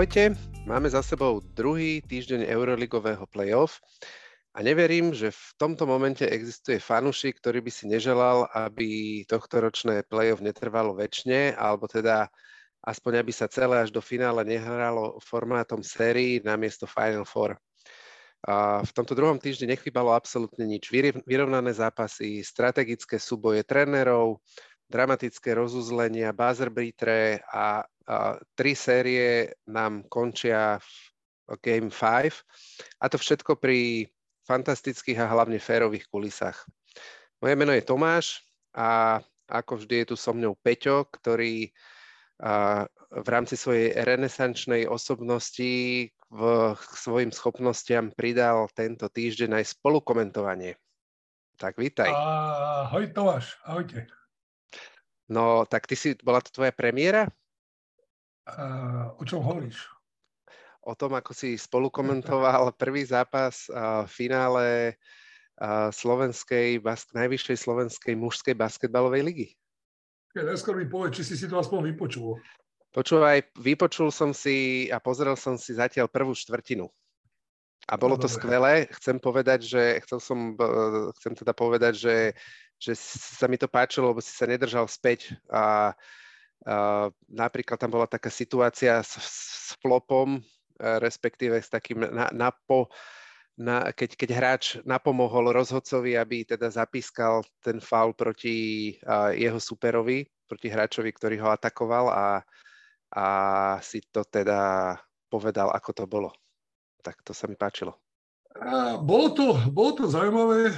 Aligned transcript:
Ahojte, 0.00 0.32
máme 0.64 0.88
za 0.88 1.04
sebou 1.04 1.44
druhý 1.44 2.00
týždeň 2.00 2.48
Euroligového 2.48 3.28
playoff 3.28 3.84
a 4.56 4.64
neverím, 4.64 5.12
že 5.12 5.28
v 5.28 5.48
tomto 5.60 5.84
momente 5.84 6.24
existuje 6.24 6.80
fanušik, 6.80 7.36
ktorý 7.36 7.60
by 7.60 7.68
si 7.68 7.84
neželal, 7.84 8.48
aby 8.48 9.20
tohto 9.28 9.60
ročné 9.60 10.00
playoff 10.08 10.40
netrvalo 10.40 10.96
väčšine, 10.96 11.52
alebo 11.52 11.84
teda 11.84 12.32
aspoň 12.80 13.20
aby 13.20 13.28
sa 13.28 13.44
celé 13.52 13.76
až 13.76 13.92
do 13.92 14.00
finále 14.00 14.40
nehralo 14.40 15.20
formátom 15.20 15.84
sérii 15.84 16.40
namiesto 16.48 16.88
Final 16.88 17.28
Four. 17.28 17.60
A 18.48 18.80
v 18.80 18.92
tomto 18.96 19.12
druhom 19.12 19.36
týždni 19.36 19.76
nechybalo 19.76 20.16
absolútne 20.16 20.64
nič. 20.64 20.88
Vyrovnané 21.28 21.76
zápasy, 21.76 22.40
strategické 22.40 23.20
súboje 23.20 23.68
trénerov, 23.68 24.40
dramatické 24.90 25.54
rozuzlenia, 25.54 26.34
buzzer 26.34 26.74
a 27.46 27.86
tri 28.58 28.74
série 28.74 29.54
nám 29.70 30.10
končia 30.10 30.82
v 31.46 31.54
Game 31.62 31.94
5 31.94 32.98
a 32.98 33.06
to 33.06 33.14
všetko 33.14 33.54
pri 33.62 34.10
fantastických 34.50 35.22
a 35.22 35.30
hlavne 35.30 35.62
férových 35.62 36.10
kulisách. 36.10 36.66
Moje 37.38 37.54
meno 37.54 37.70
je 37.70 37.86
Tomáš 37.86 38.42
a 38.74 39.22
ako 39.46 39.82
vždy 39.82 40.02
je 40.02 40.06
tu 40.10 40.16
so 40.18 40.34
mnou 40.34 40.58
Peťo, 40.58 41.06
ktorý 41.06 41.70
v 43.10 43.28
rámci 43.30 43.54
svojej 43.54 43.94
renesančnej 43.94 44.90
osobnosti 44.90 46.06
v 46.30 46.42
svojim 46.78 47.30
schopnostiam 47.34 48.10
pridal 48.14 48.70
tento 48.74 49.06
týždeň 49.10 49.62
aj 49.62 49.74
spolukomentovanie. 49.74 50.78
Tak 51.58 51.78
vítaj. 51.78 52.10
Ahoj 52.10 53.10
Tomáš, 53.10 53.58
ahojte. 53.66 54.19
No, 55.30 55.62
tak 55.62 55.86
ty 55.86 55.94
si, 55.94 56.18
bola 56.26 56.42
to 56.42 56.50
tvoja 56.50 56.74
premiéra? 56.74 57.30
Uh, 58.50 59.14
o 59.14 59.22
čom 59.22 59.38
hovoríš? 59.46 59.86
O 60.82 60.98
tom, 60.98 61.14
ako 61.14 61.30
si 61.30 61.54
spolukomentoval 61.54 62.74
prvý 62.74 63.06
zápas 63.06 63.70
uh, 63.70 64.02
v 64.02 64.10
finále 64.10 64.66
uh, 65.62 65.94
slovenskej, 65.94 66.82
bas- 66.82 67.06
najvyššej 67.14 67.62
slovenskej 67.62 68.18
mužskej 68.18 68.58
basketbalovej 68.58 69.22
ligy. 69.22 69.48
Ja, 70.34 70.42
najskôr 70.42 70.74
mi 70.74 70.90
povedz, 70.90 71.22
či 71.22 71.30
si 71.30 71.34
si 71.38 71.46
to 71.46 71.62
aspoň 71.62 71.94
vypočul. 71.94 72.42
Počúvaj, 72.90 73.54
vypočul 73.62 74.10
som 74.10 74.34
si 74.34 74.90
a 74.90 74.98
pozrel 74.98 75.38
som 75.38 75.54
si 75.54 75.78
zatiaľ 75.78 76.10
prvú 76.10 76.34
štvrtinu. 76.34 76.90
A 77.86 77.94
bolo 77.94 78.18
no, 78.18 78.22
to 78.22 78.26
dobre. 78.26 78.34
skvelé. 78.34 78.74
Chcem 78.98 79.22
povedať, 79.22 79.62
že 79.62 79.82
chcel 80.02 80.18
som, 80.18 80.38
chcem 81.22 81.38
teda 81.38 81.54
povedať, 81.54 81.94
že, 81.94 82.16
že 82.80 82.96
sa 82.96 83.44
mi 83.44 83.60
to 83.60 83.68
páčilo, 83.68 84.10
lebo 84.10 84.24
si 84.24 84.32
sa 84.32 84.48
nedržal 84.48 84.88
späť 84.88 85.36
a 85.52 85.92
Uh, 86.60 87.08
napríklad 87.24 87.80
tam 87.80 87.88
bola 87.88 88.04
taká 88.04 88.28
situácia 88.28 89.00
s, 89.00 89.16
s 89.16 89.72
flopom, 89.80 90.36
uh, 90.36 91.00
respektíve 91.00 91.56
s 91.56 91.72
takým 91.72 92.04
na, 92.04 92.28
na 92.36 92.52
na, 93.56 93.88
keď, 93.96 94.10
keď 94.12 94.30
hráč 94.36 94.64
napomohol 94.84 95.56
rozhodcovi, 95.56 96.20
aby 96.20 96.44
teda 96.44 96.68
zapískal 96.68 97.40
ten 97.64 97.80
faul 97.80 98.12
proti 98.12 98.92
uh, 99.08 99.32
jeho 99.32 99.56
superovi, 99.56 100.28
proti 100.44 100.68
hráčovi, 100.68 101.08
ktorý 101.16 101.40
ho 101.40 101.48
atakoval 101.48 102.12
a, 102.12 102.44
a 103.16 103.26
si 103.80 104.04
to 104.12 104.20
teda 104.28 104.96
povedal, 105.32 105.72
ako 105.72 105.90
to 105.96 106.04
bolo. 106.04 106.28
Tak 107.00 107.24
to 107.24 107.32
sa 107.32 107.48
mi 107.48 107.56
páčilo. 107.56 107.96
A 108.52 109.00
bolo, 109.00 109.32
to, 109.32 109.56
bolo 109.72 109.96
to 109.96 110.04
zaujímavé. 110.12 110.76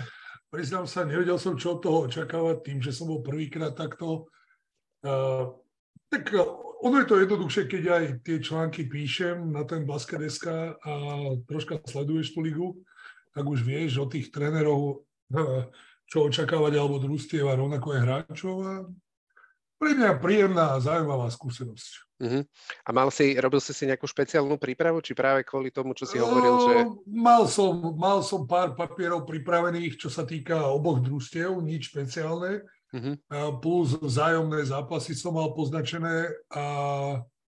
Priznám 0.52 0.84
sa, 0.84 1.08
nevedel 1.08 1.40
som, 1.40 1.56
čo 1.56 1.74
od 1.74 1.80
toho 1.80 2.04
očakávať 2.04 2.60
tým, 2.60 2.78
že 2.84 2.92
som 2.92 3.08
bol 3.08 3.24
prvýkrát 3.24 3.72
takto. 3.72 4.28
Uh, 5.00 5.56
tak 6.12 6.28
e, 6.28 6.44
ono 6.84 7.00
je 7.00 7.08
to 7.08 7.16
jednoduchšie, 7.24 7.62
keď 7.72 7.82
aj 7.88 8.04
tie 8.20 8.36
články 8.36 8.84
píšem 8.84 9.48
na 9.48 9.64
ten 9.64 9.88
Basket.sk 9.88 10.76
a 10.76 10.92
troška 11.48 11.80
sleduješ 11.88 12.36
tú 12.36 12.44
ligu, 12.44 12.68
tak 13.32 13.48
už 13.48 13.64
vieš 13.64 14.04
o 14.04 14.06
tých 14.12 14.28
trénerov, 14.28 15.08
e, 15.32 15.72
čo 16.04 16.28
očakávať 16.28 16.76
alebo 16.76 17.00
družstiev 17.00 17.48
rovnako 17.48 17.96
aj 17.96 18.00
hráčov. 18.04 18.54
A 18.60 18.72
pre 19.82 19.98
mňa 19.98 20.22
príjemná 20.22 20.78
a 20.78 20.82
zaujímavá 20.82 21.26
skúsenosť. 21.34 21.90
Uh-huh. 22.22 22.46
A 22.86 22.90
mal 22.94 23.10
si, 23.10 23.34
robil 23.34 23.58
si 23.58 23.74
si 23.74 23.82
nejakú 23.90 24.06
špeciálnu 24.06 24.54
prípravu, 24.54 25.02
či 25.02 25.10
práve 25.10 25.42
kvôli 25.42 25.74
tomu, 25.74 25.90
čo 25.90 26.06
si 26.06 26.22
hovoril, 26.22 26.54
že... 26.70 26.74
Mal 27.10 27.50
som, 27.50 27.98
mal 27.98 28.22
som 28.22 28.46
pár 28.46 28.78
papierov 28.78 29.26
pripravených, 29.26 29.98
čo 29.98 30.06
sa 30.06 30.22
týka 30.22 30.70
oboch 30.70 31.02
družstiev, 31.02 31.58
nič 31.58 31.90
špeciálne 31.90 32.62
Uh-huh. 32.92 33.16
Plus 33.64 33.96
vzájomné 33.96 34.68
zápasy 34.68 35.16
som 35.16 35.32
mal 35.32 35.56
poznačené 35.56 36.28
a 36.52 36.64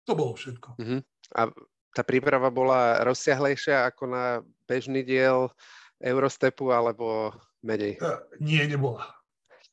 to 0.05 0.13
bolo 0.13 0.37
všetko. 0.37 0.77
Uh-huh. 0.77 1.01
A 1.33 1.49
tá 1.89 2.05
príprava 2.05 2.53
bola 2.53 3.01
rozsiahlejšia 3.01 3.89
ako 3.89 4.13
na 4.13 4.25
bežný 4.69 5.01
diel 5.01 5.49
Eurostepu 5.97 6.69
alebo 6.69 7.33
menej? 7.65 7.97
Uh, 7.97 8.21
nie, 8.37 8.61
nebola. 8.69 9.09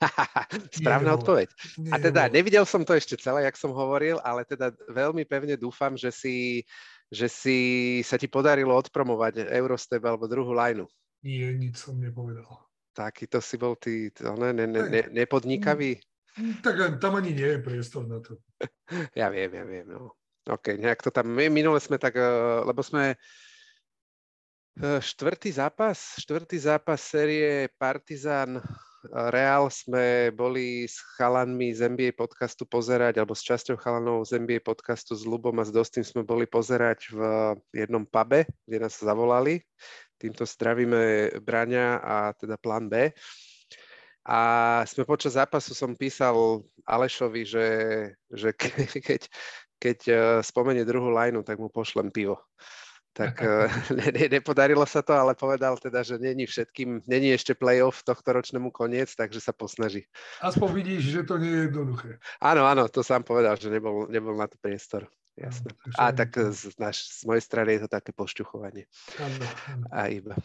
Správna 0.81 1.17
odpoveď. 1.17 1.49
A 1.93 1.97
teda 2.01 2.33
nevidel 2.33 2.65
som 2.65 2.85
to 2.85 2.97
ešte 2.97 3.21
celé, 3.21 3.45
jak 3.45 3.57
som 3.61 3.73
hovoril, 3.77 4.17
ale 4.25 4.49
teda 4.49 4.73
veľmi 4.89 5.29
pevne 5.29 5.61
dúfam, 5.61 5.93
že 5.97 6.09
si, 6.09 6.65
že 7.13 7.29
si 7.29 7.59
sa 8.01 8.17
ti 8.17 8.27
podarilo 8.27 8.73
odpromovať 8.73 9.45
Eurostep 9.53 10.01
alebo 10.01 10.31
druhú 10.31 10.57
lineu. 10.57 10.89
Nie, 11.21 11.53
nič 11.53 11.77
som 11.77 12.01
nepovedal. 12.01 12.49
Takýto 12.97 13.45
si 13.45 13.61
bol 13.61 13.77
ty 13.77 14.09
ne, 14.25 14.51
ne, 14.57 14.65
ne, 14.67 14.83
ne, 14.89 15.03
nepodnikavý? 15.13 16.01
Mm, 16.41 16.65
tak 16.65 16.99
tam 16.99 17.21
ani 17.21 17.37
nie 17.37 17.59
je 17.59 17.61
priestor 17.61 18.09
na 18.09 18.25
to. 18.25 18.41
ja 19.21 19.29
viem, 19.29 19.53
ja 19.53 19.65
viem. 19.69 19.85
No. 19.85 20.17
OK, 20.49 20.81
nejak 20.81 21.05
to 21.05 21.13
tam, 21.13 21.29
my 21.29 21.53
minule 21.53 21.77
sme 21.79 22.01
tak, 22.01 22.17
eh, 22.17 22.25
lebo 22.65 22.81
sme 22.81 23.13
eh, 23.13 25.01
štvrtý 25.05 25.53
zápas, 25.53 26.17
štvrtý 26.17 26.57
zápas 26.57 26.99
série 27.05 27.69
Partizan 27.77 28.57
Real 29.09 29.73
sme 29.73 30.29
boli 30.29 30.85
s 30.85 31.01
chalanmi 31.17 31.73
z 31.73 31.89
NBA 31.89 32.13
podcastu 32.13 32.69
pozerať, 32.69 33.17
alebo 33.17 33.33
s 33.33 33.41
časťou 33.41 33.81
chalanov 33.81 34.29
z 34.29 34.37
NBA 34.37 34.61
podcastu 34.61 35.17
s 35.17 35.25
Lubom 35.25 35.57
a 35.57 35.65
s 35.65 35.73
Dostým 35.73 36.05
sme 36.05 36.21
boli 36.21 36.45
pozerať 36.45 37.09
v 37.09 37.21
jednom 37.73 38.05
pube, 38.05 38.45
kde 38.69 38.77
nás 38.77 39.01
zavolali. 39.01 39.65
Týmto 40.21 40.45
zdravíme 40.45 41.33
Braňa 41.41 41.87
a 42.05 42.17
teda 42.37 42.61
plán 42.61 42.93
B. 42.93 43.09
A 44.29 44.41
sme 44.85 45.09
počas 45.09 45.33
zápasu 45.33 45.73
som 45.73 45.97
písal 45.97 46.61
Alešovi, 46.85 47.43
že, 47.49 47.69
že 48.29 48.53
keď, 48.53 49.21
keď 49.81 49.99
e, 50.05 50.15
spomenie 50.45 50.85
druhú 50.85 51.09
lajnu, 51.09 51.41
tak 51.41 51.57
mu 51.57 51.73
pošlem 51.73 52.13
pivo. 52.13 52.37
Tak 53.13 53.43
e, 53.43 53.69
ne, 53.99 54.07
ne, 54.15 54.25
nepodarilo 54.41 54.87
sa 54.87 55.03
to, 55.03 55.15
ale 55.15 55.35
povedal 55.35 55.77
teda, 55.77 56.03
že 56.03 56.19
není 56.19 56.47
všetkým, 56.47 57.07
není 57.07 57.35
ešte 57.35 57.55
playoff 57.59 58.07
tohto 58.07 58.33
ročnému 58.33 58.71
koniec, 58.71 59.13
takže 59.15 59.43
sa 59.43 59.51
posnaží. 59.51 60.07
Aspoň 60.41 60.69
vidíš, 60.71 61.03
že 61.11 61.23
to 61.27 61.39
nie 61.39 61.51
je 61.51 61.61
jednoduché. 61.71 62.11
Áno, 62.39 62.67
áno, 62.67 62.87
to 62.87 63.03
sám 63.03 63.27
povedal, 63.27 63.59
že 63.59 63.71
nebol, 63.71 64.07
nebol 64.07 64.35
na 64.39 64.47
to 64.47 64.57
priestor. 64.63 65.11
Jasné. 65.41 65.73
A 65.97 66.13
tak 66.13 66.37
z, 66.37 66.75
naš, 66.77 67.23
z 67.23 67.25
mojej 67.25 67.41
strany 67.41 67.79
je 67.79 67.87
to 67.87 67.91
také 67.91 68.13
pošťuchovanie. 68.13 68.85
A 69.89 70.13
iba. 70.13 70.37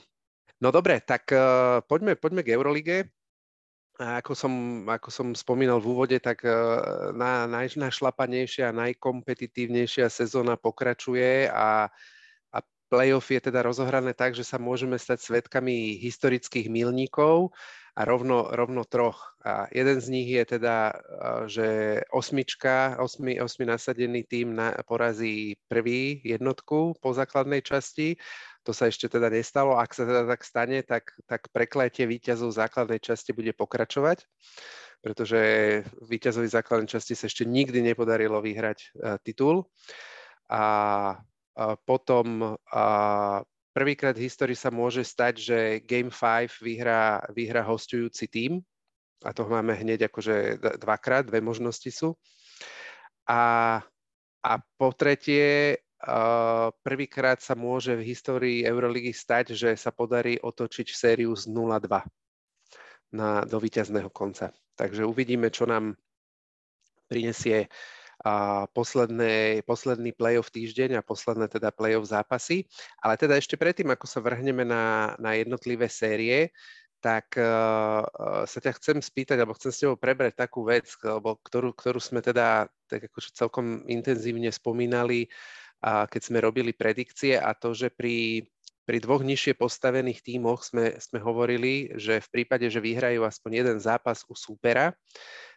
No 0.64 0.72
dobre, 0.72 1.03
tak 1.03 1.28
uh, 1.36 1.84
poďme, 1.84 2.16
poďme 2.16 2.42
k 2.47 2.56
Eurolige. 2.56 2.97
A 3.96 4.20
ako 4.20 4.35
som, 4.35 4.53
ako 4.88 5.08
som 5.08 5.28
spomínal 5.32 5.79
v 5.79 5.88
úvode, 5.91 6.18
tak 6.20 6.44
uh, 6.47 7.11
na, 7.16 7.47
najšlapanejšia 7.47 8.76
najkompetitívnejšia 8.76 10.08
sezóna 10.08 10.56
pokračuje 10.56 11.47
a, 11.52 11.88
a 11.91 12.15
playoff 12.90 13.29
je 13.32 13.41
teda 13.41 13.66
rozohrané 13.66 14.14
tak, 14.14 14.37
že 14.37 14.46
sa 14.46 14.61
môžeme 14.61 14.96
stať 14.99 15.22
svetkami 15.22 15.97
historických 15.99 16.70
milníkov 16.70 17.52
a 17.96 18.03
rovno, 18.03 18.52
rovno 18.52 18.84
troch. 18.84 19.40
A 19.40 19.72
jeden 19.72 20.03
z 20.03 20.08
nich 20.11 20.28
je 20.28 20.43
teda, 20.59 20.91
že 21.47 22.02
osmička, 22.11 22.99
osmi, 22.99 23.40
osmi 23.40 23.64
nasadený 23.64 24.28
tým 24.28 24.52
na, 24.52 24.76
porazí 24.84 25.55
prvý 25.72 26.20
jednotku 26.28 26.99
po 26.99 27.09
základnej 27.16 27.64
časti. 27.64 28.20
To 28.67 28.76
sa 28.76 28.91
ešte 28.91 29.08
teda 29.08 29.32
nestalo. 29.32 29.79
Ak 29.79 29.96
sa 29.96 30.03
teda 30.03 30.28
tak 30.28 30.41
stane, 30.43 30.84
tak, 30.84 31.16
tak 31.23 31.47
prekletie 31.55 32.03
víťazov 32.03 32.52
základnej 32.52 32.99
časti 32.99 33.32
bude 33.32 33.55
pokračovať, 33.55 34.28
pretože 34.99 35.40
víťazovi 36.03 36.52
základnej 36.52 36.91
časti 36.91 37.16
sa 37.16 37.32
ešte 37.32 37.47
nikdy 37.47 37.79
nepodarilo 37.79 38.43
vyhrať 38.43 38.79
uh, 38.91 39.16
titul. 39.23 39.72
A 40.52 40.61
potom 41.87 42.59
prvýkrát 43.75 44.16
v 44.16 44.28
histórii 44.28 44.55
sa 44.55 44.72
môže 44.72 45.03
stať, 45.03 45.34
že 45.40 45.59
Game 45.84 46.11
5 46.11 46.63
vyhrá, 46.63 47.23
vyhrá 47.31 47.63
hostujúci 47.63 48.28
tým. 48.28 48.63
A 49.23 49.31
to 49.31 49.47
máme 49.47 49.73
hneď 49.73 50.11
akože 50.11 50.59
dvakrát, 50.79 51.25
dve 51.25 51.41
možnosti 51.41 51.87
sú. 51.90 52.13
A, 53.25 53.81
a 54.46 54.52
po 54.78 54.93
tretie, 54.93 55.81
prvýkrát 56.85 57.41
sa 57.41 57.58
môže 57.58 57.97
v 57.97 58.05
histórii 58.05 58.58
Euroligy 58.61 59.16
stať, 59.16 59.58
že 59.58 59.69
sa 59.73 59.90
podarí 59.90 60.37
otočiť 60.37 60.87
sériu 60.93 61.34
z 61.34 61.49
0-2 61.49 62.05
na, 63.16 63.41
do 63.47 63.58
víťazného 63.58 64.11
konca. 64.13 64.53
Takže 64.75 65.08
uvidíme, 65.08 65.49
čo 65.49 65.66
nám 65.66 65.96
prinesie 67.08 67.72
a 68.25 68.66
posledné, 68.73 69.61
posledný 69.69 70.09
playoff 70.17 70.49
týždeň 70.49 70.97
a 70.97 71.05
posledné 71.05 71.45
teda 71.45 71.69
playoff 71.69 72.09
zápasy. 72.09 72.66
Ale 73.05 73.22
teda 73.22 73.37
ešte 73.37 73.53
predtým, 73.53 73.93
ako 73.93 74.09
sa 74.09 74.17
vrhneme 74.17 74.66
na, 74.66 75.13
na 75.22 75.37
jednotlivé 75.37 75.85
série, 75.85 76.49
tak 77.05 77.37
uh, 77.37 78.01
sa 78.49 78.57
ťa 78.57 78.81
chcem 78.81 78.97
spýtať, 78.97 79.37
alebo 79.37 79.53
chcem 79.53 79.69
s 79.69 79.85
tebou 79.85 79.93
prebrať 79.93 80.41
takú 80.41 80.66
vec, 80.66 80.89
alebo 81.05 81.37
ktorú, 81.37 81.77
ktorú 81.77 82.01
sme 82.01 82.25
teda 82.25 82.66
tak 82.89 83.13
akože 83.13 83.29
celkom 83.37 83.85
intenzívne 83.85 84.49
spomínali, 84.49 85.29
uh, 85.85 86.09
keď 86.09 86.22
sme 86.25 86.41
robili 86.41 86.73
predikcie 86.73 87.37
a 87.37 87.53
to, 87.53 87.77
že 87.77 87.93
pri, 87.93 88.49
pri 88.89 88.97
dvoch 89.05 89.22
nižšie 89.22 89.53
postavených 89.53 90.25
tímoch 90.25 90.66
sme, 90.66 90.97
sme 90.97 91.22
hovorili, 91.22 91.93
že 91.93 92.25
v 92.25 92.41
prípade, 92.41 92.66
že 92.73 92.81
vyhrajú 92.81 93.22
aspoň 93.22 93.51
jeden 93.53 93.77
zápas 93.77 94.25
u 94.25 94.33
súpera, 94.33 94.97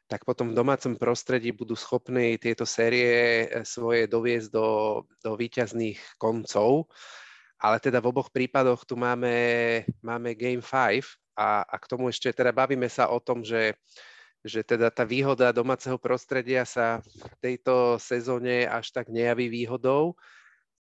tak 0.09 0.25
potom 0.25 0.51
v 0.51 0.59
domácom 0.59 0.97
prostredí 0.97 1.53
budú 1.53 1.77
schopní 1.77 2.41
tieto 2.41 2.65
série 2.65 3.45
eh, 3.47 3.63
svoje 3.63 4.09
doviesť 4.09 4.49
do, 4.49 4.69
do 5.21 5.37
výťazných 5.37 6.17
koncov. 6.17 6.89
Ale 7.59 7.83
teda 7.83 7.99
v 7.99 8.09
oboch 8.15 8.31
prípadoch 8.31 8.87
tu 8.87 8.95
máme, 8.95 9.83
máme 9.99 10.39
Game 10.39 10.63
5 10.63 11.35
a, 11.35 11.67
a 11.67 11.77
k 11.77 11.89
tomu 11.91 12.07
ešte 12.07 12.31
teda 12.31 12.55
bavíme 12.55 12.87
sa 12.87 13.11
o 13.11 13.19
tom, 13.19 13.43
že, 13.43 13.75
že 14.47 14.63
teda 14.63 14.95
tá 14.95 15.03
výhoda 15.03 15.51
domáceho 15.51 15.99
prostredia 15.99 16.63
sa 16.63 17.03
v 17.03 17.35
tejto 17.43 17.99
sezóne 17.99 18.63
až 18.63 18.95
tak 18.95 19.11
nejaví 19.11 19.51
výhodou 19.51 20.15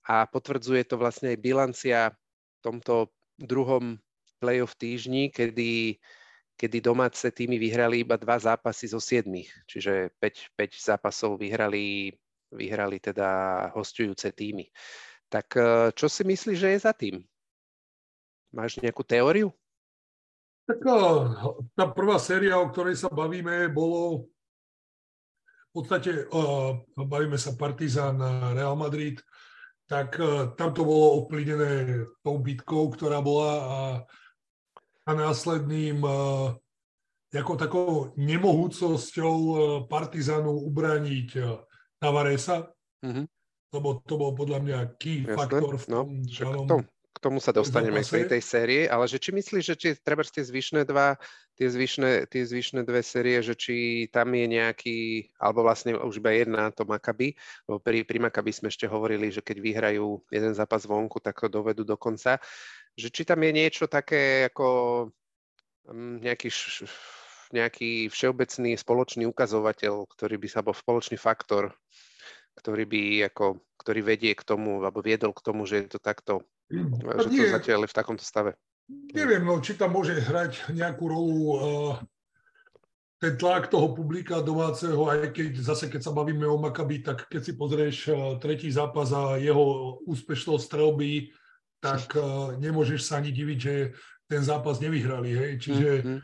a 0.01 0.25
potvrdzuje 0.25 0.89
to 0.89 0.97
vlastne 0.97 1.37
aj 1.37 1.39
bilancia 1.45 1.99
v 2.09 2.59
tomto 2.65 3.13
druhom 3.37 4.01
playoff 4.41 4.73
týždni, 4.73 5.29
kedy 5.29 6.01
kedy 6.57 6.81
domáce 6.81 7.31
týmy 7.31 7.57
vyhrali 7.57 8.05
iba 8.05 8.15
dva 8.17 8.37
zápasy 8.37 8.87
zo 8.89 9.01
siedmých, 9.01 9.49
čiže 9.65 10.13
5, 10.21 10.53
5 10.57 10.93
zápasov 10.93 11.41
vyhrali, 11.41 12.13
vyhrali 12.53 12.97
teda 13.01 13.29
hostujúce 13.73 14.29
týmy. 14.31 14.69
Tak 15.29 15.47
e, 15.57 15.61
čo 15.97 16.05
si 16.05 16.21
myslíš, 16.21 16.57
že 16.57 16.69
je 16.77 16.79
za 16.79 16.93
tým? 16.93 17.25
Máš 18.53 18.77
nejakú 18.77 19.01
teóriu? 19.01 19.49
Tak 20.69 20.79
e, 20.79 20.93
tá 21.73 21.89
prvá 21.89 22.21
séria, 22.21 22.61
o 22.61 22.69
ktorej 22.69 23.01
sa 23.01 23.09
bavíme, 23.09 23.73
bolo 23.73 24.29
v 25.73 25.81
podstate, 25.81 26.29
uh, 26.29 26.77
bavíme 26.93 27.33
sa 27.33 27.57
Partizan 27.57 28.21
Real 28.53 28.77
Madrid, 28.77 29.17
tak 29.89 30.21
tam 30.53 30.69
to 30.69 30.85
bolo 30.85 31.25
ovplyvnené 31.25 32.05
tou 32.21 32.37
bitkou, 32.37 32.93
ktorá 32.93 33.25
bola 33.25 33.51
a 33.57 33.77
a 35.03 35.11
následným 35.11 35.99
ako 37.33 37.53
takou 37.57 37.89
nemohúcosťou 38.13 39.37
Partizanu 39.89 40.53
ubraniť 40.69 41.29
Tavaresa, 41.97 42.69
mm-hmm. 43.01 43.25
lebo 43.73 44.05
to 44.05 44.13
bol 44.21 44.31
podľa 44.37 44.59
mňa 44.61 44.77
key 45.01 45.25
Jasne, 45.25 45.39
faktor 45.39 45.75
v 45.81 45.85
no, 45.89 45.99
tom 46.05 46.09
no, 46.13 46.29
danom, 46.29 46.83
k 47.13 47.17
tomu 47.21 47.37
sa 47.41 47.53
dostaneme 47.53 48.01
k 48.01 48.21
tej, 48.21 48.25
tej 48.37 48.43
série, 48.43 48.81
ale 48.85 49.05
že 49.05 49.21
či 49.21 49.33
myslíš, 49.33 49.63
že 49.63 49.75
či 49.77 49.87
treba 50.01 50.25
tie 50.25 50.45
zvyšné 50.45 50.85
dva, 50.85 51.17
tie 51.57 51.69
zvyšné, 51.69 52.25
tie 52.29 52.41
zvyšné 52.41 52.81
dve 52.85 53.05
série, 53.05 53.37
že 53.41 53.53
či 53.53 54.09
tam 54.09 54.33
je 54.33 54.45
nejaký, 54.49 54.97
alebo 55.37 55.61
vlastne 55.61 55.93
už 55.93 56.19
iba 56.21 56.33
jedna, 56.33 56.73
to 56.73 56.89
Makaby, 56.89 57.37
lebo 57.69 57.77
pri, 57.79 58.01
pri 58.01 58.17
Makaby 58.17 58.51
sme 58.53 58.67
ešte 58.73 58.89
hovorili, 58.89 59.29
že 59.29 59.45
keď 59.45 59.57
vyhrajú 59.61 60.25
jeden 60.33 60.53
zápas 60.57 60.89
vonku, 60.89 61.21
tak 61.21 61.37
ho 61.45 61.47
dovedú 61.47 61.85
do 61.85 61.97
konca 61.97 62.41
že 62.93 63.09
či 63.09 63.25
tam 63.25 63.41
je 63.41 63.51
niečo 63.53 63.89
také 63.89 64.49
ako 64.53 64.67
mm, 65.89 66.21
nejaký, 66.21 66.49
nejaký 67.49 67.89
všeobecný 68.13 68.77
spoločný 68.77 69.23
ukazovateľ, 69.25 70.05
ktorý 70.13 70.35
by 70.37 70.47
sa 70.49 70.61
bol 70.61 70.77
spoločný 70.77 71.17
faktor, 71.17 71.73
ktorý 72.57 72.85
by 72.85 73.01
ako, 73.33 73.57
ktorý 73.81 74.01
vedie 74.05 74.37
k 74.37 74.45
tomu, 74.45 74.85
alebo 74.85 75.01
viedol 75.01 75.33
k 75.33 75.41
tomu, 75.41 75.65
že 75.65 75.85
je 75.85 75.97
to 75.97 75.99
takto, 75.99 76.45
mm, 76.69 77.01
že 77.01 77.29
nie, 77.33 77.49
to 77.49 77.57
zatiaľ 77.57 77.85
je 77.85 77.91
v 77.91 77.97
takomto 77.97 78.25
stave. 78.25 78.53
Neviem, 79.15 79.47
no, 79.47 79.57
či 79.63 79.79
tam 79.79 79.95
môže 79.95 80.13
hrať 80.13 80.75
nejakú 80.75 81.03
rolu 81.07 81.37
uh, 81.55 81.95
ten 83.17 83.39
tlak 83.39 83.71
toho 83.71 83.95
publika 83.95 84.43
domáceho, 84.43 85.07
aj 85.07 85.31
keď 85.31 85.51
zase 85.63 85.87
keď 85.87 86.03
sa 86.03 86.11
bavíme 86.11 86.43
o 86.45 86.59
Makabi, 86.59 86.99
tak 86.99 87.25
keď 87.31 87.41
si 87.41 87.53
pozrieš 87.55 87.97
uh, 88.11 88.37
tretí 88.37 88.67
zápas 88.69 89.09
a 89.15 89.39
jeho 89.39 89.97
úspešnosť 90.03 90.67
strelby, 90.67 91.31
tak 91.83 92.15
uh, 92.15 92.55
nemôžeš 92.55 93.03
sa 93.03 93.19
ani 93.19 93.35
diviť, 93.35 93.59
že 93.59 93.75
ten 94.31 94.39
zápas 94.39 94.79
nevyhrali. 94.79 95.35
Hej? 95.35 95.51
Čiže 95.59 95.89
mm-hmm. 95.99 96.19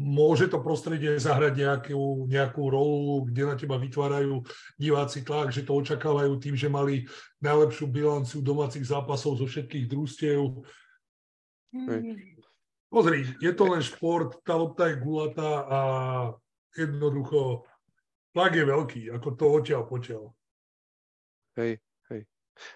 môže 0.00 0.48
to 0.48 0.64
prostredie 0.64 1.20
zahrať 1.20 1.52
nejakú, 1.60 2.24
nejakú 2.24 2.62
rolu, 2.72 3.28
kde 3.28 3.42
na 3.44 3.54
teba 3.60 3.76
vytvárajú 3.76 4.40
diváci 4.80 5.20
tlak, 5.20 5.52
že 5.52 5.68
to 5.68 5.76
očakávajú 5.76 6.40
tým, 6.40 6.56
že 6.56 6.72
mali 6.72 7.04
najlepšiu 7.44 7.92
bilanciu 7.92 8.40
domácich 8.40 8.88
zápasov 8.88 9.36
zo 9.36 9.44
všetkých 9.44 9.84
družstiev. 9.84 10.64
Mm. 11.76 12.40
Pozri, 12.90 13.22
je 13.38 13.52
to 13.54 13.70
len 13.70 13.84
šport, 13.84 14.40
tá 14.42 14.58
lopta 14.58 14.90
je 14.90 14.98
gulatá 14.98 15.62
a 15.62 15.80
jednoducho 16.74 17.62
tlak 18.34 18.56
je 18.56 18.64
veľký, 18.66 19.02
ako 19.14 19.28
to 19.38 19.44
odtiaľ 19.46 19.82
potiaľ. 19.86 20.24
Hej, 21.54 21.78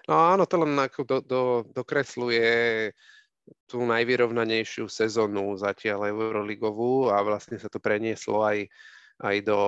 No 0.09 0.13
áno, 0.33 0.43
to 0.49 0.61
len 0.61 0.73
ako 0.77 1.01
do, 1.05 1.17
do, 1.21 1.41
dokresluje 1.73 2.89
tú 3.69 3.85
najvyrovnanejšiu 3.85 4.89
sezónu 4.89 5.53
zatiaľ 5.57 6.09
Euroligovú 6.09 7.13
a 7.13 7.21
vlastne 7.21 7.61
sa 7.61 7.69
to 7.69 7.77
prenieslo 7.77 8.41
aj, 8.41 8.65
aj 9.21 9.35
do, 9.45 9.61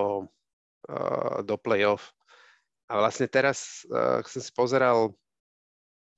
uh, 0.89 1.45
do 1.45 1.56
play-off. 1.62 2.13
A 2.89 2.98
vlastne 3.04 3.30
teraz, 3.30 3.86
uh, 3.94 4.25
som 4.25 4.42
si 4.42 4.50
pozeral 4.54 5.13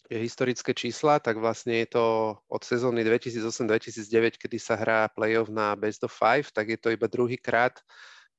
historické 0.10 0.74
čísla, 0.74 1.22
tak 1.22 1.38
vlastne 1.38 1.86
je 1.86 1.94
to 1.94 2.06
od 2.50 2.62
sezóny 2.64 3.06
2008-2009, 3.06 4.42
kedy 4.42 4.58
sa 4.58 4.80
hrá 4.80 5.06
play-off 5.12 5.52
na 5.52 5.76
best 5.76 6.02
of 6.02 6.16
five, 6.16 6.50
tak 6.50 6.72
je 6.72 6.80
to 6.80 6.90
iba 6.90 7.06
druhý 7.06 7.38
krát, 7.38 7.78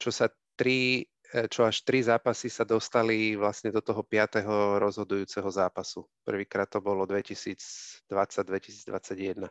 čo 0.01 0.11
sa 0.11 0.33
tri 0.59 1.07
E, 1.07 1.10
čo 1.31 1.63
až 1.63 1.87
tri 1.87 2.03
zápasy 2.03 2.51
sa 2.51 2.67
dostali 2.67 3.39
vlastne 3.39 3.71
do 3.71 3.79
toho 3.79 4.03
piatého 4.03 4.83
rozhodujúceho 4.83 5.47
zápasu. 5.47 6.03
Prvýkrát 6.27 6.67
to 6.67 6.83
bolo 6.83 7.07
2020-2021. 7.07 9.47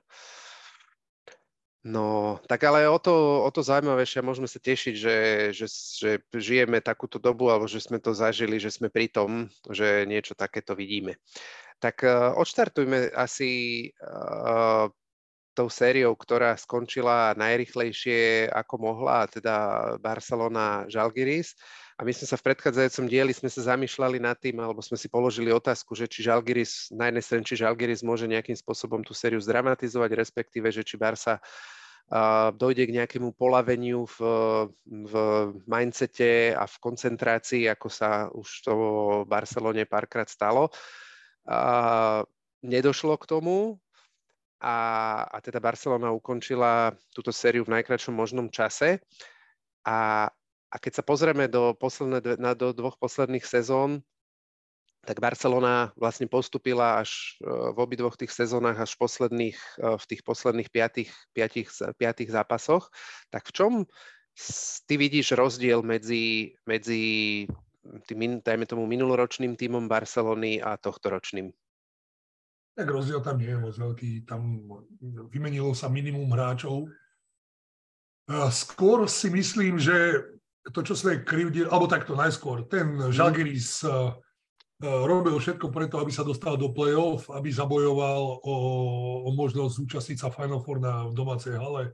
No, 1.79 2.35
tak 2.43 2.67
ale 2.67 2.91
o 2.91 2.99
to, 2.99 3.47
o 3.47 3.49
to 3.55 3.63
zaujímavejšie 3.63 4.19
môžeme 4.19 4.51
sa 4.51 4.59
tešiť, 4.59 4.95
že, 4.99 5.17
že, 5.55 5.65
že 5.71 6.19
žijeme 6.35 6.83
takúto 6.83 7.23
dobu, 7.23 7.47
alebo 7.47 7.71
že 7.71 7.79
sme 7.79 8.03
to 8.03 8.11
zažili, 8.11 8.59
že 8.59 8.67
sme 8.67 8.91
pri 8.91 9.07
tom, 9.07 9.47
že 9.71 10.03
niečo 10.03 10.35
takéto 10.35 10.75
vidíme. 10.75 11.15
Tak 11.79 12.03
uh, 12.03 12.35
odštartujme 12.35 13.15
asi 13.15 13.87
uh, 14.03 14.91
tou 15.59 15.67
sériou, 15.67 16.15
ktorá 16.15 16.55
skončila 16.55 17.35
najrychlejšie 17.35 18.47
ako 18.47 18.75
mohla, 18.79 19.27
teda 19.27 19.55
Barcelona 19.99 20.87
Žalgiris. 20.87 21.59
A 21.99 22.07
my 22.07 22.15
sme 22.15 22.31
sa 22.31 22.39
v 22.39 22.47
predchádzajúcom 22.47 23.11
dieli 23.11 23.35
sme 23.35 23.51
sa 23.51 23.75
zamýšľali 23.75 24.23
nad 24.23 24.39
tým, 24.39 24.55
alebo 24.63 24.79
sme 24.79 24.95
si 24.95 25.11
položili 25.11 25.51
otázku, 25.51 25.99
že 25.99 26.07
či 26.07 26.23
Žalgiris, 26.23 26.95
na 26.95 27.11
jednej 27.11 27.23
strane, 27.27 27.43
či 27.43 27.59
Žalgiris 27.59 28.07
môže 28.07 28.23
nejakým 28.23 28.55
spôsobom 28.55 29.03
tú 29.03 29.11
sériu 29.11 29.43
zdramatizovať, 29.43 30.15
respektíve, 30.15 30.71
že 30.71 30.87
či 30.87 30.95
Barsa 30.95 31.43
dojde 32.55 32.89
k 32.89 32.95
nejakému 33.03 33.35
polaveniu 33.37 34.07
v, 34.07 34.17
v 34.87 35.13
mindsete 35.69 36.55
a 36.55 36.65
v 36.65 36.75
koncentrácii, 36.81 37.69
ako 37.69 37.87
sa 37.91 38.31
už 38.31 38.47
to 38.65 38.71
v 38.73 38.85
Barcelone 39.29 39.83
párkrát 39.85 40.25
stalo. 40.25 40.73
Uh, 41.45 42.25
nedošlo 42.65 43.13
k 43.19 43.29
tomu, 43.29 43.77
a, 44.59 44.77
a 45.23 45.37
teda 45.39 45.63
Barcelona 45.63 46.11
ukončila 46.11 46.91
túto 47.15 47.31
sériu 47.31 47.63
v 47.63 47.79
najkračšom 47.79 48.11
možnom 48.11 48.51
čase. 48.51 48.99
A, 49.87 50.27
a 50.69 50.75
keď 50.77 50.99
sa 50.99 51.03
pozrieme 51.03 51.47
do, 51.47 51.71
posledné, 51.73 52.35
na, 52.35 52.51
do 52.51 52.75
dvoch 52.75 52.99
posledných 52.99 53.47
sezón, 53.47 54.03
tak 55.07 55.23
Barcelona 55.23 55.95
vlastne 55.95 56.27
postupila 56.27 56.99
až 56.99 57.39
e, 57.39 57.47
v 57.47 57.77
obidvoch 57.79 58.19
tých 58.19 58.35
sezónach 58.35 58.75
až 58.75 58.99
posledných, 58.99 59.55
e, 59.79 59.95
v 59.95 60.05
tých 60.05 60.21
posledných 60.27 60.69
piatých, 60.69 61.11
piatých, 61.31 61.67
piatých 61.95 62.29
zápasoch. 62.35 62.91
Tak 63.31 63.47
v 63.47 63.55
čom 63.55 63.73
ty 64.85 64.95
vidíš 64.99 65.39
rozdiel 65.39 65.79
medzi, 65.87 66.51
medzi 66.67 67.01
tým, 68.11 68.43
dajme 68.43 68.67
tomu, 68.67 68.83
minuloročným 68.85 69.55
tímom 69.55 69.87
Barcelony 69.87 70.59
a 70.59 70.75
tohtoročným? 70.75 71.47
Tak 72.79 72.95
rozdiel 72.95 73.19
tam 73.19 73.35
nie 73.35 73.51
je 73.51 73.59
moc 73.59 73.75
veľký. 73.75 74.23
Tam 74.23 74.63
vymenilo 75.27 75.75
sa 75.75 75.91
minimum 75.91 76.31
hráčov. 76.31 76.87
Skôr 78.55 79.03
si 79.11 79.27
myslím, 79.27 79.75
že 79.75 80.23
to, 80.71 80.79
čo 80.79 80.95
sme 80.95 81.27
krivdili, 81.27 81.67
alebo 81.67 81.91
takto 81.91 82.15
najskôr, 82.15 82.63
ten 82.71 82.95
mhm. 82.95 83.11
Žalgiris 83.11 83.83
robil 84.79 85.35
všetko 85.35 85.75
preto, 85.75 85.99
aby 85.99 86.07
sa 86.07 86.23
dostal 86.23 86.55
do 86.55 86.71
play-off, 86.71 87.27
aby 87.35 87.51
zabojoval 87.51 88.39
o, 88.39 88.55
o 89.27 89.29
možnosť 89.35 89.75
zúčastniť 89.75 90.17
sa 90.23 90.31
Final 90.31 90.63
Four 90.63 90.79
na 90.79 91.03
domácej 91.11 91.59
hale, 91.59 91.91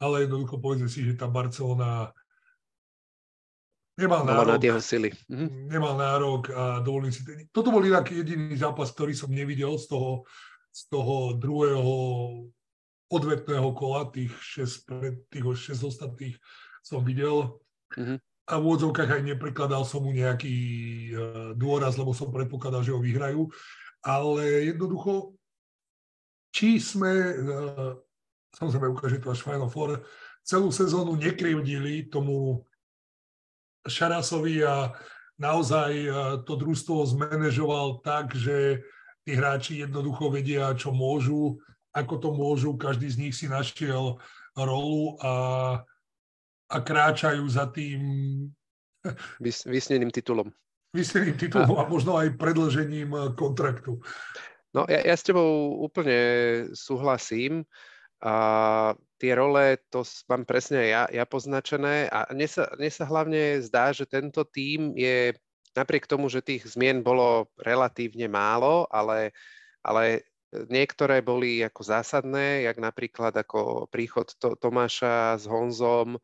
ale 0.00 0.24
jednoducho 0.24 0.56
povedzme 0.56 0.88
si, 0.88 1.04
že 1.04 1.12
tá 1.12 1.28
Barcelona 1.28 2.08
nemal 3.98 4.24
nárok, 4.24 4.48
nad 4.56 4.62
jeho 4.64 4.80
sily. 4.80 5.10
Mhm. 5.28 5.68
Nemal 5.68 5.94
nárok 5.96 6.50
a 6.52 6.80
dovolím 6.80 7.12
si... 7.12 7.24
Toto 7.52 7.68
bol 7.68 7.84
inak 7.84 8.08
jediný 8.08 8.56
zápas, 8.56 8.92
ktorý 8.92 9.12
som 9.12 9.28
nevidel 9.28 9.76
z 9.76 9.92
toho, 9.92 10.24
z 10.72 10.82
toho 10.88 11.36
druhého 11.36 11.94
odvetného 13.12 13.68
kola, 13.76 14.08
tých 14.08 14.32
6, 14.56 14.88
pred, 14.88 15.14
tých 15.28 15.44
6 15.76 15.84
ostatných 15.92 16.36
som 16.80 17.04
videl. 17.04 17.60
Mm-hmm. 17.92 18.18
A 18.48 18.52
v 18.58 18.64
úvodzovkách 18.66 19.20
aj 19.20 19.22
neprekladal 19.22 19.84
som 19.84 20.02
mu 20.02 20.10
nejaký 20.10 20.56
uh, 21.12 21.52
dôraz, 21.54 21.94
lebo 22.00 22.16
som 22.16 22.32
predpokladal, 22.32 22.82
že 22.82 22.90
ho 22.96 22.98
vyhrajú. 22.98 23.52
Ale 24.02 24.72
jednoducho, 24.72 25.36
či 26.50 26.80
sme, 26.82 27.12
uh, 27.38 27.92
samozrejme 28.56 28.90
ukáže 28.90 29.22
to 29.22 29.30
až 29.30 29.44
Final 29.44 29.70
Four, 29.70 30.02
celú 30.42 30.74
sezónu 30.74 31.14
nekrivdili 31.14 32.10
tomu 32.10 32.66
Šarasovi 33.86 34.62
a 34.62 34.94
naozaj 35.38 35.92
e, 35.92 36.10
to 36.46 36.54
družstvo 36.54 37.02
zmanéžoval 37.06 38.02
tak, 38.06 38.34
že 38.34 38.82
tí 39.26 39.34
hráči 39.34 39.82
jednoducho 39.82 40.30
vedia, 40.30 40.74
čo 40.74 40.94
môžu, 40.94 41.58
ako 41.94 42.14
to 42.18 42.28
môžu, 42.34 42.70
každý 42.78 43.10
z 43.10 43.16
nich 43.18 43.34
si 43.34 43.46
našiel 43.50 44.18
rolu 44.54 45.18
a, 45.22 45.32
a 46.70 46.76
kráčajú 46.78 47.44
za 47.48 47.66
tým 47.70 48.00
Vys, 49.42 49.66
vysneným 49.66 50.14
titulom. 50.14 50.46
Vysneným 50.94 51.34
titulom 51.34 51.74
a, 51.74 51.82
a 51.82 51.90
možno 51.90 52.14
aj 52.14 52.38
predlžením 52.38 53.10
e, 53.10 53.20
kontraktu. 53.34 53.98
No 54.72 54.86
ja, 54.86 55.02
ja 55.02 55.14
s 55.18 55.26
tebou 55.26 55.82
úplne 55.82 56.18
súhlasím. 56.72 57.66
A 58.22 58.94
tie 59.22 59.38
role, 59.38 59.78
to 59.86 60.02
mám 60.26 60.42
presne 60.42 60.90
ja, 60.90 61.06
ja 61.06 61.22
poznačené. 61.22 62.10
A 62.10 62.26
mne 62.34 62.50
sa, 62.50 62.66
mne 62.74 62.90
sa 62.90 63.06
hlavne 63.06 63.62
zdá, 63.62 63.94
že 63.94 64.02
tento 64.02 64.42
tím 64.42 64.98
je 64.98 65.30
napriek 65.78 66.10
tomu, 66.10 66.26
že 66.26 66.42
tých 66.42 66.66
zmien 66.66 67.06
bolo 67.06 67.46
relatívne 67.54 68.26
málo, 68.26 68.90
ale, 68.90 69.30
ale 69.86 70.26
niektoré 70.50 71.22
boli 71.22 71.62
ako 71.62 71.86
zásadné, 71.86 72.66
jak 72.66 72.82
napríklad 72.82 73.30
ako 73.30 73.86
príchod 73.86 74.26
to, 74.42 74.58
Tomáša 74.58 75.38
s 75.38 75.46
Honzom 75.46 76.18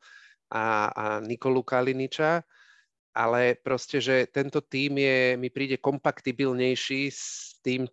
a, 0.50 0.90
a 0.90 1.04
Nikolu 1.22 1.62
Kaliniča, 1.62 2.42
ale 3.14 3.54
proste, 3.54 4.02
že 4.02 4.26
tento 4.26 4.58
tím 4.58 4.98
je, 4.98 5.38
mi 5.38 5.48
príde 5.54 5.78
kompaktibilnejší 5.78 7.08
s 7.08 7.56
tým 7.62 7.86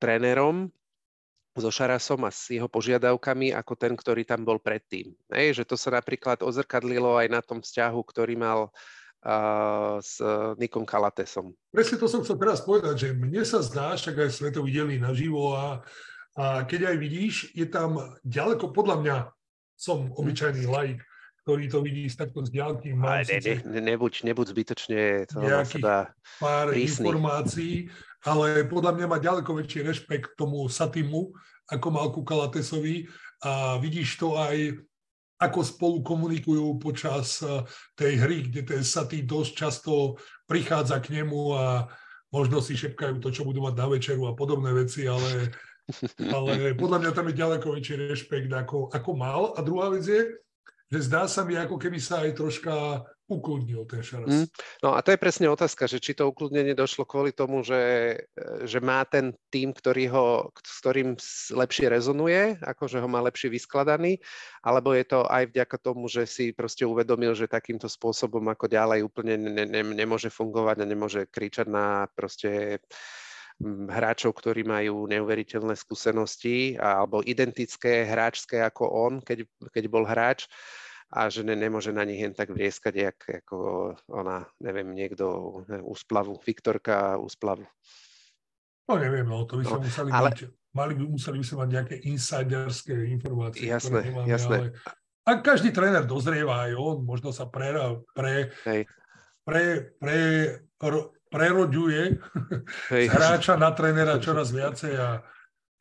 trénerom, 0.00 0.72
so 1.58 1.70
Šarasom 1.70 2.24
a 2.26 2.30
s 2.30 2.50
jeho 2.50 2.66
požiadavkami 2.66 3.52
ako 3.54 3.72
ten, 3.74 3.92
ktorý 3.94 4.22
tam 4.24 4.42
bol 4.42 4.58
predtým. 4.62 5.12
Hej, 5.30 5.62
že 5.62 5.64
to 5.66 5.74
sa 5.74 5.94
napríklad 5.94 6.42
ozrkadlilo 6.42 7.18
aj 7.18 7.28
na 7.28 7.40
tom 7.42 7.60
vzťahu, 7.60 8.00
ktorý 8.02 8.34
mal 8.38 8.70
uh, 8.70 9.98
s 9.98 10.18
Nikom 10.56 10.86
Kalatesom. 10.86 11.54
Presne 11.70 11.96
to 11.98 12.06
som 12.06 12.22
chcel 12.22 12.38
teraz 12.38 12.62
povedať, 12.62 12.94
že 12.96 13.08
mne 13.14 13.42
sa 13.42 13.60
zdá, 13.60 13.98
však 13.98 14.26
aj 14.26 14.30
sme 14.30 14.50
to 14.54 14.62
videli 14.62 14.96
naživo 14.98 15.54
a, 15.54 15.82
a 16.38 16.62
keď 16.64 16.94
aj 16.94 16.96
vidíš, 16.96 17.34
je 17.52 17.66
tam 17.66 17.98
ďaleko, 18.22 18.70
podľa 18.70 18.96
mňa 19.02 19.16
som 19.78 20.10
obyčajný 20.10 20.66
laik, 20.66 20.98
ktorý 21.48 21.64
to 21.72 21.80
vidí 21.80 22.04
z 22.12 22.16
takto 22.20 22.44
z 22.44 22.60
ďalky. 22.60 22.92
ne, 22.92 23.24
ne, 23.24 23.54
ne, 23.64 23.80
nebuď, 23.80 24.20
nebuď 24.20 24.52
zbytočne 24.52 25.24
to 25.24 25.40
pár 26.36 26.66
prísny. 26.68 27.08
informácií, 27.08 27.88
ale 28.26 28.66
podľa 28.66 28.94
mňa 28.98 29.06
má 29.06 29.18
ďaleko 29.22 29.50
väčší 29.54 29.86
rešpekt 29.86 30.34
tomu 30.34 30.66
Satimu, 30.66 31.30
ako 31.68 31.86
mal 31.92 32.10
ku 32.10 32.24
Kalatesovi 32.24 33.06
a 33.44 33.78
vidíš 33.78 34.18
to 34.18 34.34
aj 34.34 34.74
ako 35.38 35.60
spolu 35.62 35.96
komunikujú 36.02 36.82
počas 36.82 37.38
eh, 37.46 37.62
tej 37.94 38.12
hry, 38.18 38.38
kde 38.50 38.62
ten 38.66 38.82
Satý 38.82 39.22
dosť 39.22 39.52
často 39.54 40.18
prichádza 40.50 40.98
k 40.98 41.22
nemu 41.22 41.40
a 41.54 41.86
možno 42.34 42.58
si 42.58 42.74
šepkajú 42.74 43.22
to, 43.22 43.30
čo 43.30 43.46
budú 43.46 43.62
mať 43.64 43.74
na 43.78 43.86
večeru 43.86 44.26
a 44.28 44.36
podobné 44.36 44.74
veci, 44.74 45.06
ale, 45.06 45.54
ale 46.36 46.74
podľa 46.74 46.98
mňa 47.06 47.10
tam 47.14 47.30
je 47.30 47.40
ďaleko 47.40 47.66
väčší 47.70 47.94
rešpekt, 48.10 48.50
ako, 48.50 48.90
ako 48.90 49.10
mal. 49.14 49.54
A 49.54 49.62
druhá 49.62 49.88
vec 49.94 50.04
je, 50.04 50.26
že 50.90 50.98
zdá 51.06 51.30
sa 51.30 51.46
mi, 51.46 51.54
ako 51.54 51.78
keby 51.78 52.02
sa 52.02 52.26
aj 52.26 52.34
troška 52.34 52.74
ukludnil 53.28 53.84
ten 53.84 54.00
Šaras. 54.00 54.32
Mm. 54.32 54.46
No 54.80 54.96
a 54.96 55.04
to 55.04 55.12
je 55.12 55.20
presne 55.20 55.52
otázka, 55.52 55.84
že 55.84 56.00
či 56.00 56.16
to 56.16 56.32
ukludnenie 56.32 56.72
došlo 56.72 57.04
kvôli 57.04 57.36
tomu, 57.36 57.60
že, 57.60 58.16
že 58.64 58.80
má 58.80 59.04
ten 59.04 59.36
tým, 59.52 59.76
ktorý 59.76 60.04
ho, 60.08 60.26
s 60.56 60.80
ktorým 60.80 61.14
lepšie 61.52 61.92
rezonuje, 61.92 62.56
ako 62.64 62.88
že 62.88 62.98
ho 63.04 63.08
má 63.08 63.20
lepšie 63.20 63.52
vyskladaný, 63.52 64.16
alebo 64.64 64.96
je 64.96 65.04
to 65.04 65.28
aj 65.28 65.52
vďaka 65.52 65.76
tomu, 65.76 66.08
že 66.08 66.24
si 66.24 66.56
proste 66.56 66.88
uvedomil, 66.88 67.36
že 67.36 67.52
takýmto 67.52 67.86
spôsobom 67.86 68.48
ako 68.48 68.64
ďalej 68.64 69.04
úplne 69.04 69.36
ne, 69.36 69.64
ne, 69.68 69.82
nemôže 69.84 70.32
fungovať 70.32 70.80
a 70.80 70.88
nemôže 70.88 71.28
kričať 71.28 71.68
na 71.68 72.08
proste 72.16 72.80
hráčov, 73.90 74.38
ktorí 74.38 74.62
majú 74.62 75.10
neuveriteľné 75.10 75.74
skúsenosti 75.74 76.78
alebo 76.78 77.26
identické 77.26 78.06
hráčské 78.06 78.62
ako 78.62 78.84
on, 78.86 79.12
keď, 79.18 79.44
keď 79.74 79.84
bol 79.90 80.06
hráč 80.06 80.46
a 81.08 81.32
že 81.32 81.40
ne, 81.40 81.56
nemôže 81.56 81.88
na 81.88 82.04
nich 82.04 82.20
jen 82.20 82.36
tak 82.36 82.52
vrieskať, 82.52 82.94
jak, 82.94 83.18
ako 83.44 83.56
ona, 84.12 84.44
neviem, 84.60 84.92
niekto 84.92 85.24
úsplavu, 85.84 86.36
Viktorka 86.44 87.16
úsplavu. 87.16 87.64
No 88.88 88.96
neviem, 88.96 89.24
no 89.24 89.44
to 89.48 89.60
by 89.60 89.64
sa 89.64 89.76
no, 89.76 89.84
museli 89.84 90.10
ale... 90.12 90.28
mať, 90.32 90.38
mali 90.72 90.92
by, 90.96 91.04
museli 91.08 91.36
by 91.40 91.46
sa 91.48 91.56
mať 91.60 91.68
nejaké 91.72 91.96
insiderské 92.08 92.96
informácie. 93.12 93.68
Jasné, 93.68 94.00
nemáme, 94.04 94.28
jasné. 94.28 94.56
Ale... 94.56 94.96
A 95.28 95.30
každý 95.44 95.72
tréner 95.76 96.08
dozrieva 96.08 96.68
aj 96.68 96.72
on, 96.76 97.04
možno 97.04 97.32
sa 97.36 97.44
pre, 97.48 97.72
pre, 98.16 98.48
Hej. 98.64 98.88
pre, 99.44 99.92
pre, 100.00 100.18
ro, 100.80 101.12
preroďuje 101.28 102.16
Hej. 102.92 103.04
hráča 103.12 103.60
na 103.60 103.72
trénera 103.76 104.16
čoraz 104.20 104.48
viacej. 104.52 104.92
A... 104.96 105.20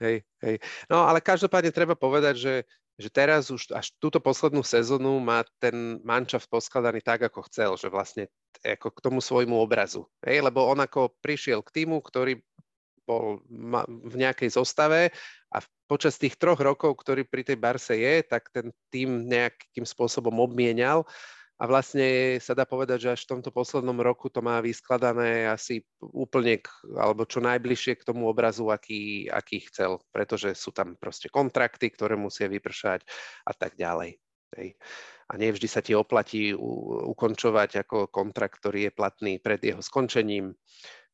Hej, 0.03 0.27
hej. 0.43 0.55
No 0.91 1.07
ale 1.07 1.23
každopádne 1.23 1.71
treba 1.71 1.95
povedať, 1.95 2.35
že 2.35 2.53
že 2.97 3.13
teraz 3.13 3.53
už 3.53 3.69
až 3.77 3.93
túto 4.01 4.17
poslednú 4.17 4.65
sezónu 4.65 5.21
má 5.21 5.45
ten 5.61 6.01
mančaft 6.01 6.49
poskladaný 6.49 7.05
tak, 7.05 7.29
ako 7.29 7.45
chcel, 7.45 7.77
že 7.77 7.93
vlastne 7.93 8.25
ako 8.65 8.89
k 8.89 8.99
tomu 9.05 9.19
svojmu 9.21 9.53
obrazu. 9.53 10.09
Hej? 10.25 10.41
Lebo 10.41 10.65
on 10.65 10.81
ako 10.81 11.13
prišiel 11.21 11.61
k 11.61 11.83
týmu, 11.83 12.01
ktorý 12.01 12.41
bol 13.07 13.39
v 13.87 14.15
nejakej 14.19 14.51
zostave 14.51 15.15
a 15.53 15.57
počas 15.87 16.19
tých 16.19 16.35
troch 16.35 16.59
rokov, 16.59 16.99
ktorý 16.99 17.23
pri 17.23 17.47
tej 17.47 17.55
Barse 17.55 17.95
je, 17.95 18.19
tak 18.27 18.51
ten 18.51 18.75
tým 18.91 19.29
nejakým 19.31 19.87
spôsobom 19.87 20.35
obmienial 20.43 21.07
a 21.57 21.63
vlastne 21.65 22.37
sa 22.37 22.53
dá 22.53 22.69
povedať, 22.69 23.09
že 23.09 23.13
až 23.17 23.21
v 23.25 23.31
tomto 23.37 23.49
poslednom 23.49 23.97
roku 23.97 24.29
to 24.29 24.45
má 24.45 24.61
vyskladané 24.61 25.49
asi 25.49 25.81
úplne, 25.97 26.61
k, 26.61 26.69
alebo 26.93 27.25
čo 27.25 27.41
najbližšie 27.41 27.97
k 27.97 28.05
tomu 28.05 28.29
obrazu, 28.29 28.69
aký, 28.69 29.25
aký 29.25 29.65
chcel, 29.65 29.97
pretože 30.13 30.53
sú 30.53 30.69
tam 30.69 30.93
proste 30.93 31.33
kontrakty, 31.33 31.89
ktoré 31.89 32.13
musia 32.13 32.45
vypršať 32.45 33.01
a 33.49 33.57
tak 33.57 33.73
ďalej. 33.73 34.21
Hej. 34.53 34.77
A 35.27 35.33
nevždy 35.35 35.67
sa 35.67 35.81
ti 35.81 35.97
oplatí 35.97 36.53
u, 36.53 37.03
ukončovať 37.17 37.83
ako 37.83 38.13
kontrakt, 38.13 38.61
ktorý 38.61 38.87
je 38.87 38.91
platný 38.93 39.33
pred 39.41 39.59
jeho 39.59 39.81
skončením 39.81 40.53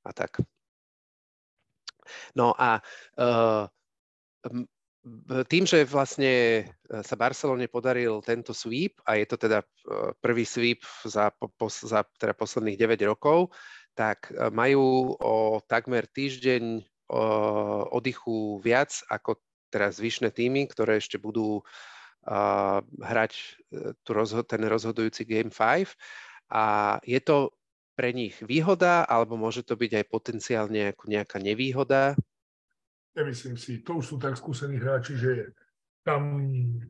a 0.03 0.11
tak. 0.11 0.43
No 2.35 2.51
a 2.51 2.83
uh, 3.15 3.63
tým, 5.51 5.67
že 5.67 5.83
vlastne 5.83 6.33
e, 6.33 6.63
sa 7.03 7.15
Barcelone 7.19 7.67
podaril 7.67 8.23
tento 8.23 8.55
sweep, 8.55 9.03
a 9.03 9.19
je 9.19 9.27
to 9.27 9.35
teda 9.35 9.59
e, 9.59 9.67
prvý 10.23 10.47
sweep 10.47 10.87
za, 11.03 11.27
za 11.83 12.07
teda 12.15 12.33
posledných 12.33 12.79
9 12.79 13.11
rokov, 13.11 13.51
tak 13.91 14.31
e, 14.31 14.47
majú 14.47 15.15
o 15.19 15.59
takmer 15.67 16.07
týždeň 16.07 16.87
oddychu 17.93 18.57
viac 18.63 18.89
ako 19.11 19.37
teraz 19.69 20.01
zvyšné 20.01 20.33
týmy, 20.33 20.65
ktoré 20.65 20.97
ešte 20.97 21.21
budú 21.21 21.61
hrať 22.97 23.31
ten 24.49 24.61
rozhodujúci 24.65 25.21
Game 25.27 25.53
5. 25.53 25.93
A 26.49 26.97
je 27.05 27.19
to 27.21 27.53
pre 27.93 28.15
nich 28.17 28.39
výhoda, 28.41 29.05
alebo 29.05 29.37
môže 29.37 29.61
to 29.61 29.77
byť 29.77 29.91
aj 29.93 30.05
potenciálne 30.09 30.95
nejaká 31.05 31.37
nevýhoda, 31.37 32.17
Nemyslím 33.13 33.55
si, 33.61 33.85
to 33.85 34.01
už 34.01 34.05
sú 34.09 34.15
tak 34.17 34.33
skúsení 34.33 34.81
hráči, 34.81 35.13
že 35.13 35.53
tam, 36.01 36.43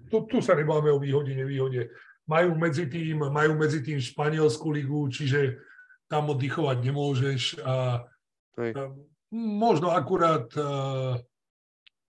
tu, 0.08 0.24
tu 0.26 0.40
sa 0.40 0.56
nebáme 0.56 0.90
o 0.90 1.00
výhode, 1.00 1.36
nevýhode. 1.36 1.92
Majú 2.26 2.56
medzi 2.56 2.88
tým, 2.88 3.28
majú 3.28 3.60
medzi 3.60 3.84
tým 3.84 4.00
Španielskú 4.00 4.72
ligu, 4.72 5.12
čiže 5.12 5.60
tam 6.08 6.32
oddychovať 6.32 6.78
nemôžeš 6.80 7.42
a, 7.62 8.08
a 8.56 8.82
možno 9.36 9.92
akurát 9.92 10.48
a, 10.56 11.20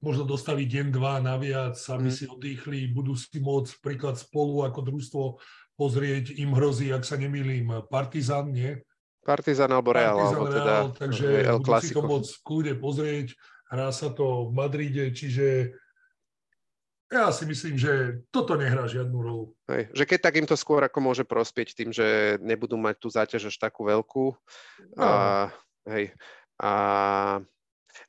možno 0.05 0.29
dostali 0.29 0.69
deň, 0.69 0.87
dva 0.93 1.19
naviac, 1.19 1.75
aby 1.75 2.09
mm. 2.13 2.15
si 2.15 2.25
oddychli, 2.29 2.93
budú 2.93 3.17
si 3.17 3.41
môcť 3.41 3.73
príklad 3.81 4.21
spolu 4.21 4.69
ako 4.69 4.81
družstvo 4.85 5.23
pozrieť, 5.75 6.37
im 6.37 6.53
hrozí, 6.53 6.93
ak 6.93 7.03
sa 7.03 7.17
nemýlim, 7.17 7.83
Partizan, 7.89 8.53
nie? 8.53 8.79
Partizan 9.25 9.73
alebo 9.73 9.97
Real, 9.97 10.21
Partizan, 10.21 10.37
alebo 10.37 10.47
teda 10.53 10.75
Real, 10.77 10.89
takže 10.93 11.27
El 11.49 11.59
budú 11.65 11.73
si 11.81 11.91
to 11.97 12.03
môcť 12.05 12.33
kľude 12.45 12.73
pozrieť 12.77 13.29
hrá 13.75 13.91
sa 13.91 14.09
to 14.15 14.49
v 14.49 14.51
Madride, 14.55 15.11
čiže 15.11 15.75
ja 17.13 17.31
si 17.31 17.45
myslím, 17.47 17.79
že 17.79 18.25
toto 18.35 18.59
nehrá 18.59 18.89
žiadnu 18.91 19.19
rolu. 19.21 19.45
Hej, 19.71 19.93
že 19.95 20.05
keď 20.09 20.19
tak 20.19 20.35
im 20.41 20.49
to 20.49 20.57
skôr 20.59 20.83
ako 20.83 20.99
môže 20.99 21.23
prospieť 21.23 21.77
tým, 21.77 21.91
že 21.95 22.41
nebudú 22.43 22.75
mať 22.75 22.97
tú 22.99 23.09
záťaž 23.13 23.55
až 23.55 23.57
takú 23.61 23.87
veľkú. 23.87 24.35
No. 24.97 25.05
A, 25.05 25.53
hej, 25.95 26.11
a, 26.59 26.73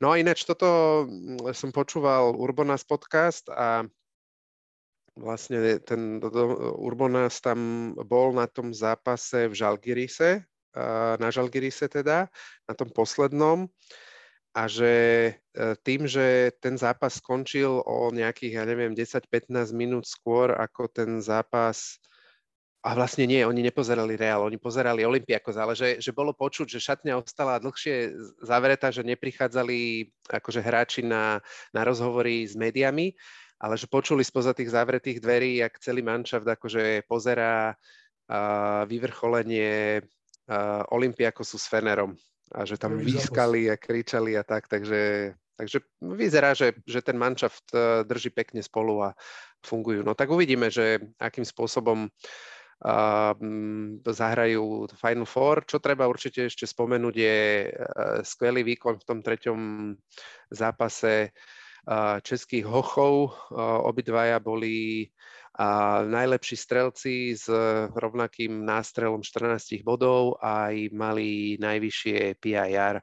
no 0.01 0.07
a 0.10 0.15
ináč 0.15 0.48
toto 0.48 1.05
mm, 1.05 1.53
som 1.53 1.69
počúval 1.69 2.34
Urbonas 2.34 2.81
podcast 2.81 3.45
a 3.51 3.86
vlastne 5.19 5.79
ten 5.84 6.17
Urbonas 6.79 7.39
tam 7.43 7.91
bol 7.93 8.36
na 8.36 8.48
tom 8.50 8.75
zápase 8.75 9.48
v 9.48 9.53
Žalgirise, 9.55 10.43
na 11.19 11.29
Žalgirise 11.31 11.88
teda, 11.88 12.27
na 12.67 12.74
tom 12.75 12.91
poslednom 12.91 13.72
a 14.55 14.71
že 14.71 14.93
e, 15.27 15.31
tým, 15.83 16.07
že 16.07 16.55
ten 16.63 16.79
zápas 16.79 17.19
skončil 17.19 17.83
o 17.83 18.07
nejakých, 18.15 18.53
ja 18.55 18.63
neviem, 18.63 18.95
10-15 18.95 19.51
minút 19.75 20.07
skôr 20.07 20.55
ako 20.55 20.88
ten 20.88 21.19
zápas 21.19 22.00
a 22.79 22.95
vlastne 22.95 23.27
nie, 23.27 23.43
oni 23.43 23.65
nepozerali 23.67 24.15
Real, 24.15 24.47
oni 24.47 24.55
pozerali 24.55 25.03
Olympiakos, 25.03 25.59
ale 25.59 25.75
že, 25.75 26.00
že 26.00 26.15
bolo 26.15 26.31
počuť, 26.31 26.71
že 26.71 26.79
šatňa 26.79 27.19
ostala 27.19 27.59
dlhšie 27.59 28.15
zavretá, 28.39 28.95
že 28.95 29.03
neprichádzali 29.03 30.07
akože 30.31 30.62
hráči 30.63 31.01
na, 31.03 31.43
na 31.75 31.81
rozhovory 31.83 32.47
s 32.47 32.55
médiami, 32.55 33.12
ale 33.59 33.75
že 33.75 33.91
počuli 33.91 34.24
spoza 34.24 34.55
tých 34.55 34.71
zavretých 34.71 35.19
dverí, 35.19 35.65
jak 35.65 35.81
celý 35.81 36.05
manšaft 36.05 36.45
akože 36.45 37.09
pozerá 37.09 37.74
uh, 37.74 38.85
vyvrcholenie 38.85 40.05
uh, 40.05 40.85
Olympiakosu 40.93 41.57
s 41.57 41.65
Fenerom 41.65 42.13
a 42.53 42.61
že 42.65 42.77
tam 42.77 43.01
výskali 43.01 43.71
a 43.71 43.79
kričali 43.79 44.37
a 44.37 44.43
tak, 44.45 44.69
takže, 44.69 45.33
takže 45.57 45.81
vyzerá, 46.01 46.53
že, 46.53 46.77
že 46.85 47.01
ten 47.01 47.17
manšaft 47.17 47.73
e, 47.73 48.05
drží 48.05 48.29
pekne 48.29 48.61
spolu 48.61 49.01
a 49.01 49.17
fungujú. 49.65 50.05
No 50.05 50.13
tak 50.13 50.29
uvidíme, 50.29 50.69
že 50.69 51.01
akým 51.17 51.41
spôsobom 51.41 52.05
uh, 52.05 53.33
zahrajú 54.05 54.85
Final 54.93 55.25
Four. 55.25 55.65
Čo 55.65 55.81
treba 55.81 56.05
určite 56.05 56.45
ešte 56.45 56.69
spomenúť 56.69 57.15
je 57.17 57.39
uh, 57.65 58.21
skvelý 58.21 58.61
výkon 58.61 59.01
v 59.01 59.07
tom 59.09 59.19
treťom 59.25 59.59
zápase 60.53 61.33
uh, 61.33 62.21
českých 62.21 62.69
hochov. 62.69 63.33
Obidvaja 63.89 64.37
boli 64.37 65.09
a 65.55 66.03
najlepší 66.03 66.55
strelci 66.59 67.31
s 67.31 67.47
rovnakým 67.95 68.67
nástrelom 68.67 69.24
14 69.24 69.88
bodov 69.88 70.35
aj 70.43 70.91
mali 70.91 71.55
najvyššie 71.63 72.35
PIR 72.43 73.00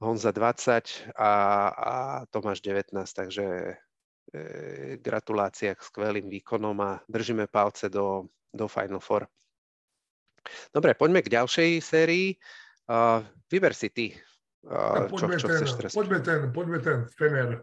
Honza 0.00 0.32
20 0.32 1.14
a, 1.14 1.32
a 1.70 1.94
Tomáš 2.32 2.64
19, 2.64 2.96
takže 2.96 3.46
e, 3.46 3.74
gratulácia 4.98 5.76
k 5.76 5.84
skvelým 5.84 6.26
výkonom 6.32 6.74
a 6.80 6.90
držíme 7.06 7.46
palce 7.46 7.86
do, 7.86 8.32
do 8.50 8.66
Final 8.66 8.98
Four. 8.98 9.28
Dobre, 10.74 10.98
poďme 10.98 11.22
k 11.22 11.38
ďalšej 11.38 11.70
sérii. 11.78 12.34
Uh, 12.90 13.22
vyber 13.46 13.78
si 13.78 13.94
ty. 13.94 14.10
Uh, 14.66 15.06
čo, 15.14 15.30
čo 15.38 15.46
ten, 15.46 15.54
chceš 15.62 15.70
teraz? 15.78 15.92
Poďme 15.94 16.18
ten, 16.18 16.50
poďme 16.50 16.82
ten 16.82 17.06
Fener. 17.14 17.62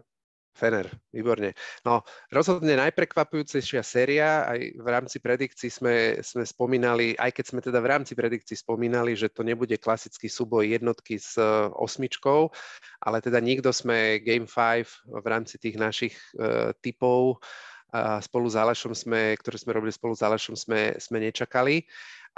Fener, 0.60 0.92
výborne. 1.08 1.56
No, 1.88 2.04
rozhodne 2.28 2.76
najprekvapujúcejšia 2.76 3.80
séria, 3.80 4.44
aj 4.44 4.76
v 4.76 4.88
rámci 4.92 5.16
predikcií 5.16 5.72
sme, 5.72 6.20
sme 6.20 6.44
spomínali, 6.44 7.16
aj 7.16 7.32
keď 7.32 7.44
sme 7.48 7.60
teda 7.64 7.80
v 7.80 7.88
rámci 7.88 8.12
predikcií 8.12 8.60
spomínali, 8.60 9.16
že 9.16 9.32
to 9.32 9.40
nebude 9.40 9.72
klasický 9.80 10.28
súboj 10.28 10.68
jednotky 10.68 11.16
s 11.16 11.40
uh, 11.40 11.72
osmičkou, 11.80 12.52
ale 13.00 13.24
teda 13.24 13.40
nikto 13.40 13.72
sme 13.72 14.20
Game 14.20 14.44
5 14.44 15.08
v 15.08 15.26
rámci 15.26 15.56
tých 15.56 15.80
našich 15.80 16.14
uh, 16.36 16.76
typov 16.84 17.40
uh, 17.40 18.20
spolu 18.20 18.52
s 18.52 18.60
Alešom 18.60 18.92
sme, 18.92 19.40
ktoré 19.40 19.56
sme 19.56 19.72
robili 19.72 19.96
spolu 19.96 20.12
s 20.12 20.20
Alešom, 20.20 20.60
sme, 20.60 20.92
sme 21.00 21.24
nečakali. 21.24 21.88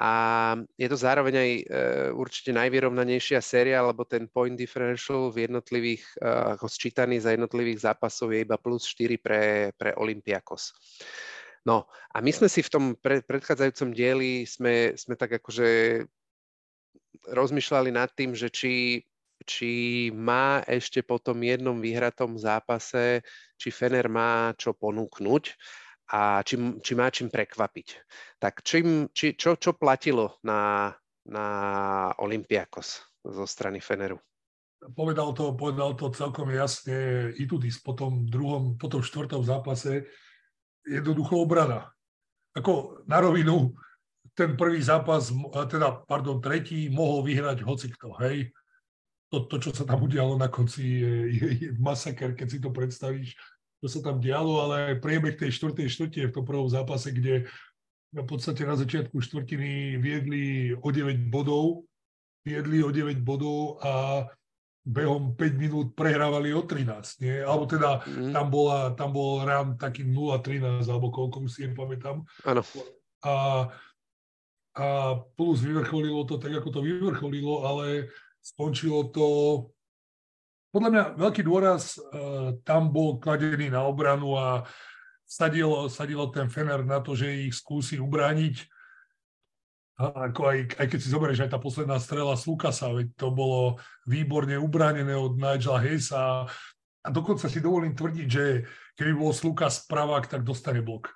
A 0.03 0.12
je 0.75 0.91
to 0.91 0.99
zároveň 0.99 1.35
aj 1.38 1.51
e, 1.55 1.62
určite 2.11 2.51
najvyrovnanejšia 2.51 3.38
séria, 3.38 3.87
lebo 3.87 4.03
ten 4.03 4.27
point 4.27 4.59
differential 4.59 5.31
v 5.31 5.47
jednotlivých, 5.47 6.03
e, 6.19 6.27
ako 6.59 6.67
sčítaný 6.67 7.23
za 7.23 7.31
jednotlivých 7.31 7.87
zápasov 7.87 8.35
je 8.35 8.43
iba 8.43 8.59
plus 8.59 8.83
4 8.91 9.23
pre, 9.23 9.71
pre 9.79 9.95
Olympiakos. 9.95 10.75
No 11.62 11.87
a 12.11 12.19
my 12.19 12.35
sme 12.35 12.51
si 12.51 12.67
v 12.67 12.73
tom 12.75 12.85
pre, 12.99 13.23
predchádzajúcom 13.23 13.95
dieli 13.95 14.43
sme, 14.43 14.99
sme 14.99 15.15
tak 15.15 15.38
akože 15.38 16.03
rozmýšľali 17.31 17.95
nad 17.95 18.11
tým, 18.11 18.35
že 18.35 18.51
či, 18.51 19.07
či 19.47 20.11
má 20.11 20.67
ešte 20.67 21.07
po 21.07 21.23
tom 21.23 21.38
jednom 21.47 21.79
vyhratom 21.79 22.35
zápase, 22.35 23.23
či 23.55 23.71
Fener 23.71 24.11
má 24.11 24.51
čo 24.59 24.75
ponúknuť 24.75 25.55
a 26.12 26.44
či, 26.44 26.61
či 26.85 26.92
má 26.92 27.09
čím 27.09 27.33
prekvapiť. 27.33 27.88
Tak 28.37 28.61
čím, 28.61 29.09
či, 29.16 29.33
čo, 29.33 29.57
čo 29.57 29.72
platilo 29.72 30.37
na, 30.44 30.92
na 31.25 31.46
Olympiakos 32.20 33.01
zo 33.25 33.48
strany 33.48 33.81
Feneru? 33.81 34.20
Povedal 34.92 35.33
to, 35.33 35.57
povedal 35.57 35.94
to 35.96 36.12
celkom 36.12 36.53
jasne 36.53 37.31
Itudis 37.38 37.81
po 37.81 37.96
tom 37.96 38.29
druhom, 38.29 38.77
po 38.77 38.92
tom 38.92 39.01
štvrtom 39.01 39.40
zápase. 39.40 40.05
Jednoducho 40.85 41.38
obrana. 41.38 41.88
Ako 42.53 43.07
na 43.09 43.22
rovinu, 43.22 43.72
ten 44.37 44.59
prvý 44.59 44.83
zápas, 44.83 45.33
teda, 45.70 46.05
pardon, 46.05 46.42
tretí, 46.42 46.92
mohol 46.92 47.25
vyhrať 47.25 47.64
hocikto, 47.64 48.12
hej. 48.20 48.53
To, 49.33 49.48
to, 49.48 49.57
čo 49.57 49.70
sa 49.72 49.88
tam 49.88 50.05
udialo 50.05 50.37
na 50.37 50.53
konci, 50.53 51.01
je, 51.01 51.14
je, 51.33 51.48
je 51.57 51.68
masaker, 51.81 52.37
keď 52.37 52.46
si 52.53 52.59
to 52.61 52.68
predstavíš 52.68 53.33
čo 53.83 53.99
sa 53.99 53.99
tam 53.99 54.23
dialo, 54.23 54.62
ale 54.62 54.95
aj 54.95 55.03
priebeh 55.03 55.35
tej 55.35 55.51
štvrtej 55.59 55.90
štvrtine 55.90 56.31
v 56.31 56.37
tom 56.38 56.47
prvom 56.47 56.71
zápase, 56.71 57.11
kde 57.11 57.51
v 58.14 58.27
podstate 58.31 58.62
na 58.62 58.79
začiatku 58.79 59.18
štvrtiny 59.18 59.99
viedli 59.99 60.71
o 60.71 60.87
9 60.87 61.27
bodov, 61.27 61.90
viedli 62.47 62.79
o 62.79 62.95
9 62.95 63.18
bodov 63.27 63.83
a 63.83 64.23
behom 64.87 65.35
5 65.35 65.59
minút 65.59 65.88
prehrávali 65.99 66.55
o 66.55 66.62
13, 66.62 67.27
nie? 67.27 67.42
Alebo 67.42 67.66
teda 67.66 68.07
mm. 68.07 68.31
tam, 68.31 68.47
bola, 68.55 68.95
tam 68.95 69.11
bol 69.11 69.42
rám 69.42 69.75
taký 69.75 70.07
0-13, 70.07 70.87
alebo 70.87 71.11
koľko 71.11 71.47
už 71.47 71.51
si 71.51 71.66
nepamätám. 71.66 72.23
Áno. 72.47 72.62
A, 73.27 73.35
a 74.79 74.87
plus 75.35 75.59
vyvrcholilo 75.59 76.23
to 76.23 76.38
tak, 76.38 76.55
ako 76.55 76.71
to 76.71 76.81
vyvrcholilo, 76.87 77.66
ale 77.66 78.14
skončilo 78.42 79.11
to 79.11 79.27
podľa 80.73 80.89
mňa 80.89 81.05
veľký 81.21 81.43
dôraz 81.45 82.01
uh, 82.01 82.57
tam 82.65 82.89
bol 82.89 83.21
kladený 83.21 83.69
na 83.69 83.85
obranu 83.85 84.41
a 84.41 84.65
sadilo, 85.29 85.93
sadilo 85.93 86.33
ten 86.33 86.49
Fener 86.49 86.81
na 86.81 87.05
to, 87.05 87.13
že 87.13 87.49
ich 87.49 87.53
skúsi 87.53 88.01
ubrániť. 88.01 88.57
A 90.01 90.33
ako 90.33 90.41
aj, 90.49 90.59
aj 90.81 90.87
keď 90.89 90.99
si 90.99 91.13
zoberieš 91.13 91.45
aj 91.45 91.53
tá 91.53 91.61
posledná 91.61 92.01
strela 92.01 92.33
z 92.41 92.49
Lukasa, 92.49 92.89
veď 92.89 93.13
to 93.21 93.29
bolo 93.29 93.77
výborne 94.09 94.57
ubránené 94.57 95.13
od 95.13 95.37
Nigela 95.37 95.85
Hayesa 95.85 96.49
a 97.05 97.09
dokonca 97.13 97.53
si 97.53 97.61
dovolím 97.61 97.93
tvrdiť, 97.93 98.27
že 98.27 98.65
keby 98.97 99.13
bol 99.13 99.37
Lukas 99.37 99.85
pravák, 99.85 100.25
tak 100.33 100.41
dostane 100.43 100.81
blok. 100.81 101.13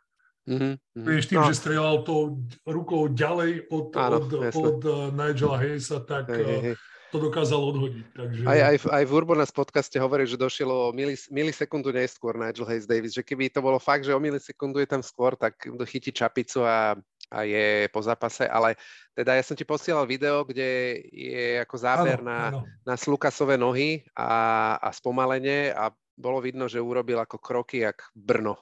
Mm-hmm. 0.47 1.03
Vieš, 1.03 1.25
tým, 1.33 1.42
no. 1.42 1.49
že 1.51 1.59
strelal 1.59 2.07
to 2.07 2.45
rukou 2.62 3.11
ďalej 3.11 3.66
od, 3.73 3.90
Áno, 3.99 4.16
od, 4.21 4.31
od 4.55 4.79
uh, 4.85 4.95
Nigela 5.11 5.57
Hayesa, 5.59 6.05
tak 6.05 6.31
hej, 6.31 6.45
hej, 6.45 6.61
hej 6.71 6.77
to 7.14 7.19
dokázal 7.23 7.61
odhodiť. 7.62 8.07
Takže... 8.12 8.42
Aj, 8.47 8.61
aj, 8.75 8.77
aj 8.90 9.05
v 9.07 9.12
Urbanas 9.14 9.51
podcaste 9.55 9.95
hovorí, 9.97 10.27
že 10.27 10.40
došiel 10.40 10.66
o 10.66 10.90
milis, 10.90 11.31
milisekundu 11.31 11.95
neskôr 11.95 12.35
Nigel 12.35 12.66
Hayes 12.66 12.88
Davis, 12.88 13.14
že 13.14 13.23
keby 13.23 13.51
to 13.51 13.62
bolo 13.62 13.79
fakt, 13.79 14.03
že 14.03 14.14
o 14.14 14.21
milisekundu 14.21 14.83
je 14.83 14.88
tam 14.90 15.03
skôr, 15.03 15.38
tak 15.38 15.55
chytí 15.87 16.11
čapicu 16.11 16.66
a, 16.66 16.99
a 17.31 17.38
je 17.47 17.87
po 17.95 18.03
zápase, 18.03 18.47
ale 18.51 18.75
teda 19.14 19.38
ja 19.38 19.42
som 19.47 19.55
ti 19.55 19.62
posielal 19.62 20.05
video, 20.05 20.42
kde 20.42 21.01
je 21.14 21.62
ako 21.62 21.77
záber 21.79 22.19
áno, 22.21 22.29
na, 22.29 22.40
áno. 22.51 22.61
na 22.83 22.95
Slukasové 22.99 23.55
nohy 23.55 24.03
a, 24.12 24.75
a 24.83 24.88
spomalenie 24.90 25.71
a 25.73 25.95
bolo 26.16 26.40
vidno, 26.40 26.64
že 26.66 26.81
urobil 26.81 27.21
ako 27.21 27.37
kroky 27.38 27.85
jak 27.85 28.09
Brno. 28.16 28.57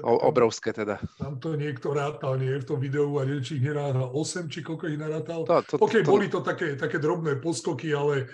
O, 0.00 0.16
obrovské 0.24 0.72
teda. 0.72 0.96
Tam 1.20 1.36
to 1.36 1.52
niekto 1.52 1.92
rátal, 1.92 2.40
nie 2.40 2.56
v 2.56 2.64
tom 2.64 2.80
videu 2.80 3.12
a 3.20 3.28
neviem, 3.28 3.44
či 3.44 3.60
ich 3.60 3.64
nerátal 3.68 4.08
8, 4.08 4.48
či 4.48 4.64
koľko 4.64 4.88
ich 4.88 4.96
narátal. 4.96 5.44
To, 5.44 5.60
to, 5.60 5.76
OK, 5.76 6.00
to, 6.00 6.08
boli 6.08 6.32
to 6.32 6.40
také, 6.40 6.80
také 6.80 6.96
drobné 6.96 7.36
poskoky, 7.44 7.92
ale... 7.92 8.24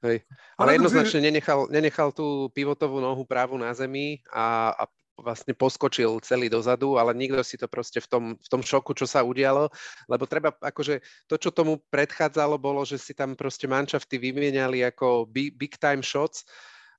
Hej. 0.00 0.24
Ale 0.56 0.80
jednoznačne 0.80 1.20
nenechal, 1.20 1.68
nenechal 1.68 2.16
tú 2.16 2.48
pivotovú 2.56 2.96
nohu 2.98 3.28
právu 3.28 3.60
na 3.60 3.76
zemi 3.76 4.24
a, 4.32 4.72
a 4.72 4.82
vlastne 5.20 5.52
poskočil 5.52 6.18
celý 6.24 6.48
dozadu, 6.48 6.96
ale 6.96 7.12
nikto 7.12 7.44
si 7.44 7.60
to 7.60 7.68
proste 7.68 8.00
v 8.00 8.08
tom, 8.08 8.24
v 8.34 8.48
tom 8.48 8.64
šoku, 8.64 8.96
čo 8.96 9.04
sa 9.04 9.20
udialo, 9.20 9.68
lebo 10.08 10.24
treba 10.24 10.56
akože 10.58 11.04
to, 11.28 11.36
čo 11.36 11.52
tomu 11.52 11.78
predchádzalo, 11.92 12.56
bolo, 12.56 12.82
že 12.88 12.96
si 12.96 13.12
tam 13.12 13.36
proste 13.36 13.68
manšafty 13.68 14.16
vymieniali 14.16 14.80
ako 14.82 15.28
big, 15.28 15.54
big 15.60 15.76
time 15.76 16.00
shots 16.00 16.48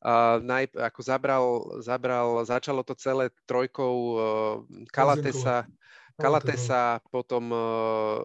Uh, 0.03 0.43
naj, 0.43 0.67
ako 0.75 0.99
zabral, 0.99 1.45
zabral, 1.79 2.43
začalo 2.43 2.83
to 2.83 2.91
celé 2.91 3.31
trojkou 3.47 3.95
uh, 3.95 4.19
Kalatesa, 4.91 5.63
Kalatesa, 6.19 6.99
potom 7.07 7.47
uh, 7.55 8.19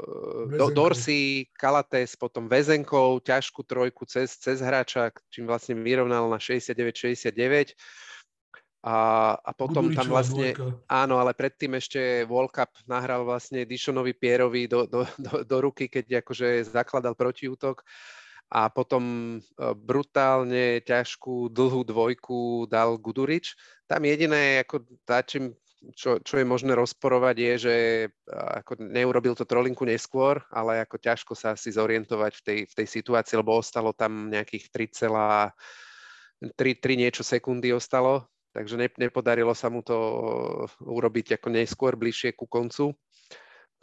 do, 0.59 0.75
Dorsi, 0.75 1.47
Kalates, 1.55 2.19
potom 2.19 2.51
Vezenkov, 2.51 3.23
ťažkú 3.23 3.63
trojku 3.63 4.11
cez, 4.11 4.35
cez 4.43 4.59
hráča, 4.59 5.15
čím 5.31 5.47
vlastne 5.47 5.79
vyrovnal 5.79 6.27
na 6.27 6.43
69-69. 6.43 7.79
A, 8.83 9.35
a 9.39 9.51
potom 9.55 9.95
tam 9.95 10.07
vlastne, 10.11 10.59
dvojka. 10.59 10.83
áno, 10.91 11.23
ale 11.23 11.31
predtým 11.31 11.79
ešte 11.79 12.27
World 12.27 12.55
Cup 12.55 12.75
nahral 12.91 13.23
vlastne 13.23 13.63
Dishonovi 13.63 14.19
Pierovi 14.19 14.67
do, 14.67 14.83
do, 14.87 15.07
do, 15.15 15.47
do 15.47 15.57
ruky, 15.63 15.87
keď 15.87 16.27
akože 16.27 16.75
zakladal 16.75 17.15
protiútok 17.15 17.87
a 18.49 18.73
potom 18.73 19.37
e, 19.37 19.41
brutálne 19.77 20.81
ťažkú 20.85 21.53
dlhú 21.53 21.85
dvojku 21.85 22.65
dal 22.69 22.97
Gudurič. 22.97 23.55
Tam 23.85 24.05
jediné, 24.05 24.65
ako 24.65 24.89
tá, 25.05 25.21
čo, 25.21 25.53
čo 26.21 26.35
je 26.41 26.47
možné 26.49 26.73
rozporovať, 26.73 27.37
je, 27.37 27.53
že 27.61 27.77
e, 28.05 28.09
ako 28.33 28.81
neurobil 28.81 29.37
to 29.37 29.45
trolinku 29.45 29.85
neskôr, 29.85 30.41
ale 30.49 30.81
ako 30.83 30.97
ťažko 30.97 31.33
sa 31.37 31.53
asi 31.53 31.71
zorientovať 31.77 32.33
v 32.41 32.43
tej, 32.43 32.59
v 32.67 32.75
tej 32.75 32.87
situácii, 32.89 33.37
lebo 33.37 33.61
ostalo 33.61 33.93
tam 33.93 34.33
nejakých 34.33 34.73
3,3 34.73 35.53
niečo 36.97 37.21
sekundy 37.21 37.77
ostalo 37.77 38.27
takže 38.59 38.75
ne, 38.75 38.89
nepodarilo 38.99 39.55
sa 39.55 39.71
mu 39.71 39.87
to 39.87 39.95
urobiť 40.83 41.39
ako 41.39 41.49
neskôr, 41.55 41.95
bližšie 41.95 42.35
ku 42.35 42.51
koncu. 42.51 42.91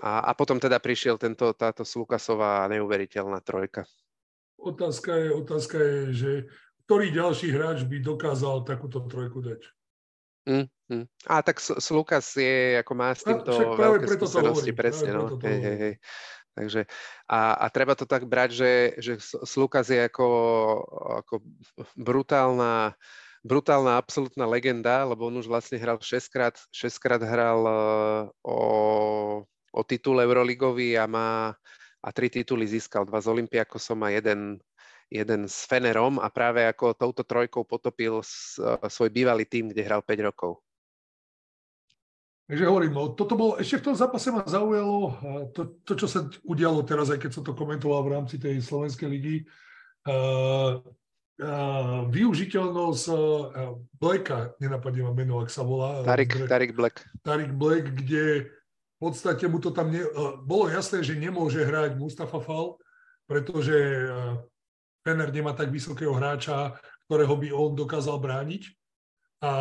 A, 0.04 0.28
a 0.28 0.32
potom 0.36 0.60
teda 0.60 0.84
prišiel 0.84 1.16
tento, 1.16 1.56
táto 1.56 1.88
Slukasová 1.88 2.68
neuveriteľná 2.68 3.40
trojka. 3.40 3.88
Otázka 4.56 5.12
je, 5.16 5.28
otázka 5.34 5.78
je, 5.78 5.98
že 6.14 6.32
ktorý 6.86 7.12
ďalší 7.12 7.48
hráč 7.54 7.84
by 7.86 7.98
dokázal 8.02 8.66
takúto 8.66 9.04
trojku 9.06 9.42
dať? 9.42 9.62
Mm, 10.46 10.68
mm. 10.94 11.06
A 11.26 11.42
tak 11.42 11.58
Slukas 11.60 12.38
je, 12.38 12.78
ako 12.78 12.94
má 12.94 13.10
s 13.14 13.26
týmto 13.26 13.50
a, 13.50 13.74
veľké 13.74 14.06
skúsenosti, 14.06 14.72
presne. 14.78 15.10
No. 15.18 15.34
Hej, 15.42 15.60
hej, 15.60 15.78
hej. 15.82 15.96
Takže, 16.56 16.82
a, 17.28 17.40
a 17.58 17.66
treba 17.68 18.00
to 18.00 18.08
tak 18.08 18.30
brať, 18.30 18.50
že, 18.56 18.74
že 19.02 19.14
Slukas 19.44 19.92
je 19.92 20.08
ako, 20.08 20.28
ako 21.26 21.34
brutálna 22.00 22.96
brutálna, 23.46 24.02
absolútna 24.02 24.50
legenda, 24.50 25.06
lebo 25.06 25.30
on 25.30 25.38
už 25.38 25.46
vlastne 25.46 25.78
hral 25.78 26.02
6 26.02 26.34
krát, 26.34 26.58
6 26.74 26.98
krát 26.98 27.22
hral 27.22 27.62
uh, 27.62 28.26
o, 28.42 28.60
o 29.70 29.82
titul 29.86 30.18
Euroligový 30.18 30.98
a 30.98 31.06
má 31.06 31.54
a 32.06 32.10
tri 32.14 32.30
tituly 32.30 32.70
získal, 32.70 33.10
dva 33.10 33.18
z 33.18 33.34
Olympiakosom 33.34 34.06
a 34.06 34.14
jeden, 34.14 34.62
jeden 35.10 35.50
s 35.50 35.66
Fenerom 35.66 36.22
a 36.22 36.30
práve 36.30 36.62
ako 36.62 36.94
touto 36.94 37.26
trojkou 37.26 37.66
potopil 37.66 38.22
uh, 38.22 38.78
svoj 38.86 39.10
bývalý 39.10 39.50
tým, 39.50 39.74
kde 39.74 39.82
hral 39.82 40.06
5 40.06 40.30
rokov. 40.30 40.62
Takže 42.46 42.70
hovorím, 42.70 42.94
no, 42.94 43.18
toto 43.18 43.34
bolo, 43.34 43.58
ešte 43.58 43.82
v 43.82 43.86
tom 43.90 43.96
zápase 43.98 44.30
ma 44.30 44.46
zaujalo 44.46 45.18
to, 45.50 45.82
to, 45.82 45.98
čo 45.98 46.06
sa 46.06 46.30
udialo 46.46 46.86
teraz, 46.86 47.10
aj 47.10 47.18
keď 47.18 47.32
som 47.34 47.42
to 47.42 47.58
komentoval 47.58 48.06
v 48.06 48.14
rámci 48.14 48.38
tej 48.38 48.62
slovenskej 48.62 49.10
ligy. 49.10 49.42
Uh, 50.06 50.78
využiteľnosť 52.16 53.06
Blacka, 54.00 54.56
nenapadne 54.62 55.04
ma 55.04 55.12
meno, 55.12 55.44
ak 55.44 55.52
sa 55.52 55.68
volá. 55.68 56.00
Tarik, 56.06 56.48
Tarik 56.48 56.72
Black. 56.78 57.04
Tarik 57.28 57.52
Black, 57.52 57.92
kde 57.92 58.48
v 58.96 59.12
podstate 59.12 59.46
mu 59.52 59.60
to 59.60 59.76
tam 59.76 59.92
ne, 59.92 60.02
bolo 60.48 60.72
jasné, 60.72 61.04
že 61.04 61.20
nemôže 61.20 61.62
hrať 61.62 62.00
Mustafa 62.00 62.40
Fall, 62.40 62.80
pretože 63.28 63.76
Fener 65.04 65.30
nemá 65.30 65.52
tak 65.52 65.70
vysokého 65.70 66.16
hráča, 66.16 66.80
ktorého 67.06 67.36
by 67.36 67.50
on 67.52 67.72
dokázal 67.76 68.18
brániť. 68.18 68.72
A 69.44 69.52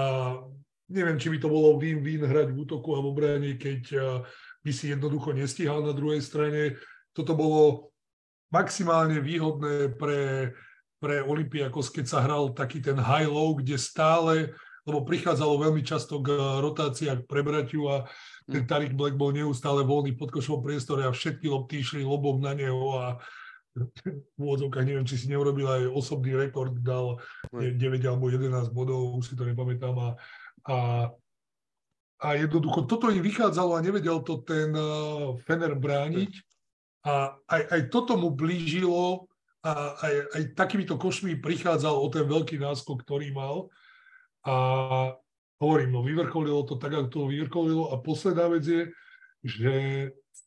neviem, 0.89 1.19
či 1.19 1.29
by 1.35 1.39
to 1.43 1.49
bolo 1.51 1.77
win-win 1.77 2.25
hrať 2.25 2.55
v 2.55 2.61
útoku 2.63 2.95
a 2.97 3.03
v 3.03 3.11
obrane, 3.11 3.51
keď 3.59 3.83
by 4.65 4.71
si 4.73 4.95
jednoducho 4.95 5.35
nestíhal 5.35 5.85
na 5.85 5.93
druhej 5.93 6.23
strane. 6.23 6.79
Toto 7.13 7.37
bolo 7.37 7.93
maximálne 8.55 9.19
výhodné 9.19 9.99
pre 9.99 10.53
pre 11.05 11.21
Olympiakos, 11.21 11.93
keď 11.93 12.07
sa 12.09 12.25
hral 12.25 12.57
taký 12.57 12.81
ten 12.81 12.97
high-low, 12.97 13.61
kde 13.61 13.77
stále, 13.77 14.57
lebo 14.85 15.05
prichádzalo 15.05 15.65
veľmi 15.65 15.83
často 15.85 16.21
k 16.21 16.33
rotáciách 16.61 17.25
prebratiu 17.25 17.89
a 17.89 17.97
ten 18.45 18.65
hm. 18.65 18.69
Tarik 18.69 18.93
Black 18.93 19.17
bol 19.17 19.33
neustále 19.33 19.85
voľný 19.85 20.17
pod 20.17 20.31
košovom 20.31 20.61
priestore 20.61 21.09
a 21.09 21.13
všetky 21.13 21.49
lopty 21.49 21.81
išli 21.81 22.05
lobom 22.05 22.41
na 22.41 22.53
neho 22.53 23.01
a 23.01 23.05
v 23.75 24.39
úvodzovkách 24.39 24.87
neviem, 24.87 25.03
či 25.03 25.19
si 25.19 25.27
neurobil 25.27 25.67
aj 25.67 25.91
osobný 25.91 26.39
rekord, 26.39 26.79
dal 26.79 27.19
9 27.51 27.75
hm. 27.75 28.07
alebo 28.07 28.31
11 28.31 28.71
bodov, 28.71 29.19
už 29.19 29.33
si 29.33 29.35
to 29.35 29.49
nepamätám 29.49 29.97
a, 29.99 30.09
a 30.69 30.77
a 32.25 32.41
jednoducho 32.41 32.89
toto 32.89 33.13
im 33.13 33.21
vychádzalo 33.21 33.77
a 33.77 33.85
nevedel 33.85 34.25
to 34.25 34.41
ten 34.41 34.73
uh, 34.73 35.37
Fener 35.45 35.77
brániť. 35.77 36.33
A 37.05 37.37
aj, 37.45 37.63
aj 37.69 37.81
toto 37.93 38.17
mu 38.17 38.33
blížilo 38.33 39.29
a 39.61 39.93
aj, 40.01 40.15
aj 40.33 40.43
takýmito 40.57 40.97
košmi 40.97 41.37
prichádzal 41.37 41.93
o 41.93 42.09
ten 42.09 42.25
veľký 42.25 42.57
náskok, 42.57 43.05
ktorý 43.05 43.29
mal. 43.37 43.69
A 44.45 44.57
hovorím, 45.61 45.91
no 45.97 46.01
vyvrcholilo 46.05 46.63
to 46.69 46.77
tak, 46.77 46.93
ako 46.93 47.09
to 47.09 47.21
vyvrcholilo. 47.33 47.93
A 47.93 48.01
posledná 48.01 48.49
vec 48.53 48.65
je, 48.65 48.83
že 49.45 49.73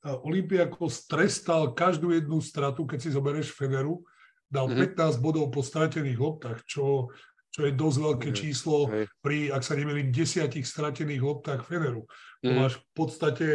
Olympiakos 0.05 1.09
trestal 1.09 1.73
každú 1.73 2.13
jednu 2.13 2.41
stratu, 2.41 2.85
keď 2.85 2.99
si 3.01 3.09
zoberieš 3.11 3.51
Federu, 3.53 4.05
dal 4.47 4.69
mm-hmm. 4.71 4.95
15 4.95 5.19
bodov 5.23 5.51
po 5.51 5.59
stratených 5.65 6.19
loptách, 6.19 6.63
čo, 6.63 7.11
čo 7.51 7.67
je 7.67 7.71
dosť 7.75 7.97
veľké 7.99 8.29
mm-hmm. 8.31 8.41
číslo 8.47 8.77
pri, 9.19 9.51
ak 9.51 9.63
sa 9.65 9.75
nemýlim, 9.75 10.13
desiatich 10.13 10.63
stratených 10.63 11.21
loptách 11.23 11.67
Feneru. 11.67 12.07
Mm-hmm. 12.45 12.53
máš 12.53 12.77
v 12.77 12.85
podstate 12.93 13.47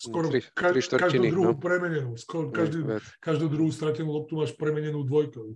skoro 0.00 0.32
tri, 0.32 0.40
ka, 0.56 0.72
tri 0.72 0.80
každú 0.80 1.22
druhú 1.28 1.54
no. 1.54 1.60
premenenú. 1.60 2.10
Skoro 2.16 2.48
každý, 2.48 2.86
každú 3.20 3.46
druhú 3.52 3.70
stratenú 3.70 4.10
loptu 4.14 4.40
máš 4.40 4.56
premenenú 4.56 5.04
dvojkou. 5.04 5.54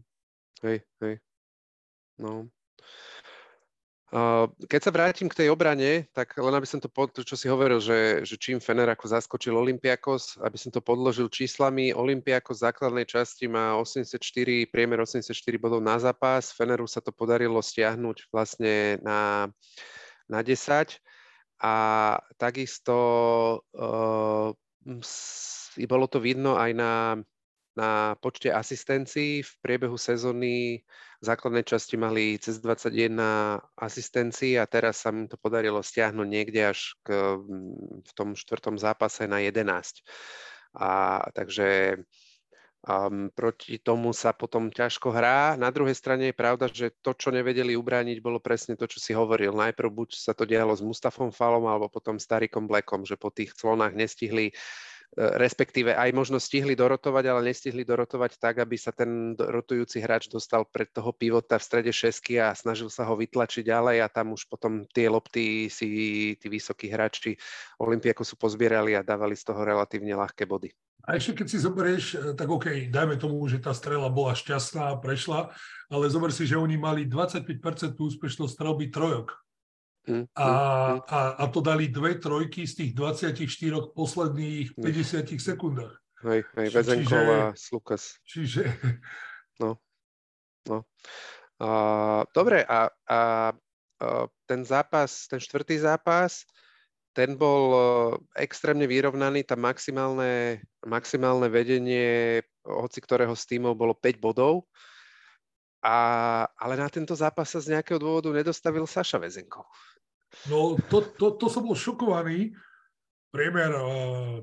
Hej, 0.63 0.87
hej. 1.03 1.15
No. 2.23 2.47
Uh, 4.13 4.45
keď 4.69 4.81
sa 4.85 4.93
vrátim 4.93 5.25
k 5.25 5.41
tej 5.41 5.49
obrane, 5.49 6.05
tak 6.13 6.37
len 6.37 6.53
aby 6.53 6.69
som 6.69 6.77
to, 6.77 6.85
pod, 6.93 7.17
čo 7.17 7.33
si 7.33 7.49
hovoril, 7.49 7.81
že, 7.81 8.21
že 8.29 8.37
čím 8.37 8.61
Fener 8.61 8.85
ako 8.93 9.09
zaskočil 9.09 9.57
Olympiakos, 9.57 10.37
aby 10.45 10.61
som 10.61 10.69
to 10.69 10.85
podložil 10.85 11.33
číslami, 11.33 11.97
Olympiakos 11.97 12.61
v 12.61 12.69
základnej 12.69 13.09
časti 13.09 13.49
má 13.49 13.73
84, 13.81 14.21
priemer 14.69 15.01
84 15.01 15.33
bodov 15.57 15.81
na 15.81 15.97
zápas, 15.97 16.53
Feneru 16.53 16.85
sa 16.85 17.01
to 17.01 17.09
podarilo 17.09 17.65
stiahnuť 17.65 18.29
vlastne 18.29 19.01
na, 19.01 19.49
na 20.29 20.45
10 20.45 20.93
a 21.65 21.75
takisto 22.37 22.97
uh, 23.73 24.53
bolo 25.89 26.07
to 26.13 26.19
vidno 26.21 26.61
aj 26.61 26.71
na, 26.77 26.93
na 27.77 28.19
počte 28.21 28.53
asistencií. 28.53 29.41
V 29.43 29.53
priebehu 29.65 29.97
sezóny 29.97 30.85
v 31.21 31.25
základnej 31.25 31.63
časti 31.63 31.95
mali 31.97 32.37
cez 32.37 32.59
21 32.59 33.17
asistencií 33.79 34.59
a 34.59 34.67
teraz 34.67 35.07
sa 35.07 35.15
im 35.15 35.31
to 35.31 35.39
podarilo 35.39 35.81
stiahnuť 35.81 36.29
niekde 36.29 36.75
až 36.75 36.99
k, 37.07 37.39
v 38.03 38.11
tom 38.13 38.35
štvrtom 38.35 38.77
zápase 38.77 39.25
na 39.31 39.41
11. 39.41 40.03
A, 40.77 41.21
takže 41.37 42.01
Um, 42.83 43.31
proti 43.31 43.79
tomu 43.79 44.11
sa 44.11 44.35
potom 44.35 44.67
ťažko 44.67 45.15
hrá. 45.15 45.55
Na 45.55 45.71
druhej 45.71 45.95
strane 45.95 46.35
je 46.35 46.35
pravda, 46.35 46.67
že 46.67 46.91
to, 46.99 47.15
čo 47.15 47.31
nevedeli 47.31 47.79
ubrániť, 47.79 48.19
bolo 48.19 48.43
presne 48.43 48.75
to, 48.75 48.91
čo 48.91 48.99
si 48.99 49.15
hovoril. 49.15 49.55
Najprv 49.55 49.87
buď 49.87 50.19
sa 50.19 50.35
to 50.35 50.43
dialo 50.43 50.75
s 50.75 50.83
Mustafom 50.83 51.31
Falom, 51.31 51.71
alebo 51.71 51.87
potom 51.87 52.19
s 52.19 52.27
Tarikom 52.27 52.67
Blackom, 52.67 53.07
že 53.07 53.15
po 53.15 53.31
tých 53.31 53.55
clonách 53.55 53.95
nestihli 53.95 54.51
respektíve 55.17 55.93
aj 55.93 56.11
možno 56.17 56.41
stihli 56.41 56.73
dorotovať, 56.73 57.25
ale 57.29 57.53
nestihli 57.53 57.85
dorotovať 57.85 58.41
tak, 58.41 58.65
aby 58.65 58.77
sa 58.81 58.97
ten 58.97 59.37
rotujúci 59.37 60.01
hráč 60.01 60.33
dostal 60.33 60.65
pred 60.65 60.89
toho 60.89 61.13
pivota 61.13 61.61
v 61.61 61.67
strede 61.69 61.93
šesky 61.93 62.41
a 62.41 62.57
snažil 62.57 62.89
sa 62.89 63.05
ho 63.05 63.13
vytlačiť 63.13 63.69
ďalej 63.69 63.97
a 64.01 64.09
tam 64.09 64.33
už 64.33 64.49
potom 64.49 64.89
tie 64.89 65.13
lopty 65.13 65.69
si 65.69 65.89
tí 66.41 66.47
vysokí 66.49 66.89
hráči 66.89 67.37
Olympiaku 67.77 68.25
sú 68.25 68.41
pozbierali 68.41 68.97
a 68.97 69.05
dávali 69.05 69.37
z 69.37 69.45
toho 69.53 69.61
relatívne 69.61 70.17
ľahké 70.17 70.49
body. 70.49 70.73
A 71.03 71.19
ešte 71.19 71.43
keď 71.43 71.47
si 71.51 71.59
zoberieš, 71.59 72.05
e, 72.15 72.17
tak 72.39 72.47
OK, 72.47 72.89
dajme 72.89 73.19
tomu, 73.19 73.43
že 73.51 73.59
tá 73.59 73.75
strela 73.75 74.07
bola 74.07 74.39
šťastná 74.39 74.95
a 74.95 75.01
prešla, 75.03 75.51
ale 75.91 76.07
zober 76.07 76.31
si, 76.31 76.47
že 76.47 76.55
oni 76.55 76.79
mali 76.79 77.11
25% 77.11 77.99
úspešnosť 77.99 78.55
strelby 78.55 78.89
trojok. 78.89 79.35
Mm, 80.03 80.27
a, 80.35 80.47
mm, 80.47 80.95
mm. 80.95 81.01
a, 81.07 81.21
a 81.39 81.45
to 81.47 81.61
dali 81.63 81.87
dve 81.87 82.19
trojky 82.19 82.67
z 82.67 82.75
tých 82.75 82.93
24 82.99 83.95
posledných 83.95 84.75
50 84.75 85.39
sekundách. 85.39 85.95
Hej, 86.23 86.41
hej, 86.59 86.69
Vezenkov 86.75 87.25
a 87.31 87.41
Slukas. 87.55 88.19
Čiže... 88.27 88.63
No, 89.61 89.79
no. 90.67 90.89
A, 91.61 91.69
dobre, 92.35 92.65
a, 92.65 92.89
a, 92.89 92.91
a 93.15 93.21
ten 94.49 94.65
zápas, 94.65 95.29
ten 95.29 95.39
štvrtý 95.39 95.79
zápas, 95.79 96.49
ten 97.13 97.37
bol 97.37 97.77
extrémne 98.35 98.89
vyrovnaný, 98.89 99.45
tam 99.45 99.63
maximálne, 99.63 100.65
maximálne 100.83 101.47
vedenie 101.53 102.43
hoci 102.65 102.99
ktorého 103.03 103.35
z 103.35 103.45
tímov 103.55 103.75
bolo 103.75 103.95
5 103.95 104.23
bodov. 104.23 104.67
A, 105.83 106.47
ale 106.55 106.79
na 106.79 106.87
tento 106.87 107.11
zápas 107.19 107.51
sa 107.51 107.59
z 107.59 107.75
nejakého 107.75 107.99
dôvodu 107.99 108.31
nedostavil 108.31 108.87
Saša 108.87 109.19
Vezenkov. 109.19 109.67
No 110.49 110.75
to, 110.89 111.05
to, 111.17 111.27
to 111.37 111.47
som 111.53 111.65
bol 111.65 111.77
šokovaný. 111.77 112.55
Priemer, 113.33 113.73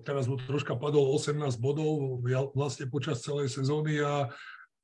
teraz 0.02 0.25
mu 0.25 0.41
troška 0.41 0.73
padol 0.73 1.13
18 1.13 1.62
bodov 1.62 2.25
vlastne 2.58 2.89
počas 2.89 3.21
celej 3.21 3.54
sezóny 3.54 4.02
a 4.02 4.34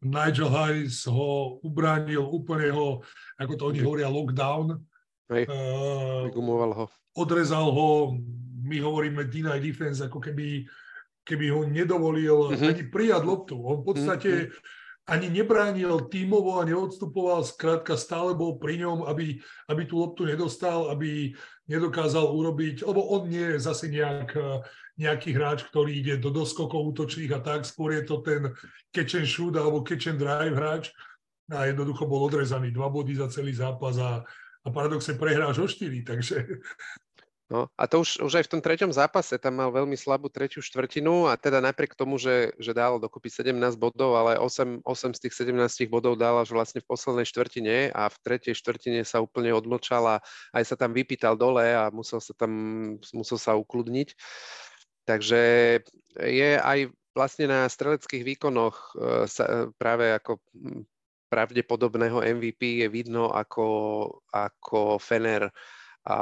Nigel 0.06 0.54
Harris 0.54 1.10
ho 1.10 1.58
ubránil 1.65 2.22
úplne 2.22 2.70
ho, 2.70 3.02
ako 3.41 3.54
to 3.58 3.63
oni 3.74 3.80
hovoria, 3.82 4.06
lockdown 4.06 4.78
Hej, 5.34 5.50
vygumoval 6.30 6.72
ho. 6.78 6.86
Odrezal 7.18 7.74
ho, 7.74 8.13
my 8.62 8.78
hovoríme 8.78 9.26
deny 9.26 9.58
defense, 9.58 10.06
ako 10.06 10.22
keby, 10.22 10.70
keby 11.26 11.50
ho 11.50 11.65
nedovolil 11.65 12.54
uh-huh. 12.54 12.70
ani 12.70 12.86
prijať 12.86 13.26
loptu. 13.26 13.58
On 13.58 13.82
v 13.82 13.86
podstate 13.89 14.32
uh-huh. 14.46 14.54
Ani 15.06 15.30
nebránil 15.30 16.10
tímovo 16.10 16.58
a 16.58 16.65
neodstupoval, 16.65 17.46
skrátka 17.46 17.94
stále 17.94 18.34
bol 18.34 18.58
pri 18.58 18.82
ňom, 18.82 19.06
aby, 19.06 19.38
aby 19.70 19.82
tú 19.86 20.02
loptu 20.02 20.26
nedostal, 20.26 20.89
aby 20.89 21.38
nedokázal 21.70 22.26
urobiť, 22.26 22.82
lebo 22.82 23.06
on 23.13 23.30
nie 23.30 23.54
je 23.54 23.60
zase 23.62 23.86
nejak, 23.94 24.34
nejaký 24.98 25.38
hráč, 25.38 25.68
ktorý 25.70 26.02
ide 26.02 26.18
do 26.18 26.34
doskokov 26.34 26.96
útočných 26.96 27.32
a 27.38 27.39
tak, 27.44 27.70
skôr 27.70 27.94
je 28.02 28.04
to 28.08 28.26
ten 28.26 28.50
catch 28.89 29.13
and 29.13 29.30
shoot 29.30 29.54
alebo 29.54 29.86
catch 29.86 30.10
and 30.10 30.18
drive 30.18 30.58
hráč. 30.58 30.89
A 31.54 31.70
jednoducho 31.70 32.10
bol 32.10 32.26
odrezaný 32.26 32.74
dva 32.74 32.89
body 32.89 33.13
za 33.22 33.30
celý 33.30 33.54
zápas 33.54 34.02
a, 34.02 34.26
a 34.65 34.68
paradoxe 34.74 35.13
prehráš 35.13 35.62
o 35.62 35.70
štyri, 35.70 36.02
takže 36.02 36.41
No 37.46 37.70
a 37.78 37.86
to 37.86 38.02
už, 38.02 38.26
už 38.26 38.42
aj 38.42 38.46
v 38.50 38.52
tom 38.58 38.62
treťom 38.62 38.90
zápase 38.90 39.38
tam 39.38 39.62
mal 39.62 39.70
veľmi 39.70 39.94
slabú 39.94 40.34
tretiu 40.34 40.66
štvrtinu 40.66 41.30
a 41.30 41.38
teda 41.38 41.62
napriek 41.62 41.94
tomu, 41.94 42.18
že, 42.18 42.50
že 42.58 42.74
dal 42.74 42.98
dokopy 42.98 43.30
17 43.30 43.54
bodov, 43.78 44.18
ale 44.18 44.42
8, 44.42 44.82
8 44.82 45.14
z 45.14 45.20
tých 45.22 45.34
17 45.46 45.86
bodov 45.86 46.18
dal 46.18 46.42
až 46.42 46.58
vlastne 46.58 46.82
v 46.82 46.90
poslednej 46.90 47.30
štvrtine 47.30 47.94
a 47.94 48.10
v 48.10 48.18
tretej 48.26 48.58
štvrtine 48.58 49.06
sa 49.06 49.22
úplne 49.22 49.54
odmlčal 49.54 50.18
a 50.18 50.26
aj 50.58 50.74
sa 50.74 50.76
tam 50.76 50.90
vypýtal 50.98 51.38
dole 51.38 51.70
a 51.70 51.94
musel 51.94 52.18
sa 52.18 52.34
tam 52.34 52.52
musel 53.14 53.38
sa 53.38 53.54
ukludniť. 53.54 54.18
Takže 55.06 55.42
je 56.18 56.50
aj 56.58 56.90
vlastne 57.14 57.46
na 57.46 57.70
streleckých 57.70 58.26
výkonoch 58.26 58.98
e, 58.98 59.30
sa, 59.30 59.46
e, 59.46 59.56
práve 59.78 60.10
ako 60.18 60.42
pravdepodobného 61.30 62.26
MVP 62.26 62.82
je 62.82 62.88
vidno, 62.90 63.30
ako, 63.30 63.68
ako 64.34 64.98
Fener 64.98 65.54
a 66.06 66.20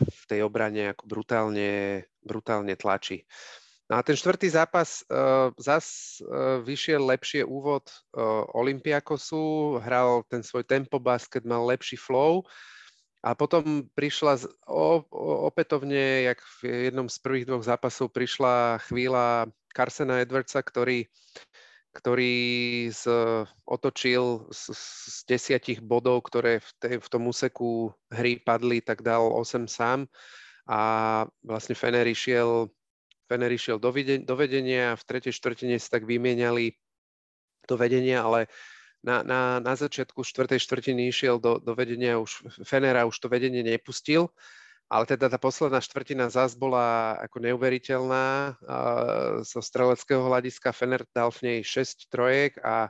v 0.00 0.22
tej 0.24 0.40
obrane 0.42 0.96
ako 0.96 1.04
brutálne, 1.04 2.02
brutálne 2.24 2.74
tlačí. 2.74 3.28
No 3.88 3.96
a 3.96 4.04
ten 4.04 4.16
štvrtý 4.16 4.52
zápas 4.52 5.00
uh, 5.08 5.48
zas 5.56 6.18
uh, 6.20 6.60
vyšiel 6.60 7.00
lepšie 7.08 7.40
úvod 7.44 7.88
uh, 7.88 8.44
Olympiakosu, 8.52 9.76
hral 9.80 10.28
ten 10.28 10.44
svoj 10.44 10.64
tempo 10.68 11.00
basket, 11.00 11.48
mal 11.48 11.64
lepší 11.64 11.96
flow 11.96 12.44
a 13.24 13.32
potom 13.32 13.88
prišla 13.96 14.32
z, 14.38 14.44
o, 14.68 15.02
o, 15.02 15.50
opätovne, 15.50 16.28
jak 16.28 16.38
v 16.62 16.92
jednom 16.92 17.08
z 17.10 17.18
prvých 17.18 17.48
dvoch 17.50 17.64
zápasov 17.66 18.14
prišla 18.14 18.78
chvíľa 18.86 19.50
Carsena 19.74 20.22
Edwardsa, 20.22 20.62
ktorý 20.62 21.08
ktorý 21.92 22.88
z, 22.92 23.04
otočil 23.64 24.46
z, 24.52 24.62
z 24.76 25.18
desiatich 25.26 25.80
bodov, 25.80 26.28
ktoré 26.28 26.60
v, 26.60 26.70
tej, 26.78 26.94
v 27.00 27.08
tom 27.08 27.28
úseku 27.28 27.92
hry 28.12 28.38
padli, 28.38 28.84
tak 28.84 29.00
dal 29.02 29.24
8 29.32 29.66
sám. 29.66 30.06
A 30.68 30.80
vlastne 31.40 31.72
Fener 31.72 32.04
išiel, 32.04 32.68
Fener 33.26 33.50
išiel 33.50 33.80
do, 33.80 33.88
do 33.94 34.34
vedenia 34.36 34.92
a 34.92 34.98
v 35.00 35.06
tretej 35.08 35.32
štvrtine 35.32 35.80
sa 35.80 35.96
tak 35.96 36.04
vymieniali 36.04 36.76
do 37.64 37.74
vedenia, 37.76 38.24
ale 38.24 38.48
na, 39.04 39.22
na, 39.22 39.40
na 39.62 39.74
začiatku 39.78 40.24
štvrtej 40.24 40.60
štvrtiny 40.60 41.08
išiel 41.08 41.40
do, 41.40 41.56
do 41.62 41.72
vedenia 41.72 42.18
už 42.18 42.62
Fenera, 42.66 43.06
už 43.08 43.16
to 43.16 43.28
vedenie 43.30 43.64
nepustil 43.64 44.28
ale 44.88 45.04
teda 45.04 45.28
tá 45.28 45.36
posledná 45.36 45.84
štvrtina 45.84 46.32
zás 46.32 46.56
bola 46.56 47.16
ako 47.20 47.44
neuveriteľná. 47.44 48.56
Zo 49.44 49.60
streleckého 49.60 50.24
hľadiska 50.24 50.72
Fener 50.72 51.04
dal 51.12 51.28
v 51.28 51.40
nej 51.44 51.58
6 51.60 52.08
trojek 52.08 52.56
a, 52.64 52.88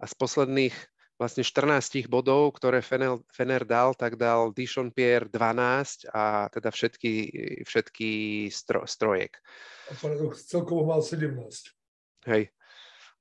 a 0.00 0.04
z 0.08 0.14
posledných 0.16 0.72
vlastne 1.20 1.46
14 1.46 2.10
bodov, 2.10 2.56
ktoré 2.58 2.80
Fener, 2.80 3.20
Fener 3.30 3.62
dal, 3.62 3.94
tak 3.94 4.16
dal 4.18 4.50
Dishon 4.56 4.90
Pierre 4.90 5.30
12 5.30 6.10
a 6.10 6.50
teda 6.50 6.72
všetky, 6.74 7.12
všetky 7.62 8.10
stro, 8.50 8.82
strojek. 8.88 9.38
A 9.88 9.94
celkovo 10.34 10.88
mal 10.88 11.04
17. 11.04 11.38
Hej, 12.24 12.50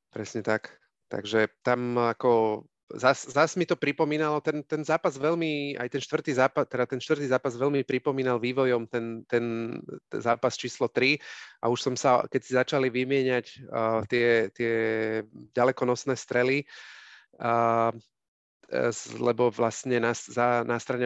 presne 0.10 0.42
tak. 0.42 0.80
Takže 1.12 1.52
tam 1.62 2.00
ako 2.00 2.66
zas, 2.96 3.26
zas 3.26 3.56
mi 3.58 3.66
to 3.66 3.76
pripomínalo, 3.76 4.42
ten, 4.42 4.62
ten 4.64 4.86
zápas 4.86 5.18
veľmi, 5.18 5.78
aj 5.78 5.90
ten 5.90 6.02
štvrtý 6.02 6.32
zápas, 6.38 6.66
teda 6.70 6.86
ten 6.86 7.02
štvrtý 7.02 7.26
zápas 7.30 7.58
veľmi 7.58 7.82
pripomínal 7.86 8.38
vývojom 8.38 8.86
ten, 8.90 9.26
ten, 9.26 9.78
ten 10.10 10.22
zápas 10.22 10.54
číslo 10.54 10.90
3 10.90 11.18
a 11.62 11.70
už 11.70 11.80
som 11.82 11.96
sa, 11.98 12.26
keď 12.30 12.42
si 12.42 12.52
začali 12.54 12.88
vymieňať 12.94 13.46
uh, 13.70 14.02
tie, 14.06 14.50
tie 14.54 14.74
ďalekonosné 15.54 16.14
strely, 16.18 16.66
uh, 17.42 17.94
lebo 19.22 19.54
vlastne 19.54 20.02
na, 20.02 20.18
za, 20.18 20.66
na 20.66 20.82
strane 20.82 21.06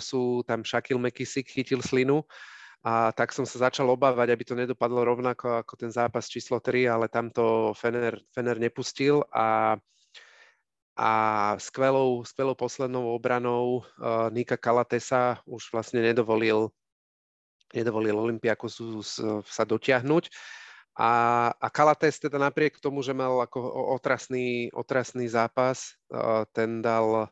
sú 0.00 0.44
tam 0.44 0.60
Shaquille 0.60 1.00
McKissick 1.00 1.48
chytil 1.48 1.80
slinu. 1.80 2.24
A 2.86 3.10
tak 3.10 3.34
som 3.34 3.42
sa 3.42 3.66
začal 3.66 3.88
obávať, 3.90 4.30
aby 4.30 4.44
to 4.46 4.54
nedopadlo 4.54 5.02
rovnako 5.02 5.58
ako 5.58 5.74
ten 5.74 5.90
zápas 5.90 6.30
číslo 6.30 6.62
3, 6.62 6.86
ale 6.86 7.10
tam 7.10 7.32
to 7.34 7.74
Fener, 7.74 8.20
Fener 8.30 8.60
nepustil. 8.60 9.26
A 9.34 9.74
a 10.96 11.12
skvelou, 11.60 12.24
skvelou 12.24 12.56
poslednou 12.56 13.12
obranou 13.12 13.84
uh, 14.00 14.32
Nika 14.32 14.56
Kalatesa 14.56 15.44
už 15.44 15.68
vlastne 15.68 16.00
nedovolil, 16.00 16.72
nedovolil 17.76 18.16
Olympiakosu 18.16 19.04
sa 19.44 19.64
dotiahnuť. 19.68 20.32
A, 20.96 21.12
a 21.52 21.68
Kalates 21.68 22.16
teda 22.16 22.40
napriek 22.40 22.80
tomu, 22.80 23.04
že 23.04 23.12
mal 23.12 23.36
ako 23.44 23.60
otrasný, 24.00 24.72
otrasný 24.72 25.28
zápas, 25.28 25.92
uh, 26.08 26.48
ten 26.56 26.80
dal 26.80 27.28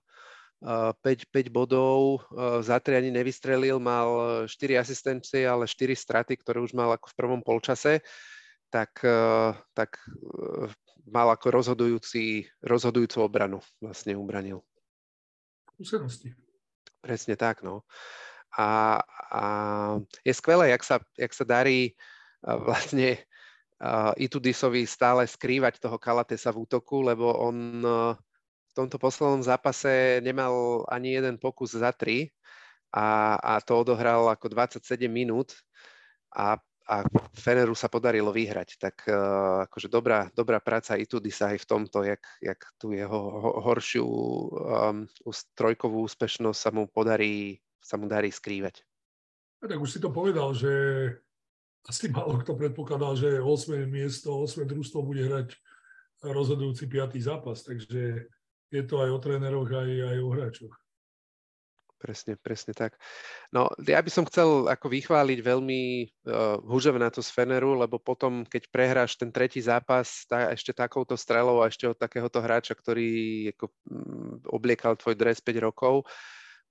uh, 0.61 0.93
5, 1.01 1.33
5 1.33 1.49
bodov, 1.49 2.21
uh, 2.29 2.61
za 2.61 2.77
3 2.77 3.01
ani 3.01 3.09
nevystrelil, 3.17 3.81
mal 3.81 4.45
4 4.45 4.77
asistencie, 4.77 5.49
ale 5.49 5.65
4 5.65 5.97
straty, 5.97 6.37
ktoré 6.37 6.61
už 6.61 6.77
mal 6.77 6.93
ako 6.93 7.09
v 7.09 7.17
prvom 7.17 7.41
polčase, 7.41 8.05
tak, 8.69 9.07
tak 9.71 10.03
mal 11.09 11.29
ako 11.33 11.53
rozhodujúci, 11.53 12.49
rozhodujúcu 12.65 13.19
obranu 13.21 13.59
vlastne 13.81 14.17
ubranil. 14.17 14.65
Skúsenosti. 15.77 16.33
Presne 17.05 17.37
tak, 17.37 17.61
no. 17.61 17.85
A, 18.55 19.03
a 19.35 19.45
je 20.23 20.33
skvelé, 20.33 20.71
jak 20.73 20.83
sa, 20.87 20.97
jak 21.19 21.33
sa 21.35 21.45
darí 21.45 21.99
vlastne 22.45 23.19
uh, 23.81 24.13
Itudisovi 24.15 24.87
stále 24.87 25.27
skrývať 25.27 25.81
toho 25.81 25.99
Kalatesa 25.99 26.53
v 26.55 26.65
útoku, 26.69 27.03
lebo 27.03 27.35
on 27.35 27.57
uh, 27.83 28.15
v 28.71 28.73
tomto 28.73 29.01
poslednom 29.01 29.43
zápase 29.43 30.21
nemal 30.23 30.85
ani 30.91 31.19
jeden 31.19 31.39
pokus 31.39 31.75
za 31.75 31.91
tri 31.95 32.31
a, 32.95 33.39
a 33.39 33.53
to 33.63 33.83
odohral 33.83 34.31
ako 34.31 34.51
27 34.51 35.11
minút 35.11 35.55
a 36.31 36.59
a 36.85 37.01
Feneru 37.33 37.73
sa 37.73 37.89
podarilo 37.89 38.29
vyhrať, 38.29 38.77
tak 38.77 39.09
uh, 39.09 39.65
akože 39.65 39.89
dobrá, 39.89 40.29
dobrá 40.37 40.61
práca 40.61 41.01
sa 41.33 41.47
aj 41.53 41.59
v 41.65 41.69
tomto, 41.69 42.05
jak, 42.05 42.21
jak 42.45 42.61
tú 42.77 42.93
jeho 42.93 43.21
horšiu 43.65 44.05
um, 44.05 45.09
trojkovú 45.57 46.05
úspešnosť 46.05 46.59
sa 46.61 46.71
mu 46.71 46.85
podarí, 46.85 47.65
sa 47.81 47.97
mu 47.97 48.05
darí 48.05 48.29
skrývať. 48.29 48.85
A 49.65 49.69
tak 49.69 49.81
už 49.81 49.97
si 49.97 50.01
to 50.01 50.13
povedal, 50.13 50.53
že 50.53 50.69
asi 51.89 52.13
málo 52.13 52.37
kto 52.41 52.53
predpokladal, 52.53 53.17
že 53.17 53.41
8. 53.41 53.89
miesto, 53.89 54.37
8. 54.45 54.69
družstvo 54.69 55.01
bude 55.01 55.25
hrať 55.25 55.57
rozhodujúci 56.21 56.85
5. 56.85 57.17
zápas, 57.21 57.65
takže 57.65 58.29
je 58.73 58.83
to 58.85 59.01
aj 59.01 59.11
o 59.13 59.19
tréneroch, 59.21 59.69
aj, 59.73 59.89
aj 59.89 60.19
o 60.21 60.29
hráčoch 60.33 60.84
presne, 62.05 62.37
presne 62.37 62.77
tak. 62.77 63.01
No, 63.49 63.73
ja 63.81 64.05
by 64.05 64.11
som 64.13 64.29
chcel 64.29 64.69
ako 64.69 64.93
vychváliť 64.93 65.41
veľmi 65.41 65.83
uh, 66.29 67.09
to 67.09 67.25
z 67.25 67.31
Feneru, 67.33 67.73
lebo 67.81 67.97
potom, 67.97 68.45
keď 68.45 68.69
prehráš 68.69 69.17
ten 69.17 69.33
tretí 69.33 69.65
zápas 69.65 70.29
tá, 70.29 70.53
ešte 70.53 70.77
takouto 70.77 71.17
strelou 71.17 71.65
a 71.65 71.73
ešte 71.73 71.89
od 71.89 71.97
takéhoto 71.97 72.45
hráča, 72.45 72.77
ktorý 72.77 73.09
ako, 73.57 73.73
um, 73.89 74.37
obliekal 74.53 75.01
tvoj 75.01 75.17
dres 75.17 75.41
5 75.41 75.65
rokov, 75.65 76.05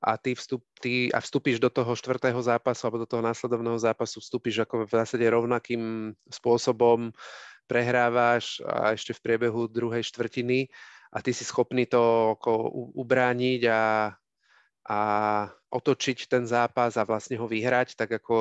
a 0.04 0.19
ty, 0.19 0.36
vstup, 0.36 0.60
ty 0.84 1.08
a 1.15 1.24
vstúpiš 1.24 1.63
do 1.63 1.72
toho 1.72 1.96
štvrtého 1.96 2.36
zápasu 2.43 2.84
alebo 2.84 3.08
do 3.08 3.08
toho 3.08 3.24
následovného 3.24 3.80
zápasu, 3.80 4.19
vstúpiš 4.19 4.67
ako 4.67 4.84
v 4.84 4.91
zásade 5.00 5.24
rovnakým 5.24 6.12
spôsobom, 6.28 7.15
prehrávaš 7.72 8.60
a 8.67 8.91
ešte 8.91 9.15
v 9.15 9.24
priebehu 9.24 9.72
druhej 9.72 10.04
štvrtiny 10.04 10.67
a 11.15 11.24
ty 11.24 11.32
si 11.32 11.48
schopný 11.48 11.88
to 11.88 12.36
ako 12.36 12.67
ubrániť 13.00 13.62
a, 13.72 14.12
a 14.84 15.00
otočiť 15.72 16.28
ten 16.28 16.43
zápas 16.43 17.00
a 17.00 17.08
vlastne 17.08 17.39
ho 17.39 17.48
vyhrať, 17.48 17.96
tak 17.96 18.19
ako 18.19 18.36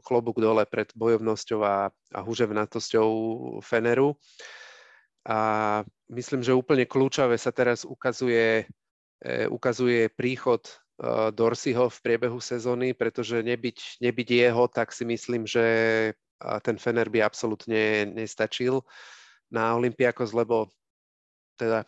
klobúk 0.00 0.40
dole 0.40 0.64
pred 0.64 0.88
bojovnosťou 0.96 1.60
a, 1.60 1.92
a 1.92 2.20
huževnatosťou 2.24 3.08
Feneru. 3.60 4.16
A 5.28 5.38
myslím, 6.08 6.40
že 6.40 6.56
úplne 6.56 6.88
kľúčové 6.88 7.36
sa 7.36 7.52
teraz 7.52 7.84
ukazuje, 7.84 8.64
e, 9.20 9.46
ukazuje 9.48 10.08
príchod 10.12 10.64
e, 10.64 10.72
Dorsiho 11.32 11.92
v 11.92 11.98
priebehu 12.00 12.40
sezóny, 12.40 12.96
pretože 12.96 13.44
nebyť, 13.44 14.00
nebyť 14.00 14.28
jeho, 14.28 14.64
tak 14.68 14.92
si 14.92 15.04
myslím, 15.04 15.44
že 15.44 15.64
ten 16.60 16.76
Fener 16.76 17.08
by 17.08 17.24
absolútne 17.24 18.04
nestačil 18.10 18.84
na 19.48 19.72
Olympiakos, 19.78 20.36
lebo 20.36 20.68
teda 21.56 21.86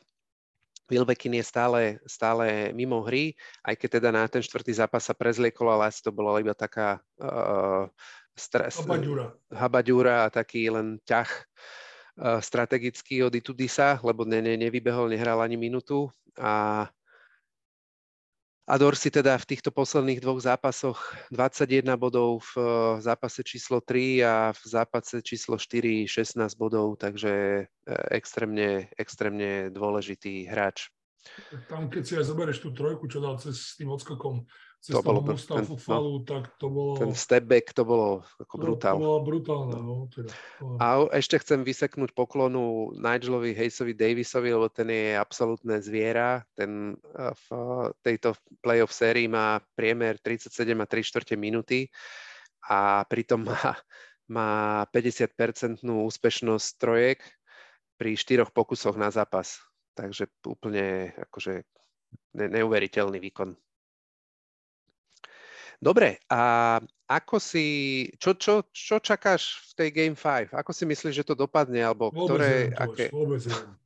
Wilbekin 0.86 1.34
je 1.34 1.44
stále, 1.44 1.80
stále 2.06 2.70
mimo 2.70 3.02
hry, 3.02 3.34
aj 3.66 3.74
keď 3.74 3.88
teda 3.98 4.08
na 4.14 4.24
ten 4.30 4.42
štvrtý 4.42 4.70
zápas 4.78 5.02
sa 5.02 5.14
prezliekol, 5.14 5.66
ale 5.66 5.90
asi 5.90 6.00
to 6.02 6.14
bola 6.14 6.38
iba 6.38 6.54
taká 6.54 7.02
uh, 7.18 7.90
stres, 8.38 8.78
habaďúra. 8.78 9.34
habaďúra 9.50 10.14
a 10.26 10.32
taký 10.32 10.70
len 10.70 11.02
ťah 11.02 11.26
uh, 11.26 12.38
strategický 12.38 13.26
od 13.26 13.34
Itudisa, 13.34 13.98
lebo 14.06 14.22
ne, 14.22 14.38
ne, 14.38 14.54
nevybehol, 14.54 15.10
nehral 15.10 15.42
ani 15.42 15.58
minútu 15.58 16.06
a 16.38 16.86
a 18.66 18.74
Dorsi 18.82 19.14
teda 19.14 19.38
v 19.38 19.46
týchto 19.46 19.70
posledných 19.70 20.18
dvoch 20.18 20.42
zápasoch 20.42 21.14
21 21.30 21.94
bodov 21.94 22.42
v 22.50 22.54
eh, 22.58 22.66
zápase 22.98 23.46
číslo 23.46 23.78
3 23.78 24.26
a 24.26 24.34
v 24.50 24.62
zápase 24.66 25.22
číslo 25.22 25.54
4 25.54 26.10
16 26.10 26.42
bodov, 26.58 26.98
takže 26.98 27.66
eh, 27.66 28.06
extrémne, 28.10 28.90
extrémne 28.98 29.70
dôležitý 29.70 30.50
hráč. 30.50 30.90
Tam, 31.66 31.90
keď 31.90 32.02
si 32.06 32.14
aj 32.18 32.26
zoberieš 32.26 32.62
tú 32.62 32.70
trojku, 32.70 33.10
čo 33.10 33.18
dal 33.18 33.38
cez 33.38 33.58
s 33.58 33.74
tým 33.74 33.90
odskokom, 33.90 34.46
cez 34.86 34.94
to 34.94 35.02
bolo, 35.02 35.18
ten, 35.26 35.66
falu, 35.82 36.22
no, 36.22 36.22
tak 36.22 36.46
to 36.62 36.70
bolo... 36.70 36.94
Ten 36.94 37.10
step 37.10 37.50
back, 37.50 37.74
to 37.74 37.82
bolo 37.82 38.22
ako 38.38 38.54
brutál. 38.54 38.94
To, 38.94 39.02
to 39.02 39.06
bolo 39.10 39.20
brutálne, 39.26 39.76
no. 39.82 40.06
Teda, 40.06 40.30
to... 40.30 40.78
A 40.78 40.86
ešte 41.10 41.42
chcem 41.42 41.66
vyseknúť 41.66 42.14
poklonu 42.14 42.94
Nigelovi 42.94 43.50
Hayesovi 43.50 43.98
Davisovi, 43.98 44.54
lebo 44.54 44.70
ten 44.70 44.86
je 44.86 45.18
absolútne 45.18 45.82
zviera. 45.82 46.46
Ten 46.54 46.94
eh, 47.18 47.34
v 47.34 47.46
tejto 48.06 48.38
playoff 48.62 48.94
sérii 48.94 49.26
má 49.26 49.58
priemer 49.74 50.22
37 50.22 50.54
a 50.78 50.86
3 50.86 51.02
čtvrte 51.02 51.34
minúty 51.34 51.90
a 52.70 53.02
pritom 53.10 53.42
má, 53.42 53.74
má 54.30 54.86
50-percentnú 54.94 56.06
úspešnosť 56.06 56.68
trojek 56.78 57.26
pri 57.98 58.14
štyroch 58.14 58.54
pokusoch 58.54 58.94
na 58.94 59.10
zápas. 59.10 59.58
Takže 59.98 60.30
úplne 60.46 61.10
akože 61.26 61.66
neuveriteľný 62.38 63.18
výkon. 63.18 63.58
Dobre, 65.80 66.18
a 66.32 66.76
ako 67.06 67.36
si, 67.38 67.66
čo, 68.18 68.34
čo, 68.34 68.66
čo 68.74 68.98
čakáš 68.98 69.60
v 69.70 69.72
tej 69.78 69.88
Game 69.94 70.18
5? 70.18 70.56
Ako 70.56 70.74
si 70.74 70.88
myslíš, 70.88 71.22
že 71.22 71.26
to 71.26 71.38
dopadne? 71.38 71.78
Alebo 71.78 72.10
vôbec 72.10 72.26
ktoré, 72.26 72.50
neviem, 72.50 72.82
aké... 72.82 73.04
vôbec 73.12 73.42
neviem. 73.44 73.74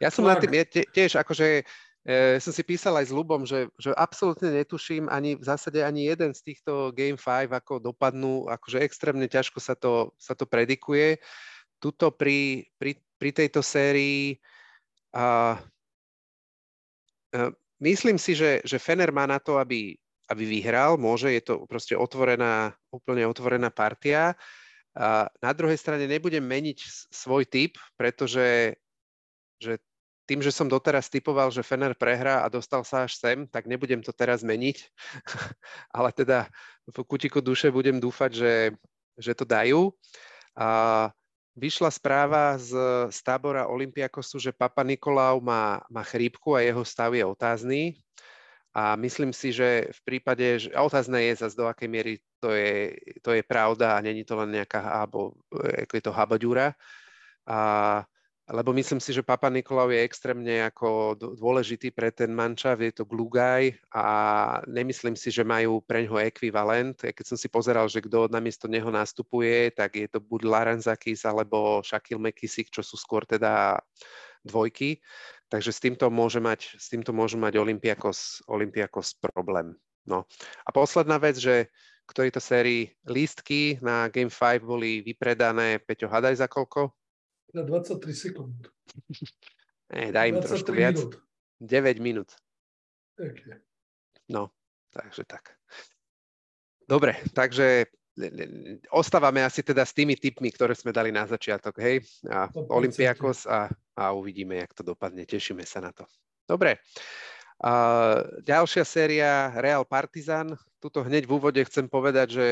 Ja 0.00 0.08
som 0.08 0.24
na 0.24 0.32
tým, 0.32 0.56
ja 0.56 0.64
tiež 0.64 1.20
akože 1.20 1.60
e, 2.08 2.40
som 2.40 2.56
si 2.56 2.64
písal 2.64 2.96
aj 2.96 3.12
s 3.12 3.12
Lubom, 3.12 3.44
že, 3.44 3.68
že 3.76 3.92
absolútne 3.92 4.48
netuším 4.48 5.12
ani 5.12 5.36
v 5.36 5.44
zásade 5.44 5.84
ani 5.84 6.08
jeden 6.08 6.32
z 6.32 6.40
týchto 6.40 6.88
Game 6.96 7.20
5, 7.20 7.52
ako 7.52 7.76
dopadnú, 7.76 8.48
akože 8.48 8.80
extrémne 8.80 9.28
ťažko 9.28 9.60
sa 9.60 9.76
to, 9.76 10.16
sa 10.16 10.32
to 10.32 10.48
predikuje. 10.48 11.20
Tuto 11.76 12.08
pri, 12.08 12.64
pri, 12.80 12.96
pri 13.20 13.30
tejto 13.44 13.60
sérii 13.60 14.40
a, 15.12 15.60
a 17.28 17.40
myslím 17.84 18.16
si, 18.16 18.32
že, 18.32 18.64
že 18.64 18.80
Fener 18.80 19.12
má 19.12 19.28
na 19.28 19.36
to, 19.36 19.60
aby 19.60 20.00
aby 20.28 20.44
vyhral, 20.44 21.00
môže, 21.00 21.32
je 21.32 21.42
to 21.42 21.64
proste 21.64 21.96
otvorená, 21.96 22.76
úplne 22.92 23.24
otvorená 23.24 23.72
partia. 23.72 24.36
A 24.92 25.32
na 25.40 25.52
druhej 25.56 25.80
strane 25.80 26.04
nebudem 26.04 26.44
meniť 26.44 27.08
svoj 27.08 27.48
typ, 27.48 27.80
pretože 27.96 28.76
že 29.58 29.82
tým, 30.28 30.44
že 30.44 30.52
som 30.52 30.68
doteraz 30.68 31.08
typoval, 31.08 31.48
že 31.48 31.64
Fener 31.64 31.96
prehrá 31.96 32.44
a 32.44 32.52
dostal 32.52 32.84
sa 32.84 33.08
až 33.08 33.16
sem, 33.16 33.48
tak 33.48 33.64
nebudem 33.64 34.04
to 34.04 34.12
teraz 34.12 34.44
meniť. 34.44 34.84
Ale 35.96 36.12
teda 36.12 36.52
v 36.84 37.00
kutiku 37.08 37.40
duše 37.40 37.72
budem 37.72 37.96
dúfať, 37.96 38.30
že, 38.36 38.54
že 39.16 39.32
to 39.32 39.48
dajú. 39.48 39.88
A 40.52 40.68
vyšla 41.56 41.88
správa 41.88 42.60
z, 42.60 42.76
z 43.08 43.18
tábora 43.24 43.66
Olympiakosu, 43.72 44.36
že 44.36 44.52
Papa 44.52 44.84
Nikolau 44.84 45.40
má, 45.40 45.80
má 45.88 46.04
chrípku 46.04 46.52
a 46.52 46.60
jeho 46.60 46.84
stav 46.84 47.16
je 47.16 47.24
otázny. 47.24 47.80
A 48.76 48.96
myslím 49.00 49.32
si, 49.32 49.50
že 49.50 49.88
v 49.90 50.00
prípade, 50.04 50.68
že 50.68 50.70
otázne 50.76 51.24
je 51.24 51.40
zase 51.40 51.56
do 51.56 51.66
akej 51.66 51.88
miery 51.88 52.14
to 52.38 52.52
je, 52.54 52.94
to 53.24 53.34
je 53.34 53.42
pravda 53.42 53.98
a 53.98 54.04
není 54.04 54.22
to 54.22 54.38
len 54.38 54.54
nejaká 54.54 54.78
alebo, 54.78 55.34
ako 55.52 55.92
je 55.98 56.04
to 56.04 56.12
habaďúra. 56.14 56.76
A, 57.48 57.58
lebo 58.48 58.72
myslím 58.72 59.00
si, 59.00 59.12
že 59.12 59.26
Papa 59.26 59.52
Nikolau 59.52 59.92
je 59.92 60.04
extrémne 60.04 60.64
ako 60.64 61.16
dôležitý 61.36 61.92
pre 61.92 62.08
ten 62.08 62.32
mančav, 62.32 62.80
je 62.80 62.92
to 62.96 63.04
glugaj 63.04 63.76
a 63.92 64.04
nemyslím 64.64 65.16
si, 65.16 65.28
že 65.28 65.44
majú 65.44 65.84
pre 65.84 66.08
ňoho 66.08 66.20
ekvivalent. 66.24 66.96
Keď 66.96 67.24
som 67.28 67.36
si 67.36 67.52
pozeral, 67.52 67.88
že 67.92 68.00
kto 68.00 68.28
namiesto 68.32 68.64
neho 68.64 68.88
nastupuje, 68.88 69.68
tak 69.76 70.00
je 70.00 70.08
to 70.08 70.20
buď 70.20 70.48
Laranzakis 70.48 71.28
alebo 71.28 71.84
Shaquille 71.84 72.20
McKissick, 72.20 72.72
čo 72.72 72.80
sú 72.80 72.96
skôr 72.96 73.28
teda 73.28 73.80
dvojky. 74.40 74.96
Takže 75.48 75.72
s 75.72 75.80
týmto 75.80 76.12
môže 76.12 76.40
mať, 76.44 76.76
s 76.76 76.92
týmto 76.92 77.16
môže 77.16 77.40
mať 77.40 77.56
Olympiakos, 77.56 78.44
Olympiakos 78.48 79.16
problém. 79.16 79.72
No. 80.04 80.28
A 80.64 80.68
posledná 80.72 81.16
vec, 81.16 81.40
že 81.40 81.72
k 82.08 82.10
tejto 82.12 82.40
sérii 82.40 82.92
lístky 83.04 83.80
na 83.84 84.08
Game 84.08 84.32
5 84.32 84.64
boli 84.64 85.04
vypredané, 85.04 85.80
Peťo, 85.80 86.08
hadaj 86.08 86.40
za 86.40 86.48
koľko? 86.48 86.92
Na 87.52 87.64
23 87.64 88.12
sekúnd. 88.12 88.68
Nie, 89.92 90.12
daj 90.16 90.26
im 90.32 90.40
trošku 90.40 90.72
viac. 90.72 90.96
Minút. 90.96 91.20
9 91.60 91.98
minút. 92.00 92.30
Okay. 93.18 93.60
No, 94.28 94.52
takže 94.92 95.24
tak. 95.24 95.56
Dobre, 96.88 97.20
takže 97.36 97.92
ostávame 98.90 99.46
asi 99.46 99.62
teda 99.62 99.86
s 99.86 99.94
tými 99.94 100.18
typmi, 100.18 100.50
ktoré 100.50 100.74
sme 100.74 100.90
dali 100.90 101.14
na 101.14 101.24
začiatok, 101.24 101.78
hej? 101.78 102.02
A 102.26 102.50
Olympiakos 102.70 103.46
a, 103.46 103.70
a 103.94 104.10
uvidíme, 104.12 104.58
jak 104.58 104.74
to 104.74 104.82
dopadne. 104.82 105.22
Tešíme 105.22 105.62
sa 105.62 105.78
na 105.78 105.94
to. 105.94 106.04
Dobre. 106.48 106.82
A 107.58 107.72
ďalšia 108.42 108.84
séria 108.86 109.50
Real 109.58 109.82
Partizan. 109.82 110.54
Tuto 110.78 111.02
hneď 111.02 111.26
v 111.26 111.34
úvode 111.38 111.58
chcem 111.66 111.90
povedať, 111.90 112.38
že 112.38 112.46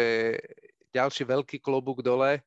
ďalší 0.91 1.23
veľký 1.29 1.63
klobúk 1.63 2.03
dole, 2.03 2.43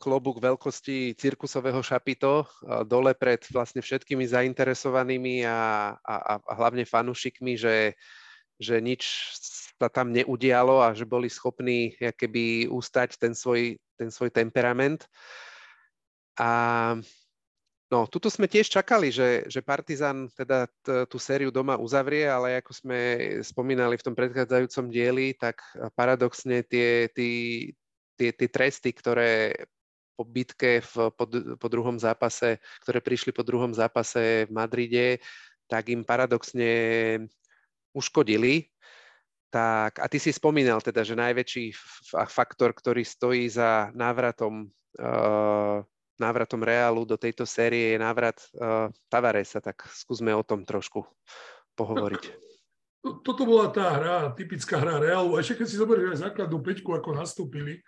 klobúk 0.00 0.40
veľkosti 0.40 1.12
cirkusového 1.12 1.84
šapito 1.84 2.48
dole 2.88 3.12
pred 3.12 3.44
vlastne 3.52 3.84
všetkými 3.84 4.24
zainteresovanými 4.24 5.44
a, 5.44 5.92
a, 6.00 6.14
a 6.40 6.52
hlavne 6.56 6.88
fanúšikmi, 6.88 7.60
že, 7.60 7.92
že 8.56 8.80
nič 8.80 9.02
sa 9.76 9.92
tam 9.92 10.12
neudialo 10.12 10.80
a 10.80 10.96
že 10.96 11.04
boli 11.04 11.28
schopní 11.28 11.92
keby 11.96 12.72
ustať 12.72 13.20
ten 13.20 13.36
svoj, 13.36 13.76
ten 14.00 14.08
svoj 14.08 14.32
temperament. 14.32 15.04
A 16.40 16.50
no, 17.92 18.08
tuto 18.08 18.32
sme 18.32 18.48
tiež 18.48 18.68
čakali, 18.72 19.12
že, 19.12 19.44
že 19.48 19.60
Partizan 19.60 20.32
teda 20.32 20.68
t, 20.80 21.04
tú 21.08 21.20
sériu 21.20 21.52
doma 21.52 21.76
uzavrie, 21.76 22.24
ale 22.24 22.60
ako 22.60 22.72
sme 22.72 22.98
spomínali 23.44 24.00
v 24.00 24.04
tom 24.04 24.14
predchádzajúcom 24.16 24.88
dieli, 24.88 25.36
tak 25.36 25.60
paradoxne 25.92 26.64
tie, 26.64 27.12
tie, 27.12 27.72
tie, 28.16 28.30
tie 28.32 28.48
tresty, 28.48 28.96
ktoré 28.96 29.52
po 30.16 30.24
bitke 30.24 30.80
v, 30.80 31.12
po, 31.12 31.24
po 31.60 31.68
druhom 31.68 32.00
zápase, 32.00 32.56
ktoré 32.80 33.04
prišli 33.04 33.36
po 33.36 33.44
druhom 33.44 33.76
zápase 33.76 34.48
v 34.48 34.50
Madride, 34.56 35.20
tak 35.68 35.92
im 35.92 36.00
paradoxne 36.00 36.72
uškodili 37.96 38.68
tak, 39.48 40.02
a 40.02 40.06
ty 40.10 40.20
si 40.20 40.34
spomínal 40.34 40.84
teda, 40.84 41.00
že 41.00 41.16
najväčší 41.16 41.72
faktor, 42.28 42.76
ktorý 42.76 43.06
stojí 43.06 43.48
za 43.48 43.88
návratom, 43.96 44.68
uh, 45.00 45.80
návratom 46.20 46.60
Reálu 46.60 47.08
do 47.08 47.16
tejto 47.16 47.48
série 47.48 47.94
je 47.94 47.98
návrat 48.02 48.36
uh, 48.58 48.92
Tavaresa, 49.08 49.64
tak 49.64 49.86
skúsme 49.88 50.34
o 50.36 50.44
tom 50.44 50.66
trošku 50.66 51.08
pohovoriť. 51.72 52.22
Toto 53.22 53.46
bola 53.46 53.70
tá 53.70 53.96
hra, 53.96 54.34
typická 54.34 54.82
hra 54.82 54.98
Reálu. 54.98 55.38
A 55.38 55.40
ešte 55.40 55.62
keď 55.62 55.66
si 55.70 55.78
zoberieš 55.78 56.18
aj 56.18 56.22
základnú 56.28 56.58
peťku, 56.58 56.90
ako 56.90 57.14
nastúpili, 57.14 57.86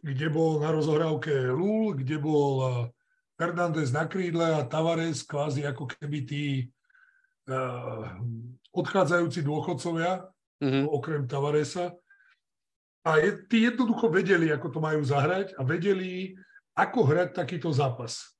kde 0.00 0.30
bol 0.30 0.62
na 0.62 0.70
rozohrávke 0.70 1.50
Lul, 1.50 1.98
kde 1.98 2.16
bol 2.22 2.52
eh, 2.62 2.72
Fernández 3.34 3.90
na 3.90 4.06
krídle 4.06 4.62
a 4.62 4.66
Tavares 4.66 5.26
kvázi 5.26 5.66
ako 5.66 5.90
keby 5.90 6.18
tí 6.22 6.44
odchádzajúci 8.72 9.42
dôchodcovia, 9.42 10.26
mm-hmm. 10.62 10.84
okrem 10.88 11.22
Tavaresa. 11.26 11.92
A 13.02 13.18
je, 13.18 13.34
tí 13.50 13.66
jednoducho 13.66 14.06
vedeli, 14.06 14.54
ako 14.54 14.68
to 14.70 14.78
majú 14.78 15.02
zahrať 15.02 15.58
a 15.58 15.66
vedeli, 15.66 16.38
ako 16.78 17.02
hrať 17.02 17.34
takýto 17.34 17.74
zápas. 17.74 18.30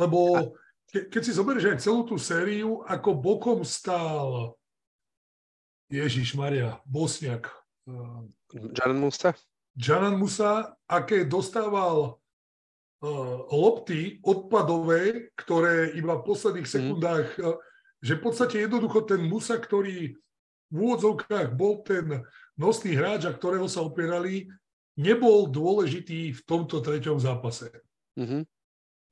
Lebo 0.00 0.52
ke, 0.88 1.12
keď 1.12 1.22
si 1.22 1.36
zoberieš 1.36 1.66
aj 1.68 1.78
celú 1.84 2.08
tú 2.08 2.16
sériu, 2.16 2.80
ako 2.88 3.20
bokom 3.20 3.60
stál 3.68 4.56
Ježiš 5.92 6.32
Maria, 6.36 6.80
Bosniak. 6.88 7.52
Janan 8.52 9.00
Musa? 9.00 9.36
Janan 9.76 10.16
Musa, 10.16 10.72
aké 10.88 11.28
dostával 11.28 12.16
lopty 13.54 14.18
odpadové, 14.26 15.30
ktoré 15.38 15.94
iba 15.94 16.18
v 16.18 16.26
posledných 16.26 16.68
mhm. 16.68 16.74
sekundách, 16.74 17.26
mm. 17.38 17.56
že 18.02 18.12
v 18.18 18.22
podstate 18.22 18.56
jednoducho 18.66 19.06
ten 19.06 19.22
Musa, 19.22 19.58
ktorý 19.58 20.18
v 20.68 20.76
úvodzovkách 20.76 21.56
bol 21.56 21.80
ten 21.80 22.20
nosný 22.58 22.92
hráč, 22.98 23.24
a 23.24 23.32
ktorého 23.32 23.64
sa 23.70 23.80
opierali, 23.80 24.50
nebol 24.98 25.48
dôležitý 25.48 26.36
v 26.36 26.40
tomto 26.44 26.84
treťom 26.84 27.16
zápase. 27.16 27.70
Mm-hmm. 28.18 28.42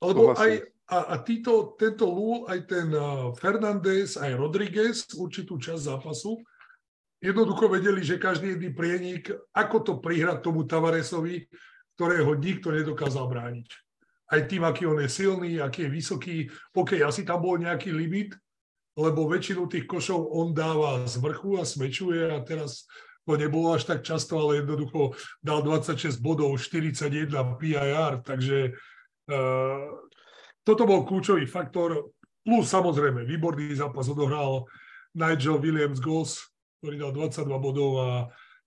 Lebo 0.03 0.35
aj, 0.37 0.67
a, 0.91 0.97
a 1.09 1.25
títo, 1.25 1.73
tento 1.79 2.05
Lu, 2.05 2.45
aj 2.45 2.59
ten 2.69 2.91
Fernández, 3.39 4.19
aj 4.19 4.37
Rodriguez 4.37 5.09
určitú 5.17 5.57
časť 5.57 5.81
zápasu 5.95 6.37
jednoducho 7.21 7.65
vedeli, 7.69 8.05
že 8.05 8.21
každý 8.21 8.55
jedný 8.55 8.69
prienik, 8.73 9.33
ako 9.53 9.77
to 9.81 9.93
prihrať 9.97 10.45
tomu 10.45 10.65
Tavaresovi, 10.65 11.49
ktorého 11.97 12.37
nikto 12.37 12.69
nedokázal 12.69 13.25
brániť. 13.25 13.67
Aj 14.29 14.41
tým, 14.45 14.61
aký 14.61 14.85
on 14.85 15.01
je 15.01 15.09
silný, 15.09 15.57
aký 15.57 15.89
je 15.89 15.95
vysoký. 15.97 16.37
OK, 16.77 17.01
asi 17.01 17.25
tam 17.25 17.41
bol 17.41 17.57
nejaký 17.57 17.89
limit, 17.89 18.37
lebo 18.93 19.25
väčšinu 19.25 19.65
tých 19.65 19.89
košov 19.89 20.29
on 20.29 20.53
dáva 20.53 21.09
z 21.09 21.17
vrchu 21.17 21.57
a 21.57 21.65
smečuje 21.65 22.29
a 22.29 22.37
teraz 22.45 22.85
to 23.25 23.35
nebolo 23.35 23.75
až 23.75 23.83
tak 23.89 24.05
často, 24.05 24.39
ale 24.39 24.63
jednoducho 24.63 25.17
dal 25.43 25.59
26 25.65 26.21
bodov, 26.21 26.55
41 26.61 27.27
PIR, 27.59 28.23
takže 28.23 28.77
uh, 29.27 29.89
toto 30.63 30.83
bol 30.87 31.03
kľúčový 31.03 31.43
faktor. 31.43 32.13
Plus 32.47 32.63
samozrejme, 32.63 33.27
výborný 33.27 33.75
zápas 33.75 34.07
odohral 34.07 34.63
Nigel 35.11 35.59
Williams-Goss, 35.59 36.47
ktorý 36.79 36.95
dal 36.95 37.11
22 37.11 37.59
bodov 37.59 37.91
a 37.99 38.09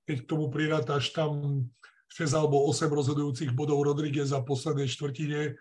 keď 0.05 0.17
k 0.25 0.29
tomu 0.29 0.53
prirátaš 0.53 1.17
tam 1.17 1.65
6 2.11 2.35
alebo 2.35 2.67
8 2.67 2.91
rozhodujúcich 2.91 3.55
bodov 3.55 3.87
Rodríguez 3.87 4.35
za 4.35 4.43
poslednej 4.43 4.91
štvrtine, 4.91 5.55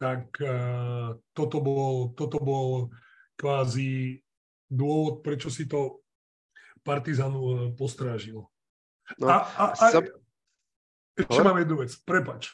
tak 0.00 0.32
uh, 0.40 1.12
toto, 1.36 1.60
bol, 1.60 2.16
toto 2.16 2.40
bol 2.40 2.88
kvázi 3.36 4.24
dôvod, 4.64 5.20
prečo 5.20 5.52
si 5.52 5.68
to 5.68 6.00
Partizan 6.80 7.36
uh, 7.36 7.68
postrážil. 7.76 8.48
No, 9.20 9.26
a, 9.28 9.44
a, 9.44 9.64
a 9.76 9.86
so... 9.92 10.00
ešte 11.20 11.44
mám 11.44 11.60
jednu 11.60 11.84
vec, 11.84 11.92
prepač. 12.08 12.48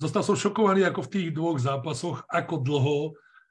Zostal 0.00 0.24
som 0.24 0.36
šokovaný 0.36 0.88
ako 0.88 1.04
v 1.04 1.12
tých 1.12 1.28
dvoch 1.36 1.60
zápasoch, 1.60 2.24
ako 2.26 2.54
dlho 2.64 2.98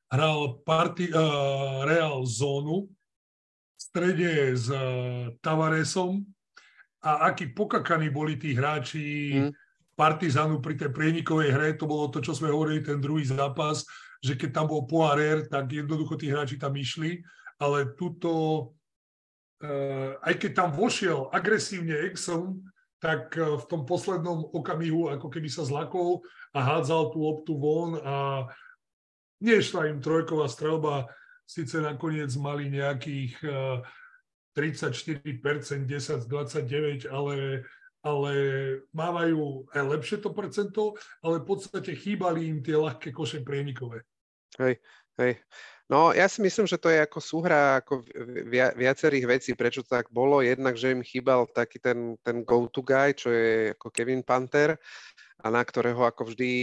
hral 0.10 0.58
party, 0.66 1.14
uh, 1.14 1.86
Real 1.86 2.26
zónu 2.26 2.90
v 2.90 3.80
strede 3.80 4.58
s 4.58 4.66
uh, 4.74 5.30
Tavaresom 5.46 6.26
a 7.04 7.28
akí 7.30 7.52
pokakaní 7.52 8.08
boli 8.10 8.40
tí 8.40 8.56
hráči 8.56 9.36
hmm. 9.36 9.52
Partizanu 9.94 10.58
pri 10.58 10.74
tej 10.74 10.90
prienikovej 10.90 11.54
hre, 11.54 11.78
to 11.78 11.86
bolo 11.86 12.10
to, 12.10 12.18
čo 12.18 12.34
sme 12.34 12.50
hovorili, 12.50 12.82
ten 12.82 12.98
druhý 12.98 13.30
zápas, 13.30 13.86
že 14.26 14.34
keď 14.34 14.50
tam 14.50 14.66
bol 14.74 14.90
Poirier, 14.90 15.46
tak 15.46 15.70
jednoducho 15.70 16.18
tí 16.18 16.34
hráči 16.34 16.58
tam 16.58 16.74
išli, 16.74 17.22
ale 17.62 17.94
tuto, 17.94 18.34
uh, 19.62 20.18
aj 20.26 20.34
keď 20.42 20.52
tam 20.58 20.70
vošiel 20.74 21.30
agresívne 21.30 22.10
Exxon, 22.10 22.66
tak 22.98 23.38
uh, 23.38 23.54
v 23.62 23.66
tom 23.70 23.86
poslednom 23.86 24.50
okamihu 24.50 25.14
ako 25.14 25.30
keby 25.30 25.46
sa 25.46 25.62
zlakol 25.62 26.26
a 26.58 26.60
hádzal 26.74 27.14
tú 27.14 27.22
loptu 27.22 27.54
von 27.54 27.94
a 28.02 28.50
nešla 29.46 29.94
im 29.94 30.02
trojková 30.02 30.50
strelba, 30.50 31.06
síce 31.46 31.78
nakoniec 31.78 32.34
mali 32.34 32.74
nejakých 32.74 33.34
uh, 33.46 33.86
34%, 34.54 35.86
10 35.90 36.22
z 36.22 36.26
29, 36.30 37.10
ale, 37.10 37.66
ale 38.06 38.34
mávajú 38.94 39.68
aj 39.74 39.82
lepšie 39.98 40.18
to 40.22 40.30
percento, 40.32 40.94
ale 41.26 41.42
v 41.42 41.46
podstate 41.46 41.98
chýbali 41.98 42.48
im 42.48 42.60
tie 42.62 42.78
ľahké 42.78 43.10
koše 43.10 43.42
prienikové. 43.42 44.06
Hej, 44.62 44.78
hej. 45.18 45.42
No 45.92 46.16
ja 46.16 46.32
si 46.32 46.40
myslím, 46.40 46.64
že 46.64 46.80
to 46.80 46.88
je 46.88 47.04
ako 47.04 47.20
súhra 47.20 47.84
ako 47.84 48.08
viacerých 48.80 49.26
vecí, 49.28 49.52
prečo 49.54 49.84
to 49.84 49.94
tak 49.94 50.08
bolo. 50.10 50.40
Jednak, 50.40 50.80
že 50.80 50.96
im 50.96 51.04
chýbal 51.04 51.46
taký 51.52 51.78
ten, 51.78 52.16
ten 52.24 52.48
go-to 52.48 52.82
guy, 52.82 53.12
čo 53.12 53.30
je 53.30 53.76
ako 53.76 53.92
Kevin 53.92 54.24
Panther 54.24 54.80
a 55.44 55.52
na 55.52 55.60
ktorého 55.60 56.08
ako 56.08 56.32
vždy, 56.32 56.54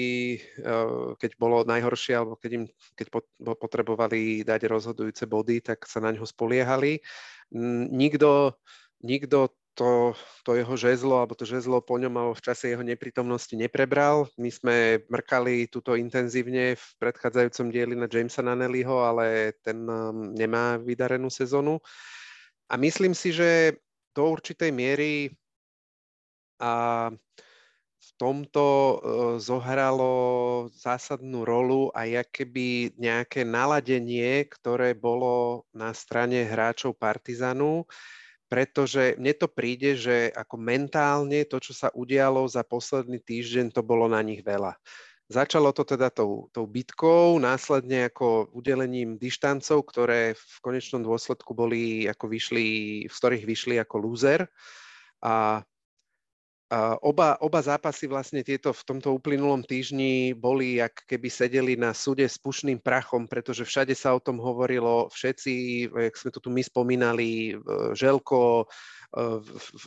eh, 0.65 1.09
keď 1.21 1.31
bolo 1.37 1.69
najhoršie, 1.69 2.17
alebo 2.17 2.41
keď 2.41 2.51
im 2.59 2.65
keď 2.97 3.07
potrebovali 3.61 4.41
dať 4.41 4.61
rozhodujúce 4.65 5.29
body, 5.29 5.61
tak 5.61 5.85
sa 5.85 6.01
na 6.01 6.17
ňo 6.17 6.25
spoliehali 6.25 7.05
nikto, 7.91 8.55
nikto 9.03 9.51
to, 9.75 10.13
to 10.45 10.61
jeho 10.61 10.75
žezlo, 10.77 11.23
alebo 11.23 11.33
to 11.33 11.49
žezlo 11.49 11.81
po 11.81 11.97
ňom 11.97 12.13
alebo 12.13 12.35
v 12.37 12.45
čase 12.45 12.75
jeho 12.75 12.85
neprítomnosti 12.85 13.55
neprebral. 13.57 14.29
My 14.37 14.51
sme 14.53 15.01
mrkali 15.09 15.73
túto 15.73 15.97
intenzívne 15.97 16.77
v 16.77 16.85
predchádzajúcom 17.01 17.67
dieli 17.73 17.95
na 17.97 18.11
Jamesa 18.11 18.45
Nanelliho, 18.45 19.01
ale 19.01 19.57
ten 19.65 19.81
nemá 20.37 20.77
vydarenú 20.77 21.33
sezónu. 21.33 21.81
A 22.69 22.77
myslím 22.77 23.17
si, 23.17 23.33
že 23.33 23.81
do 24.15 24.29
určitej 24.31 24.71
miery 24.75 25.33
a 26.61 27.09
v 27.09 27.50
tomto 28.21 28.67
uh, 28.69 28.97
zohralo 29.41 30.13
zásadnú 30.77 31.49
rolu 31.49 31.89
aj 31.97 32.29
keby 32.29 32.93
nejaké 33.01 33.49
naladenie, 33.49 34.45
ktoré 34.45 34.93
bolo 34.93 35.65
na 35.73 35.97
strane 35.97 36.45
hráčov 36.45 37.01
Partizanu, 37.01 37.89
pretože 38.53 39.17
mne 39.17 39.33
to 39.33 39.49
príde, 39.49 39.97
že 39.97 40.29
ako 40.37 40.61
mentálne 40.61 41.49
to, 41.49 41.57
čo 41.63 41.73
sa 41.73 41.89
udialo 41.97 42.45
za 42.45 42.61
posledný 42.61 43.17
týždeň, 43.25 43.73
to 43.73 43.81
bolo 43.81 44.05
na 44.05 44.21
nich 44.21 44.45
veľa. 44.45 44.77
Začalo 45.31 45.71
to 45.71 45.87
teda 45.87 46.11
tou, 46.11 46.51
tou 46.51 46.67
bitkou, 46.67 47.39
následne 47.39 48.11
ako 48.11 48.51
udelením 48.51 49.15
dištancov, 49.15 49.87
ktoré 49.87 50.35
v 50.35 50.55
konečnom 50.59 51.07
dôsledku 51.07 51.55
boli, 51.55 52.11
ako 52.11 52.27
vyšli, 52.27 52.67
z 53.07 53.15
ktorých 53.15 53.45
vyšli 53.47 53.75
ako 53.79 53.97
lúzer. 54.03 54.51
A 55.23 55.63
Oba, 57.03 57.35
oba 57.43 57.59
zápasy 57.67 58.07
vlastne 58.07 58.47
tieto 58.47 58.71
v 58.71 58.87
tomto 58.87 59.11
uplynulom 59.11 59.67
týždni 59.67 60.39
boli, 60.39 60.79
ak 60.79 61.03
keby 61.03 61.27
sedeli 61.27 61.75
na 61.75 61.91
súde 61.91 62.23
s 62.23 62.39
pušným 62.39 62.79
prachom, 62.79 63.27
pretože 63.27 63.67
všade 63.67 63.91
sa 63.99 64.15
o 64.15 64.23
tom 64.23 64.39
hovorilo, 64.39 65.11
všetci, 65.11 65.53
jak 65.91 66.15
sme 66.15 66.31
to 66.31 66.39
tu 66.39 66.47
my 66.47 66.63
spomínali, 66.63 67.59
Želko, 67.99 68.71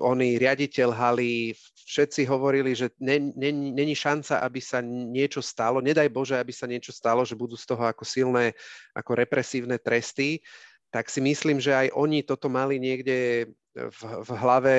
oný 0.04 0.36
riaditeľ 0.36 0.92
haly, 0.92 1.56
všetci 1.88 2.28
hovorili, 2.28 2.76
že 2.76 2.92
není 3.00 3.96
šanca, 3.96 4.44
aby 4.44 4.60
sa 4.60 4.84
niečo 4.84 5.40
stalo, 5.40 5.80
nedaj 5.80 6.12
Bože, 6.12 6.36
aby 6.36 6.52
sa 6.52 6.68
niečo 6.68 6.92
stalo, 6.92 7.24
že 7.24 7.40
budú 7.40 7.56
z 7.56 7.64
toho 7.64 7.88
ako 7.88 8.04
silné, 8.04 8.52
ako 8.92 9.16
represívne 9.16 9.80
tresty. 9.80 10.44
Tak 10.92 11.08
si 11.08 11.24
myslím, 11.24 11.64
že 11.64 11.72
aj 11.72 11.96
oni 11.96 12.28
toto 12.28 12.52
mali 12.52 12.76
niekde 12.76 13.48
v, 13.74 14.00
v 14.24 14.30
hlave 14.38 14.76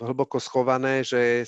hlboko 0.00 0.40
schované, 0.40 1.04
že 1.04 1.44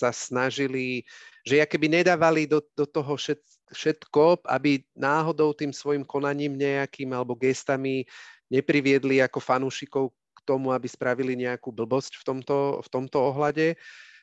sa 0.00 0.10
snažili, 0.10 1.04
že 1.44 1.62
keby 1.62 2.02
nedávali 2.02 2.48
do, 2.48 2.64
do 2.74 2.88
toho 2.88 3.14
všet, 3.14 3.40
všetko, 3.72 4.44
aby 4.48 4.82
náhodou 4.96 5.54
tým 5.54 5.70
svojim 5.70 6.02
konaním 6.02 6.56
nejakým 6.56 7.12
alebo 7.12 7.38
gestami 7.38 8.04
nepriviedli 8.52 9.20
ako 9.24 9.38
fanúšikov 9.40 10.04
k 10.12 10.38
tomu, 10.44 10.74
aby 10.74 10.88
spravili 10.88 11.38
nejakú 11.38 11.70
blbosť 11.70 12.20
v 12.20 12.24
tomto, 12.24 12.58
v 12.82 12.88
tomto 12.90 13.18
ohľade. 13.20 13.78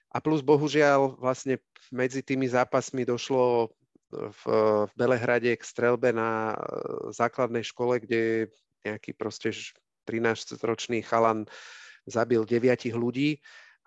A 0.09 0.17
plus 0.17 0.41
bohužiaľ 0.41 1.21
vlastne 1.21 1.61
medzi 1.93 2.25
tými 2.25 2.49
zápasmi 2.49 3.05
došlo 3.05 3.69
v, 4.09 4.41
v 4.89 4.91
Belehrade 4.97 5.53
k 5.53 5.63
strelbe 5.63 6.09
na 6.09 6.57
základnej 7.13 7.61
škole, 7.61 8.01
kde 8.01 8.49
nejaký 8.81 9.13
proste 9.13 9.53
13-ročný 10.09 11.05
chalan 11.05 11.45
zabil 12.09 12.41
deviatich 12.49 12.97
ľudí. 12.97 13.37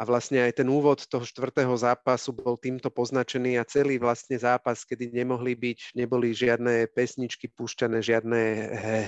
A 0.00 0.08
vlastne 0.08 0.42
aj 0.42 0.58
ten 0.58 0.68
úvod 0.72 1.04
toho 1.06 1.22
štvrtého 1.22 1.70
zápasu 1.78 2.34
bol 2.34 2.58
týmto 2.58 2.90
poznačený 2.90 3.60
a 3.60 3.68
celý 3.68 4.02
vlastne 4.02 4.34
zápas, 4.34 4.82
kedy 4.82 5.14
nemohli 5.14 5.54
byť, 5.54 5.94
neboli 5.94 6.34
žiadne 6.34 6.90
pesničky 6.90 7.46
púšťané, 7.52 8.02
žiadne 8.02 8.40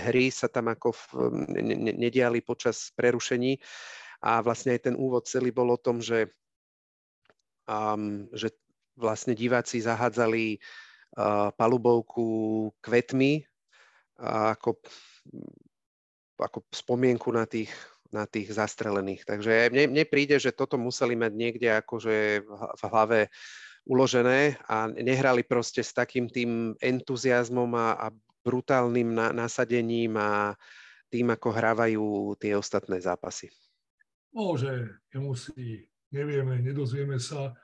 hry 0.07 0.31
sa 0.31 0.47
tam 0.47 0.71
ako 0.71 0.95
v, 0.95 1.03
ne, 1.51 1.99
nediali 1.99 2.45
počas 2.45 2.95
prerušení. 2.95 3.59
A 4.23 4.39
vlastne 4.45 4.77
aj 4.77 4.93
ten 4.93 4.95
úvod 4.95 5.27
celý 5.27 5.51
bol 5.51 5.73
o 5.73 5.81
tom, 5.81 5.99
že, 5.99 6.31
um, 7.67 8.29
že 8.31 8.55
vlastne 8.95 9.35
diváci 9.35 9.83
zahádzali 9.83 10.63
uh, 11.19 11.51
palubovku 11.59 12.71
kvetmi 12.79 13.43
a 14.23 14.55
ako 14.55 14.79
ako 16.39 16.67
spomienku 16.71 17.31
na 17.31 17.47
tých, 17.47 17.71
na 18.11 18.27
tých 18.27 18.55
zastrelených. 18.55 19.27
Takže 19.27 19.71
mne, 19.71 19.91
mne 19.95 20.05
príde, 20.07 20.39
že 20.39 20.55
toto 20.55 20.79
museli 20.79 21.15
mať 21.15 21.33
niekde 21.35 21.69
akože 21.83 22.43
v 22.79 22.83
hlave 22.91 23.31
uložené 23.85 24.57
a 24.65 24.89
nehrali 24.89 25.45
proste 25.45 25.85
s 25.85 25.93
takým 25.93 26.29
tým 26.33 26.73
entuziasmom 26.81 27.69
a, 27.77 27.89
a 27.99 28.07
brutálnym 28.45 29.13
na, 29.13 29.33
nasadením 29.33 30.17
a 30.17 30.57
tým, 31.13 31.31
ako 31.31 31.49
hrávajú 31.53 32.05
tie 32.41 32.59
ostatné 32.59 32.99
zápasy. 32.99 33.53
Môže, 34.35 34.99
nemusí, 35.15 35.87
nevieme, 36.11 36.59
nedozvieme 36.59 37.23
sa, 37.23 37.55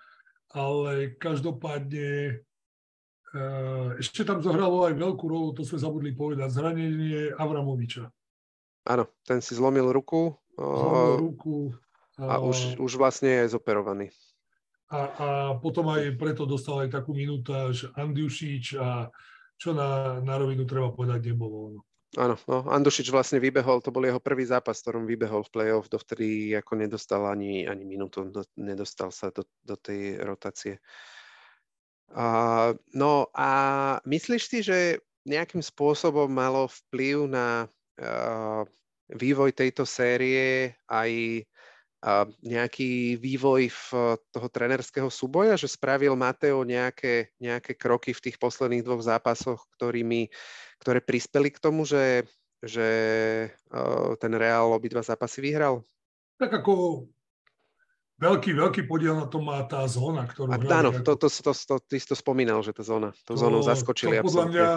ale 0.55 1.19
každopádne 1.19 2.41
eh, 3.35 3.89
ešte 3.99 4.23
tam 4.23 4.39
zohralo 4.39 4.87
aj 4.87 4.95
veľkú 4.95 5.25
rolu, 5.27 5.51
to 5.51 5.67
sme 5.67 5.83
zabudli 5.83 6.15
povedať, 6.15 6.47
zranenie 6.47 7.35
Avramoviča. 7.35 8.07
Áno, 8.89 9.09
ten 9.29 9.45
si 9.45 9.53
zlomil 9.57 9.93
ruku. 9.93 10.37
Zlomil 10.57 11.17
ruku. 11.21 11.57
A, 12.21 12.37
a 12.37 12.45
už, 12.45 12.77
už 12.77 12.93
vlastne 13.01 13.45
je 13.45 13.57
zoperovaný. 13.57 14.13
a, 14.91 14.99
a 14.99 15.29
potom 15.57 15.87
aj 15.89 16.19
preto 16.19 16.45
dostal 16.45 16.85
aj 16.85 16.91
takú 16.91 17.15
minútaž 17.15 17.89
Andiušič 17.95 18.77
a 18.77 19.09
čo 19.55 19.71
na, 19.71 20.19
na 20.21 20.35
rovinu 20.35 20.67
treba 20.67 20.91
povedať 20.91 21.31
nebolo. 21.31 21.79
No. 21.79 21.81
Áno, 22.19 22.35
no, 22.51 22.67
Andušič 22.67 23.07
vlastne 23.15 23.39
vybehol, 23.39 23.79
to 23.79 23.95
bol 23.95 24.03
jeho 24.03 24.19
prvý 24.19 24.43
zápas, 24.43 24.83
ktorom 24.83 25.07
vybehol 25.07 25.47
v 25.47 25.53
play-off, 25.55 25.87
dovtedy 25.87 26.59
ako 26.59 26.75
nedostal 26.75 27.23
ani, 27.31 27.71
ani 27.71 27.87
minútu, 27.87 28.27
do, 28.27 28.43
nedostal 28.59 29.15
sa 29.15 29.31
do, 29.31 29.47
do 29.63 29.79
tej 29.79 30.19
rotácie. 30.19 30.83
Uh, 32.11 32.75
no 32.91 33.31
a 33.31 33.51
myslíš 34.03 34.43
si, 34.43 34.59
že 34.67 34.99
nejakým 35.23 35.63
spôsobom 35.63 36.27
malo 36.27 36.67
vplyv 36.67 37.31
na 37.31 37.71
vývoj 39.13 39.51
tejto 39.53 39.85
série 39.85 40.73
aj 40.89 41.11
uh, 42.05 42.25
nejaký 42.41 43.21
vývoj 43.21 43.69
v 43.69 43.85
toho 44.33 44.49
trenerského 44.49 45.13
súboja, 45.13 45.61
že 45.61 45.69
spravil 45.69 46.17
Mateo 46.17 46.65
nejaké, 46.65 47.37
nejaké 47.37 47.77
kroky 47.77 48.17
v 48.17 48.25
tých 48.31 48.37
posledných 48.41 48.81
dvoch 48.81 49.05
zápasoch, 49.05 49.69
ktorými 49.77 50.33
ktoré 50.81 51.05
prispeli 51.05 51.53
k 51.53 51.61
tomu, 51.61 51.85
že, 51.85 52.25
že 52.65 52.89
ten 54.17 54.33
Real 54.33 54.73
obidva 54.73 55.05
zápasy 55.05 55.45
vyhral? 55.45 55.85
Tak 56.41 56.65
ako 56.65 57.05
veľký, 58.17 58.57
veľký 58.57 58.83
podiel 58.89 59.21
na 59.21 59.29
tom 59.29 59.45
má 59.45 59.61
tá 59.69 59.85
zóna, 59.85 60.25
ktorú... 60.25 60.57
A, 60.57 60.57
áno, 60.57 60.89
to, 61.05 61.21
to, 61.21 61.29
to, 61.29 61.53
to, 61.53 61.75
ty 61.85 62.01
si 62.01 62.09
to 62.09 62.17
spomínal, 62.17 62.65
že 62.65 62.73
tá 62.73 62.81
zóna, 62.81 63.13
tú 63.29 63.37
to, 63.37 63.45
zónu 63.45 63.61
zaskočili. 63.61 64.25
To 64.25 64.33
podľa 64.33 64.47
mňa 64.49 64.69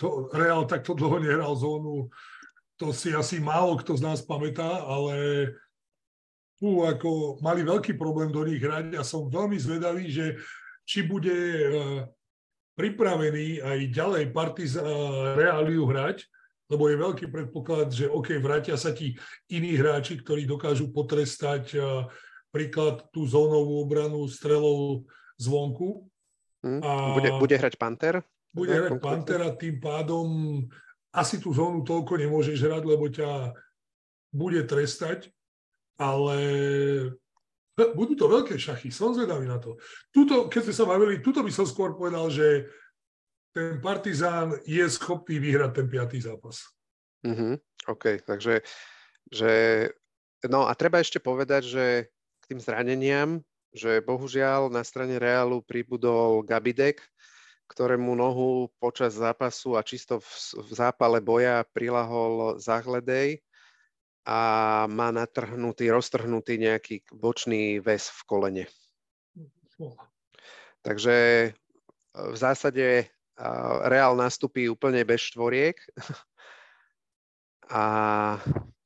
to, 0.00 0.06
Real 0.32 0.64
takto 0.64 0.96
dlho 0.96 1.20
nehral 1.20 1.52
zónu, 1.52 2.08
to 2.80 2.96
si 2.96 3.12
asi 3.12 3.36
málo 3.44 3.76
kto 3.76 4.00
z 4.00 4.02
nás 4.08 4.24
pamätá, 4.24 4.80
ale 4.88 5.52
tu 6.56 6.80
ako 6.80 7.36
mali 7.44 7.60
veľký 7.60 8.00
problém 8.00 8.32
do 8.32 8.40
nich 8.48 8.60
hrať 8.60 8.96
a 8.96 9.04
som 9.04 9.28
veľmi 9.28 9.60
zvedavý, 9.60 10.08
že 10.08 10.40
či 10.88 11.04
bude 11.04 11.36
pripravení 12.72 13.60
aj 13.60 13.78
ďalej 13.92 14.24
Partiz 14.32 14.80
Reáliu 15.36 15.84
hrať, 15.84 16.24
lebo 16.72 16.88
je 16.88 16.96
veľký 16.96 17.26
predpoklad, 17.28 17.92
že 17.92 18.08
OK, 18.08 18.40
vrátia 18.40 18.80
sa 18.80 18.96
ti 18.96 19.12
iní 19.52 19.76
hráči, 19.76 20.16
ktorí 20.16 20.48
dokážu 20.48 20.88
potrestať 20.88 21.76
príklad 22.48 23.04
tú 23.12 23.28
zónovú 23.28 23.84
obranu 23.84 24.24
strelou 24.24 25.04
zvonku. 25.36 26.08
Hmm. 26.64 26.80
A 26.80 27.12
bude, 27.12 27.30
bude 27.36 27.56
hrať 27.56 27.76
Panter? 27.76 28.24
Bude 28.52 28.72
hrať 28.72 29.00
Panter 29.00 29.40
a 29.44 29.52
tým 29.52 29.80
pádom 29.80 30.26
asi 31.10 31.42
tú 31.42 31.50
zónu 31.50 31.82
toľko 31.82 32.18
nemôžeš 32.18 32.58
hrať, 32.62 32.82
lebo 32.86 33.10
ťa 33.10 33.54
bude 34.30 34.62
trestať, 34.66 35.30
ale 35.98 36.38
budú 37.98 38.14
to 38.14 38.26
veľké 38.30 38.54
šachy, 38.56 38.94
som 38.94 39.14
zvedavý 39.14 39.46
na 39.46 39.58
to. 39.58 39.76
Tuto, 40.14 40.46
keď 40.46 40.70
sme 40.70 40.74
sa 40.74 40.84
bavili, 40.86 41.18
tuto 41.18 41.42
by 41.42 41.50
som 41.50 41.66
skôr 41.66 41.98
povedal, 41.98 42.30
že 42.30 42.70
ten 43.50 43.82
Partizán 43.82 44.54
je 44.62 44.86
schopný 44.86 45.42
vyhrať 45.42 45.70
ten 45.74 45.86
piatý 45.90 46.22
zápas. 46.22 46.70
Mm-hmm. 47.26 47.54
OK, 47.90 48.22
takže 48.22 48.62
že, 49.26 49.52
no 50.46 50.70
a 50.70 50.72
treba 50.78 51.02
ešte 51.02 51.18
povedať, 51.18 51.62
že 51.66 51.84
k 52.40 52.44
tým 52.46 52.60
zraneniam, 52.62 53.42
že 53.74 54.02
bohužiaľ 54.02 54.70
na 54.70 54.82
strane 54.86 55.18
Reálu 55.18 55.62
pribudol 55.62 56.42
Gabidek, 56.46 57.02
ktorému 57.70 58.18
nohu 58.18 58.66
počas 58.82 59.14
zápasu 59.14 59.78
a 59.78 59.86
čisto 59.86 60.18
v, 60.18 60.26
v 60.58 60.70
zápale 60.74 61.22
boja 61.22 61.62
prilahol 61.70 62.58
Zahledej 62.58 63.38
a 64.26 64.40
má 64.90 65.14
natrhnutý, 65.14 65.86
roztrhnutý 65.94 66.58
nejaký 66.58 67.06
bočný 67.14 67.78
väz 67.78 68.10
v 68.10 68.20
kolene. 68.26 68.64
Takže 70.84 71.16
e, 71.16 71.50
v 72.12 72.36
zásade 72.36 72.86
e, 73.00 73.04
Reál 73.86 74.18
nastupí 74.18 74.66
úplne 74.68 75.06
bez 75.06 75.30
štvoriek. 75.30 75.78
A 77.70 77.82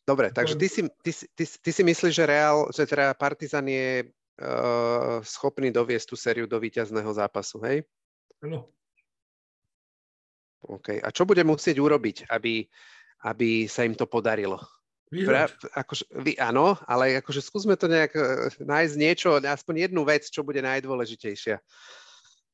dobre, 0.04 0.28
takže 0.28 0.60
ty 0.60 0.68
si, 0.68 0.82
ty, 1.00 1.10
ty, 1.32 1.44
ty 1.48 1.70
si 1.72 1.82
myslíš, 1.82 2.12
že 2.12 2.28
Reál, 2.28 2.68
že 2.68 2.84
teda 2.84 3.16
Partizan 3.16 3.64
je 3.64 4.04
uh, 4.04 5.24
schopný 5.24 5.72
doviesť 5.72 6.12
tú 6.12 6.16
sériu 6.20 6.44
do 6.44 6.60
víťazného 6.60 7.08
zápasu, 7.16 7.64
hej? 7.64 7.88
Áno. 8.44 8.68
OK. 10.64 11.00
A 11.00 11.08
čo 11.12 11.24
bude 11.24 11.44
musieť 11.44 11.80
urobiť, 11.80 12.28
aby, 12.28 12.64
aby 13.24 13.64
sa 13.68 13.84
im 13.84 13.96
to 13.96 14.04
podarilo? 14.08 14.60
Pra, 15.12 15.46
akože, 15.78 16.10
vy, 16.26 16.34
áno, 16.42 16.74
ale 16.90 17.22
akože 17.22 17.38
skúsme 17.38 17.78
to 17.78 17.86
nejak 17.86 18.18
uh, 18.18 18.50
nájsť 18.58 18.94
niečo, 18.98 19.38
aspoň 19.38 19.86
jednu 19.86 20.02
vec, 20.02 20.26
čo 20.26 20.42
bude 20.42 20.58
najdôležitejšia. 20.58 21.62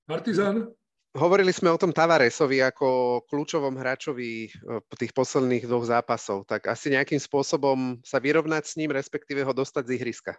Partizan? 0.04 0.68
Hovorili 1.16 1.50
sme 1.50 1.72
o 1.72 1.80
tom 1.80 1.90
Tavaresovi 1.90 2.60
ako 2.60 3.22
kľúčovom 3.32 3.80
hráčovi 3.80 4.50
uh, 4.50 4.84
tých 4.92 5.16
posledných 5.16 5.64
dvoch 5.64 5.88
zápasov, 5.88 6.44
tak 6.44 6.68
asi 6.68 6.92
nejakým 6.92 7.22
spôsobom 7.22 7.96
sa 8.04 8.20
vyrovnať 8.20 8.62
s 8.68 8.76
ním, 8.76 8.92
respektíve 8.92 9.40
ho 9.40 9.56
dostať 9.56 9.88
z 9.88 9.92
ihriska. 9.96 10.32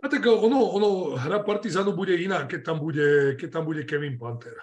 A 0.00 0.08
tak 0.08 0.24
ono, 0.24 0.72
ono 0.72 0.88
hra 1.20 1.44
Partizanu 1.44 1.92
bude 1.92 2.16
iná, 2.16 2.48
keď 2.48 2.60
tam 2.72 2.78
bude, 2.80 3.36
keď 3.36 3.48
tam 3.52 3.64
bude 3.68 3.84
Kevin 3.84 4.16
Panther. 4.16 4.56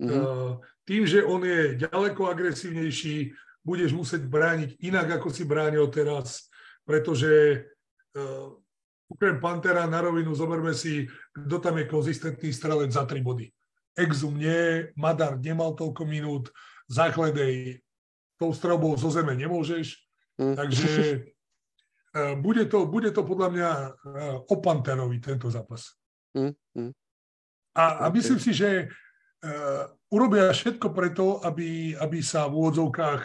Mm-hmm. 0.00 0.64
Tým, 0.88 1.02
že 1.04 1.20
on 1.20 1.44
je 1.44 1.76
ďaleko 1.76 2.32
agresívnejší, 2.32 3.36
budeš 3.60 3.92
musieť 3.92 4.24
brániť 4.24 4.80
inak, 4.80 5.20
ako 5.20 5.28
si 5.28 5.44
bránil 5.44 5.84
teraz, 5.92 6.48
pretože 6.88 7.62
uh, 8.16 8.56
okrem 9.12 9.36
Pantera 9.36 9.84
na 9.84 10.00
rovinu 10.00 10.32
zoberme 10.32 10.72
si, 10.72 11.04
kto 11.36 11.60
tam 11.60 11.76
je 11.76 11.90
konzistentný 11.90 12.50
strelec 12.54 12.90
za 12.96 13.04
tri 13.04 13.20
body. 13.20 13.52
Exum 13.98 14.40
nie, 14.40 14.88
Madar 14.96 15.36
nemal 15.36 15.76
toľko 15.76 16.08
minút, 16.08 16.48
Záchledej 16.90 17.84
tou 18.40 18.50
strelbou 18.50 18.96
zo 18.96 19.12
zeme 19.12 19.36
nemôžeš, 19.36 20.00
mm. 20.40 20.54
takže 20.56 20.90
bude, 22.42 22.66
to, 22.66 22.86
bude 22.90 23.10
to 23.14 23.22
podľa 23.22 23.48
mňa 23.54 23.70
uh, 23.70 23.92
o 24.50 24.54
Panterovi 24.58 25.22
tento 25.22 25.46
zápas. 25.46 25.94
Mm. 26.34 26.54
Mm. 26.74 26.92
A, 27.78 27.84
a 28.02 28.04
myslím 28.10 28.38
si, 28.42 28.50
že 28.50 28.90
uh, 28.90 29.84
urobia 30.10 30.50
všetko 30.50 30.90
preto, 30.90 31.38
aby, 31.46 31.94
aby 31.94 32.18
sa 32.18 32.50
v 32.50 32.58
úvodzovkách 32.58 33.22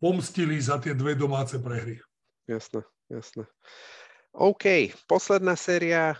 pomstili 0.00 0.60
za 0.60 0.80
tie 0.80 0.96
dve 0.96 1.16
domáce 1.16 1.56
prehry. 1.60 2.00
Jasné, 2.48 2.84
jasné. 3.12 3.44
OK, 4.36 4.92
posledná 5.08 5.56
séria, 5.56 6.12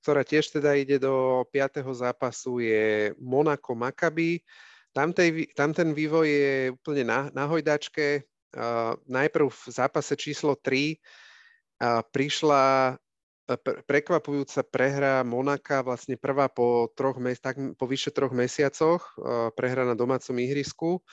ktorá 0.00 0.24
tiež 0.24 0.48
teda 0.56 0.74
ide 0.74 0.96
do 0.96 1.44
5. 1.52 1.84
zápasu, 1.92 2.58
je 2.64 3.12
Monaco 3.20 3.76
Maccabi. 3.76 4.40
Tam 4.96 5.12
ten 5.74 5.88
vývoj 5.92 6.26
je 6.26 6.52
úplne 6.72 7.04
na, 7.04 7.18
na 7.36 7.44
hojdačke. 7.44 8.24
Najprv 9.06 9.46
v 9.50 9.64
zápase 9.70 10.14
číslo 10.14 10.54
3 10.54 10.98
prišla 12.14 12.96
prekvapujúca 13.84 14.64
prehra 14.64 15.20
Monaka, 15.20 15.84
vlastne 15.84 16.16
prvá 16.16 16.48
po, 16.48 16.88
troch, 16.96 17.20
tak, 17.44 17.60
po 17.76 17.84
vyše 17.84 18.08
troch 18.08 18.32
mesiacoch, 18.32 19.12
prehra 19.52 19.84
na 19.84 19.92
domácom 19.92 20.32
ihrisku 20.40 21.04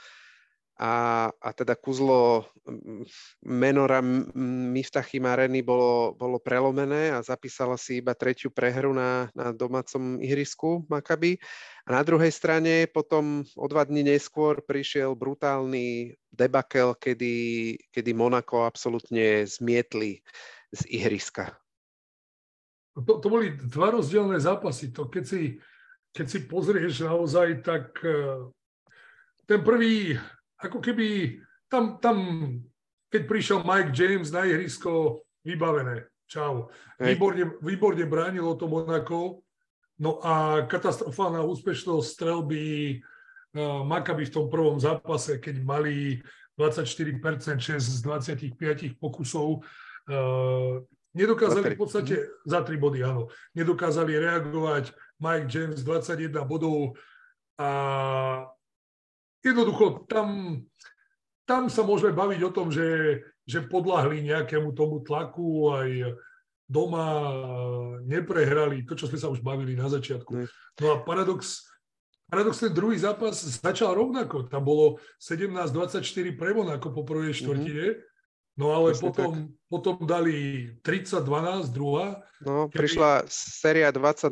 a, 0.82 1.30
a 1.30 1.50
teda 1.54 1.78
kuzlo 1.78 2.50
Menora 3.46 4.02
Miftachy 4.02 5.22
Mareny 5.22 5.62
bolo, 5.62 6.18
bolo 6.18 6.42
prelomené 6.42 7.14
a 7.14 7.22
zapísala 7.22 7.78
si 7.78 8.02
iba 8.02 8.18
tretiu 8.18 8.50
prehru 8.50 8.90
na, 8.90 9.30
na 9.38 9.54
domácom 9.54 10.18
ihrisku 10.18 10.82
Makaby. 10.90 11.38
A 11.86 11.94
na 11.94 12.02
druhej 12.02 12.34
strane 12.34 12.90
potom 12.90 13.46
o 13.54 13.66
dva 13.70 13.86
dní 13.86 14.02
neskôr 14.02 14.66
prišiel 14.66 15.14
brutálny 15.14 16.18
debakel, 16.34 16.98
kedy, 16.98 17.78
kedy 17.94 18.12
Monako 18.18 18.66
absolútne 18.66 19.46
zmietli 19.46 20.26
z 20.74 20.82
ihriska. 20.90 21.54
To, 22.98 23.22
to 23.22 23.28
boli 23.30 23.54
dva 23.70 23.94
rozdielne 23.94 24.42
zápasy. 24.42 24.90
To 24.98 25.06
keď 25.06 25.24
si, 25.30 25.62
keď 26.10 26.26
si 26.26 26.40
pozrieš 26.50 27.06
naozaj, 27.06 27.62
tak 27.62 28.02
eh, 28.02 28.50
ten 29.46 29.62
prvý 29.62 30.18
ako 30.62 30.80
keby 30.80 31.38
tam, 31.68 31.98
tam 31.98 32.18
keď 33.12 33.22
prišiel 33.28 33.60
Mike 33.68 33.92
James 33.92 34.32
na 34.32 34.48
ihrisko, 34.48 35.26
vybavené. 35.44 36.08
Čau. 36.32 36.72
Výborne, 36.96 37.60
výborne 37.60 38.08
bránilo 38.08 38.56
to 38.56 38.72
Monaco. 38.72 39.44
No 40.00 40.24
a 40.24 40.64
katastrofálna 40.64 41.44
úspešnosť 41.44 42.08
strelby 42.08 42.64
uh, 42.98 43.84
Maccabi 43.84 44.26
v 44.26 44.34
tom 44.34 44.48
prvom 44.48 44.80
zápase, 44.80 45.44
keď 45.44 45.60
mali 45.60 46.24
24%, 46.56 47.60
6 47.60 47.78
z 47.78 48.00
25 48.00 48.96
pokusov. 48.96 49.60
Uh, 50.08 50.80
nedokázali 51.12 51.76
v 51.76 51.80
podstate, 51.80 52.16
za 52.48 52.64
3 52.64 52.80
body, 52.80 53.04
áno, 53.04 53.28
nedokázali 53.52 54.16
reagovať. 54.16 54.96
Mike 55.22 55.52
James 55.52 55.84
21 55.86 56.48
bodov 56.48 56.98
a 57.60 57.70
jednoducho 59.44 60.06
tam, 60.06 60.62
tam 61.46 61.68
sa 61.68 61.82
môžeme 61.84 62.14
baviť 62.14 62.42
o 62.48 62.54
tom, 62.54 62.72
že, 62.72 63.22
že 63.46 63.66
podľahli 63.66 64.26
nejakému 64.30 64.72
tomu 64.74 65.02
tlaku 65.04 65.74
aj 65.74 65.90
doma 66.72 67.06
neprehrali, 68.08 68.88
to, 68.88 68.96
čo 68.96 69.12
sme 69.12 69.20
sa 69.20 69.28
už 69.28 69.44
bavili 69.44 69.76
na 69.76 69.92
začiatku. 69.92 70.48
No 70.80 70.86
a 70.96 70.96
paradox, 71.04 71.68
paradox 72.32 72.64
ten 72.64 72.72
druhý 72.72 72.96
zápas 72.96 73.36
začal 73.36 73.92
rovnako. 73.92 74.48
Tam 74.48 74.64
bolo 74.64 75.04
17-24 75.20 76.40
pre 76.40 76.56
Monako 76.56 76.96
po 76.96 77.04
prvej 77.04 77.36
mhm. 77.36 77.40
štvrtine. 77.44 77.88
Mm-hmm. 77.92 78.10
No 78.60 78.76
ale 78.76 78.94
potom, 79.00 79.48
potom 79.72 79.96
dali 80.04 80.70
30-12 80.84 81.72
druhá. 81.72 82.20
No, 82.44 82.68
keby... 82.68 82.84
prišla 82.84 83.12
séria 83.32 83.90
20-0. 83.96 84.32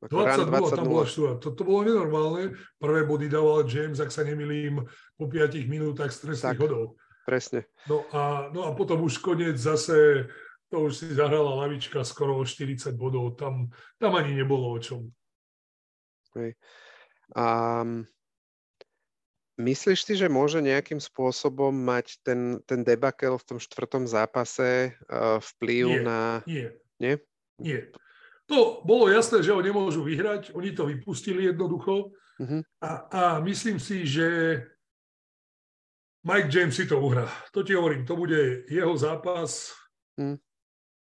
20 0.00 0.48
20 0.48 0.80
tam 0.80 0.88
bola 0.88 1.04
štúra. 1.04 1.36
To, 1.44 1.52
to 1.52 1.60
bolo 1.60 1.84
nenormálne. 1.84 2.56
Prvé 2.80 3.04
body 3.04 3.28
dával 3.28 3.68
James, 3.68 4.00
ak 4.00 4.08
sa 4.08 4.24
nemilím, 4.24 4.80
po 5.20 5.28
5 5.28 5.60
minútach 5.68 6.08
stresných 6.08 6.56
hodov. 6.56 6.96
Presne. 7.28 7.68
No 7.84 8.08
a, 8.16 8.48
no 8.48 8.64
a 8.64 8.72
potom 8.72 9.04
už 9.04 9.20
koniec 9.20 9.60
zase, 9.60 10.24
to 10.72 10.88
už 10.88 11.04
si 11.04 11.06
zahrala 11.12 11.52
lavička 11.68 12.00
skoro 12.00 12.40
o 12.40 12.48
40 12.48 12.96
bodov. 12.96 13.36
Tam, 13.36 13.68
tam 14.00 14.16
ani 14.16 14.32
nebolo 14.40 14.72
o 14.72 14.78
čom. 14.80 15.12
Hej. 16.32 16.56
Um, 17.36 18.08
myslíš 19.60 20.00
si, 20.08 20.16
že 20.16 20.32
môže 20.32 20.64
nejakým 20.64 20.96
spôsobom 20.96 21.76
mať 21.76 22.24
ten, 22.24 22.56
ten 22.64 22.80
debakel 22.80 23.36
v 23.36 23.46
tom 23.46 23.58
štvrtom 23.60 24.08
zápase 24.08 24.96
uh, 25.12 25.36
vplyv 25.44 25.84
nie, 25.92 26.00
na... 26.00 26.20
Nie. 26.48 26.66
Nie? 26.96 27.14
Nie. 27.60 27.80
To 28.50 28.82
bolo 28.82 29.06
jasné, 29.06 29.46
že 29.46 29.54
ho 29.54 29.62
nemôžu 29.62 30.02
vyhrať, 30.02 30.50
oni 30.58 30.74
to 30.74 30.82
vypustili 30.90 31.46
jednoducho 31.46 32.10
uh-huh. 32.10 32.62
a, 32.82 32.90
a 33.06 33.22
myslím 33.46 33.78
si, 33.78 34.02
že 34.02 34.58
Mike 36.26 36.50
James 36.50 36.74
si 36.74 36.84
to 36.84 36.98
uhrá. 36.98 37.30
To 37.54 37.62
ti 37.62 37.78
hovorím, 37.78 38.02
to 38.02 38.18
bude 38.18 38.66
jeho 38.66 38.90
zápas. 38.98 39.70
Uh-huh. 40.18 40.34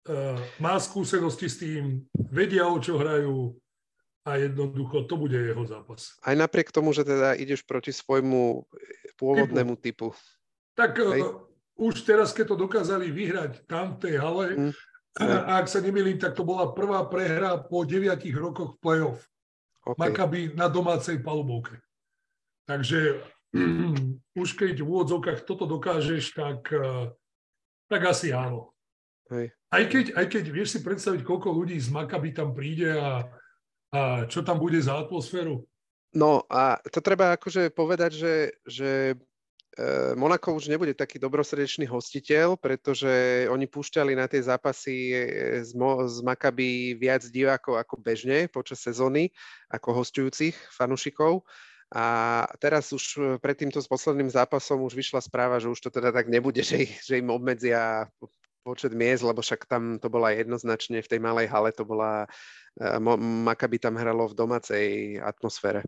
Uh, 0.08 0.40
má 0.56 0.80
skúsenosti 0.80 1.52
s 1.52 1.60
tým, 1.60 2.08
vedia, 2.32 2.64
o 2.64 2.80
čo 2.80 2.96
hrajú 2.96 3.60
a 4.24 4.40
jednoducho 4.40 5.04
to 5.04 5.20
bude 5.20 5.36
jeho 5.36 5.68
zápas. 5.68 6.16
Aj 6.24 6.32
napriek 6.32 6.72
tomu, 6.72 6.96
že 6.96 7.04
teda 7.04 7.36
ideš 7.36 7.60
proti 7.68 7.92
svojmu 7.92 8.64
pôvodnému 9.20 9.76
typu. 9.76 10.16
typu. 10.16 10.80
Tak 10.80 10.96
uh, 10.96 11.44
už 11.76 12.08
teraz, 12.08 12.32
keď 12.32 12.56
to 12.56 12.64
dokázali 12.64 13.12
vyhrať 13.12 13.68
tam 13.68 14.00
v 14.00 14.00
tej 14.00 14.14
hale, 14.16 14.48
uh-huh 14.56 14.93
a 15.14 15.62
ak 15.62 15.70
sa 15.70 15.78
nemýlim, 15.78 16.18
tak 16.18 16.34
to 16.34 16.42
bola 16.42 16.74
prvá 16.74 17.06
prehra 17.06 17.54
po 17.62 17.86
deviatich 17.86 18.34
rokoch 18.34 18.74
play-off. 18.82 19.22
Okay. 19.84 20.00
Maccabi 20.00 20.40
na 20.56 20.66
domácej 20.66 21.22
palubovke. 21.22 21.78
Takže 22.66 23.22
už 24.42 24.48
keď 24.58 24.82
v 24.82 24.88
úvodzovkách 24.88 25.46
toto 25.46 25.70
dokážeš, 25.70 26.34
tak, 26.34 26.66
eh, 26.74 27.12
tak 27.86 28.00
asi 28.10 28.34
áno. 28.34 28.74
Hej. 29.30 29.54
Aj, 29.70 29.84
keď, 29.86 30.06
aj 30.18 30.26
keď 30.28 30.44
vieš 30.50 30.68
si 30.76 30.80
predstaviť, 30.82 31.22
koľko 31.22 31.48
ľudí 31.54 31.78
z 31.80 31.88
Maccabi 31.94 32.34
tam 32.34 32.52
príde 32.52 32.92
a, 32.92 33.24
a 33.94 34.00
čo 34.28 34.42
tam 34.42 34.60
bude 34.60 34.76
za 34.82 34.98
atmosféru? 35.00 35.64
No 36.14 36.46
a 36.46 36.78
to 36.90 37.02
treba 37.02 37.34
akože 37.34 37.74
povedať, 37.74 38.14
že, 38.14 38.34
že 38.66 38.90
Monako 40.14 40.54
už 40.54 40.70
nebude 40.70 40.94
taký 40.94 41.18
dobrosrdečný 41.18 41.90
hostiteľ, 41.90 42.54
pretože 42.54 43.44
oni 43.50 43.66
púšťali 43.66 44.14
na 44.14 44.30
tie 44.30 44.38
zápasy 44.38 45.10
eh, 45.10 45.18
z, 45.66 45.74
Mo- 45.74 46.06
z 46.06 46.22
Makaby 46.22 46.94
viac 46.94 47.26
divákov 47.26 47.82
ako 47.82 47.98
bežne 47.98 48.46
počas 48.46 48.78
sezóny, 48.86 49.34
ako 49.66 49.98
hostujúcich 49.98 50.54
fanúšikov. 50.70 51.42
A 51.90 52.46
teraz 52.62 52.94
už 52.94 53.04
eh, 53.18 53.22
pred 53.42 53.58
týmto 53.58 53.82
posledným 53.82 54.30
zápasom 54.30 54.78
už 54.86 54.94
vyšla 54.94 55.18
správa, 55.18 55.58
že 55.58 55.66
už 55.66 55.82
to 55.82 55.90
teda 55.90 56.14
tak 56.14 56.30
nebude, 56.30 56.62
že, 56.70 56.86
že 57.02 57.18
im 57.18 57.34
obmedzia 57.34 58.06
počet 58.62 58.94
miest, 58.94 59.26
lebo 59.26 59.42
však 59.42 59.66
tam 59.66 59.98
to 59.98 60.06
bola 60.06 60.32
jednoznačne 60.32 61.02
v 61.02 61.10
tej 61.10 61.20
malej 61.20 61.52
hale, 61.52 61.68
to 61.68 61.84
bola, 61.84 62.24
Makaby 63.44 63.76
tam 63.76 64.00
hralo 64.00 64.24
v 64.32 64.34
domácej 64.34 64.86
atmosfére. 65.20 65.84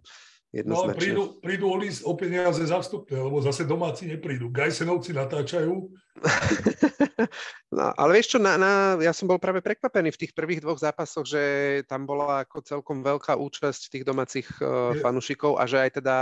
No 0.65 0.89
prídu, 0.95 1.37
prídu 1.43 1.67
o, 1.69 1.77
list, 1.77 2.07
o 2.07 2.17
peniaze 2.17 2.63
za 2.65 2.81
vstupné, 2.81 3.19
lebo 3.19 3.43
zase 3.45 3.67
domáci 3.69 4.09
neprídu. 4.09 4.49
Gajsenovci 4.49 5.13
natáčajú. 5.13 5.93
no, 7.77 7.85
ale 7.93 8.11
vieš 8.17 8.37
čo, 8.37 8.39
na, 8.41 8.57
na, 8.57 8.97
ja 9.03 9.13
som 9.13 9.29
bol 9.29 9.37
práve 9.37 9.61
prekvapený 9.61 10.15
v 10.17 10.21
tých 10.25 10.33
prvých 10.33 10.65
dvoch 10.65 10.81
zápasoch, 10.81 11.29
že 11.29 11.43
tam 11.85 12.09
bola 12.09 12.47
ako 12.47 12.65
celkom 12.65 13.05
veľká 13.05 13.37
účasť 13.37 13.93
tých 13.93 14.05
domácich 14.07 14.49
uh, 14.63 14.97
fanúšikov 15.03 15.61
a 15.61 15.69
že 15.69 15.77
aj 15.83 15.91
teda 16.01 16.17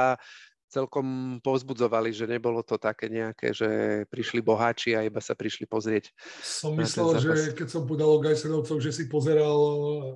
celkom 0.75 1.39
povzbudzovali, 1.39 2.11
že 2.11 2.27
nebolo 2.27 2.67
to 2.67 2.75
také 2.75 3.07
nejaké, 3.07 3.55
že 3.55 4.03
prišli 4.11 4.43
boháči 4.43 4.99
a 4.99 5.07
iba 5.07 5.23
sa 5.23 5.39
prišli 5.39 5.71
pozrieť. 5.71 6.11
Som 6.43 6.75
myslel, 6.83 7.23
že 7.23 7.55
keď 7.55 7.69
som 7.71 7.87
podal 7.87 8.11
o 8.11 8.19
Gajsenovcov, 8.19 8.83
že 8.83 8.91
si 8.91 9.07
pozeral 9.07 9.55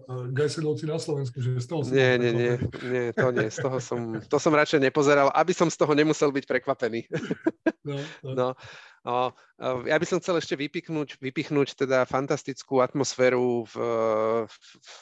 eh, 0.02 0.34
Gajsenovci 0.34 0.90
na 0.90 0.98
Slovensku, 0.98 1.38
že 1.38 1.54
z 1.62 1.66
toho 1.70 1.86
som... 1.86 1.94
Nie, 1.94 2.18
nie, 2.18 2.34
nie, 2.34 2.52
nie, 2.90 3.04
to 3.14 3.30
nie, 3.30 3.46
z 3.46 3.58
toho 3.62 3.78
som, 3.78 4.18
to 4.26 4.36
som 4.42 4.50
radšej 4.50 4.82
nepozeral, 4.82 5.30
aby 5.30 5.54
som 5.54 5.70
z 5.70 5.78
toho 5.78 5.94
nemusel 5.94 6.34
byť 6.34 6.44
prekvapený. 6.44 7.06
No. 7.86 7.96
no 8.20 8.32
No, 8.38 8.54
ja 9.88 9.96
by 9.96 10.06
som 10.06 10.20
chcel 10.20 10.36
ešte 10.36 10.52
vypichnúť, 10.52 11.16
vypichnúť 11.16 11.80
teda 11.80 12.04
fantastickú 12.04 12.84
atmosféru 12.84 13.64
v, 13.64 13.74
v, 14.44 14.54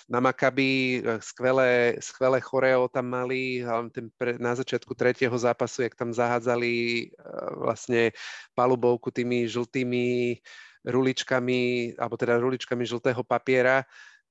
na 0.07 0.23
Makabi, 0.23 1.03
skvelé, 1.19 1.99
skvelé 1.99 2.39
choreo 2.39 2.87
tam 2.87 3.11
mali, 3.11 3.67
ten 3.91 4.07
pre, 4.15 4.39
na 4.39 4.55
začiatku 4.55 4.95
tretieho 4.95 5.35
zápasu, 5.35 5.83
jak 5.85 5.99
tam 5.99 6.15
zahádzali 6.15 7.11
vlastne 7.59 8.15
palubovku 8.55 9.11
tými 9.11 9.51
žltými 9.51 10.39
ruličkami, 10.87 11.95
alebo 11.99 12.15
teda 12.15 12.39
ruličkami 12.39 12.87
žltého 12.87 13.27
papiera, 13.27 13.83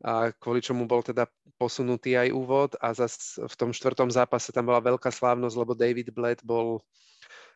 a 0.04 0.32
kvôli 0.36 0.60
čomu 0.60 0.84
bol 0.88 1.00
teda 1.00 1.28
posunutý 1.56 2.20
aj 2.20 2.30
úvod. 2.36 2.76
A 2.84 2.92
zase 2.92 3.40
v 3.40 3.56
tom 3.56 3.72
štvrtom 3.72 4.12
zápase 4.12 4.52
tam 4.52 4.68
bola 4.68 4.84
veľká 4.84 5.08
slávnosť, 5.08 5.56
lebo 5.56 5.72
David 5.72 6.12
Bled 6.12 6.44
bol 6.44 6.84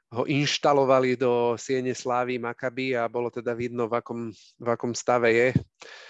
ho 0.10 0.26
inštalovali 0.26 1.14
do 1.14 1.53
Siene 1.53 1.93
Slávy 1.93 2.41
Makaby 2.41 2.97
a 2.97 3.05
bolo 3.05 3.30
teda 3.30 3.53
vidno, 3.53 3.86
v 3.86 4.01
akom, 4.01 4.20
v 4.57 4.68
akom 4.68 4.97
stave 4.97 5.30
je. 5.30 5.47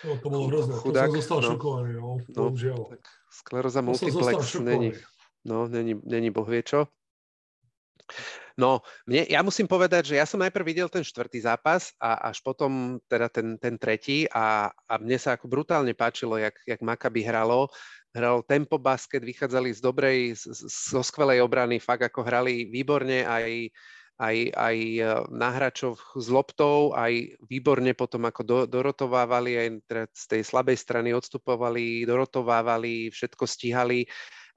No, 0.07 0.15
to 0.23 0.27
bolo 0.31 0.47
hrozné, 0.47 0.73
Chudák, 0.79 1.11
to 1.11 1.19
som 1.19 1.19
zostal 1.19 1.39
no, 1.43 1.49
šokovaný, 1.51 1.91
no, 1.99 2.11
no, 2.31 2.43
tak 2.87 3.03
skleroza 3.27 3.81
multiplex 3.83 4.55
není, 4.63 4.95
no, 5.43 5.67
není, 5.67 5.99
není 6.07 6.31
boh 6.31 6.47
vie 6.47 6.63
čo. 6.63 6.87
No, 8.59 8.83
mne, 9.07 9.23
ja 9.31 9.39
musím 9.39 9.71
povedať, 9.71 10.11
že 10.11 10.19
ja 10.19 10.27
som 10.27 10.43
najprv 10.43 10.67
videl 10.67 10.91
ten 10.91 10.99
štvrtý 10.99 11.39
zápas 11.47 11.95
a 11.95 12.27
až 12.27 12.43
potom 12.43 12.99
teda 13.07 13.31
ten, 13.31 13.55
ten 13.55 13.79
tretí 13.79 14.27
a, 14.27 14.67
a 14.67 14.93
mne 14.99 15.15
sa 15.15 15.39
ako 15.39 15.47
brutálne 15.47 15.95
páčilo, 15.95 16.35
jak, 16.35 16.59
jak 16.67 16.83
Makaby 16.83 17.23
hralo 17.23 17.71
hral 18.13 18.41
tempo 18.45 18.81
basket, 18.81 19.21
vychádzali 19.21 19.69
z 19.73 19.79
dobrej, 19.79 20.19
zo 20.89 21.01
skvelej 21.05 21.45
obrany, 21.45 21.77
fakt 21.77 22.01
ako 22.01 22.25
hrali 22.25 22.65
výborne 22.65 23.21
aj, 23.21 23.69
aj, 24.17 24.35
aj 24.57 24.77
e, 24.97 25.03
na 25.29 25.49
hračov 25.53 26.01
s 26.17 26.27
loptou, 26.27 26.91
aj 26.97 27.37
výborne 27.45 27.93
potom 27.93 28.25
ako 28.25 28.41
do, 28.41 28.57
dorotovávali, 28.65 29.51
aj 29.61 29.67
teda 29.85 30.03
z 30.09 30.25
tej 30.25 30.41
slabej 30.41 30.77
strany 30.77 31.09
odstupovali, 31.13 32.03
dorotovávali, 32.09 33.13
všetko 33.13 33.43
stíhali. 33.45 34.09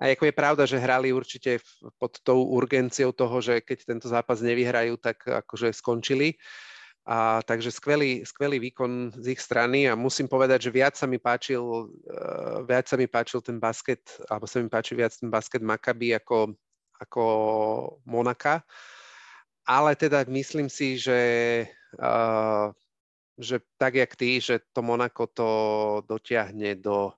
A 0.03 0.11
ako 0.19 0.27
je 0.27 0.35
pravda, 0.35 0.67
že 0.67 0.83
hrali 0.83 1.15
určite 1.15 1.63
pod 1.95 2.19
tou 2.27 2.43
urgenciou 2.51 3.15
toho, 3.15 3.39
že 3.39 3.63
keď 3.63 3.87
tento 3.87 4.11
zápas 4.11 4.43
nevyhrajú, 4.43 4.99
tak 4.99 5.23
akože 5.23 5.71
skončili. 5.71 6.35
A, 7.07 7.39
takže 7.47 7.71
skvelý, 7.71 8.27
skvelý 8.27 8.59
výkon 8.59 9.15
z 9.15 9.39
ich 9.39 9.39
strany 9.39 9.87
a 9.87 9.95
musím 9.95 10.27
povedať, 10.27 10.67
že 10.67 10.75
viac 10.75 10.99
sa 10.99 11.07
mi 11.07 11.23
páčil, 11.23 11.63
uh, 11.63 12.67
viac 12.67 12.91
sa 12.91 12.99
mi 12.99 13.07
páčil 13.07 13.47
ten 13.47 13.63
basket, 13.63 14.03
alebo 14.27 14.51
sa 14.51 14.59
mi 14.59 14.67
páči 14.67 14.99
viac 14.99 15.15
ten 15.15 15.31
basket 15.31 15.63
Maccabi 15.63 16.19
ako, 16.19 16.51
ako 16.99 17.25
Monaka. 18.03 18.67
Ale 19.63 19.95
teda 19.95 20.27
myslím 20.27 20.67
si, 20.67 20.99
že, 20.99 21.23
uh, 22.03 22.75
že 23.39 23.63
tak 23.79 24.03
jak 24.03 24.19
ty, 24.19 24.43
že 24.43 24.67
to 24.75 24.83
Monako 24.83 25.31
to 25.31 25.51
dotiahne 26.11 26.75
do, 26.83 27.15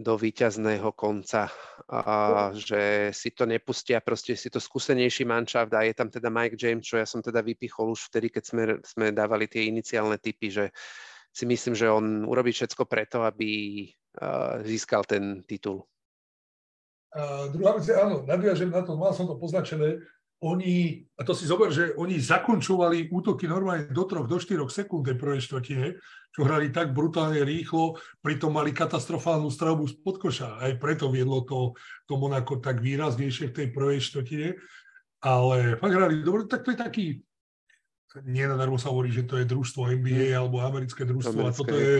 do 0.00 0.16
víťazného 0.16 0.96
konca, 0.96 1.52
a 1.92 2.48
že 2.56 3.12
si 3.12 3.36
to 3.36 3.44
nepustia, 3.44 4.00
proste 4.00 4.32
si 4.32 4.48
to 4.48 4.56
skúsenejší 4.56 5.28
manšaft 5.28 5.76
a 5.76 5.84
je 5.84 5.92
tam 5.92 6.08
teda 6.08 6.32
Mike 6.32 6.56
James, 6.56 6.88
čo 6.88 6.96
ja 6.96 7.04
som 7.04 7.20
teda 7.20 7.44
vypichol 7.44 7.92
už 7.92 8.08
vtedy, 8.08 8.32
keď 8.32 8.44
sme, 8.48 8.62
sme 8.80 9.06
dávali 9.12 9.44
tie 9.44 9.68
iniciálne 9.68 10.16
typy, 10.16 10.48
že 10.48 10.64
si 11.28 11.44
myslím, 11.44 11.76
že 11.76 11.92
on 11.92 12.24
urobí 12.24 12.50
všetko 12.50 12.88
preto, 12.88 13.20
aby 13.22 13.84
uh, 14.22 14.64
získal 14.64 15.04
ten 15.04 15.44
titul. 15.44 15.84
A 17.10 17.50
druhá 17.52 17.76
vec, 17.76 17.90
áno, 17.90 18.22
nadviažem 18.24 18.70
na 18.70 18.86
to, 18.86 18.94
mal 18.94 19.12
som 19.12 19.26
to 19.26 19.36
poznačené, 19.36 20.00
oni, 20.40 21.04
a 21.16 21.22
to 21.24 21.36
si 21.36 21.44
zober, 21.44 21.68
že 21.68 21.92
oni 22.00 22.16
zakončovali 22.16 23.12
útoky 23.12 23.44
normálne 23.44 23.92
do 23.92 24.08
troch, 24.08 24.24
do 24.24 24.40
štyroch 24.40 24.72
sekúnd 24.72 25.04
tej 25.04 25.20
prvej 25.20 25.44
štvrtine, 25.44 26.00
čo 26.32 26.40
hrali 26.48 26.72
tak 26.72 26.96
brutálne 26.96 27.44
rýchlo, 27.44 28.00
pritom 28.24 28.56
mali 28.56 28.72
katastrofálnu 28.72 29.52
stravbu 29.52 29.84
z 29.84 29.94
podkoša. 30.00 30.64
Aj 30.64 30.72
preto 30.80 31.12
viedlo 31.12 31.44
to, 31.44 31.76
to 32.08 32.16
Monako 32.16 32.56
tak 32.56 32.80
výraznejšie 32.80 33.52
v 33.52 33.56
tej 33.56 33.68
prvej 33.68 34.00
štvrtine. 34.00 34.48
Ale 35.20 35.76
fakt 35.76 35.92
hrali 35.92 36.24
dobre, 36.24 36.48
tak 36.48 36.64
to 36.64 36.72
je 36.72 36.78
taký, 36.80 37.06
nie 38.24 38.48
nadarmo 38.48 38.80
sa 38.80 38.88
hovorí, 38.88 39.12
že 39.12 39.28
to 39.28 39.36
je 39.36 39.44
družstvo 39.44 39.92
NBA 39.92 40.32
alebo 40.32 40.64
americké 40.64 41.04
družstvo 41.04 41.36
americké. 41.36 41.52
a 41.52 41.58
toto 41.60 41.76
je, 41.76 41.96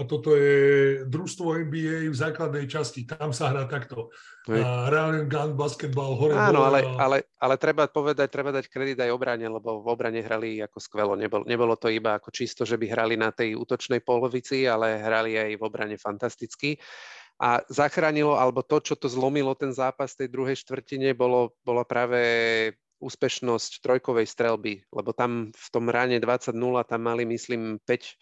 a 0.00 0.02
toto 0.08 0.30
je 0.32 0.58
družstvo 1.04 1.46
NBA 1.68 2.08
v 2.08 2.16
základnej 2.16 2.64
časti, 2.64 3.04
tam 3.04 3.36
sa 3.36 3.52
hrá 3.52 3.68
takto. 3.68 4.08
Real 4.48 5.28
Gun, 5.28 5.58
basketbal, 5.58 6.16
hore 6.16 6.38
Áno, 6.38 6.64
ale, 6.64 6.80
ale, 6.96 7.16
ale 7.40 7.56
treba 7.56 7.88
povedať, 7.88 8.28
treba 8.28 8.52
dať 8.52 8.68
kredit 8.68 9.00
aj 9.00 9.16
obrane, 9.16 9.48
lebo 9.48 9.80
v 9.80 9.88
obrane 9.88 10.20
hrali 10.20 10.60
ako 10.60 10.76
skvelo. 10.76 11.16
Nebolo, 11.16 11.48
nebolo 11.48 11.72
to 11.72 11.88
iba 11.88 12.20
ako 12.20 12.28
čisto, 12.28 12.68
že 12.68 12.76
by 12.76 12.92
hrali 12.92 13.16
na 13.16 13.32
tej 13.32 13.56
útočnej 13.56 14.04
polovici, 14.04 14.68
ale 14.68 15.00
hrali 15.00 15.40
aj 15.40 15.56
v 15.56 15.62
obrane 15.64 15.96
fantasticky. 15.96 16.76
A 17.40 17.64
zachránilo, 17.72 18.36
alebo 18.36 18.60
to, 18.60 18.84
čo 18.84 18.94
to 19.00 19.08
zlomilo 19.08 19.56
ten 19.56 19.72
zápas 19.72 20.12
tej 20.12 20.28
druhej 20.28 20.60
štvrtine, 20.60 21.16
bolo, 21.16 21.56
bolo 21.64 21.80
práve 21.88 22.20
úspešnosť 23.00 23.80
trojkovej 23.80 24.28
strelby, 24.28 24.84
lebo 24.92 25.16
tam 25.16 25.48
v 25.48 25.68
tom 25.72 25.88
ráne 25.88 26.20
20-0 26.20 26.52
tam 26.84 27.00
mali, 27.00 27.24
myslím, 27.24 27.80
5 27.88 28.20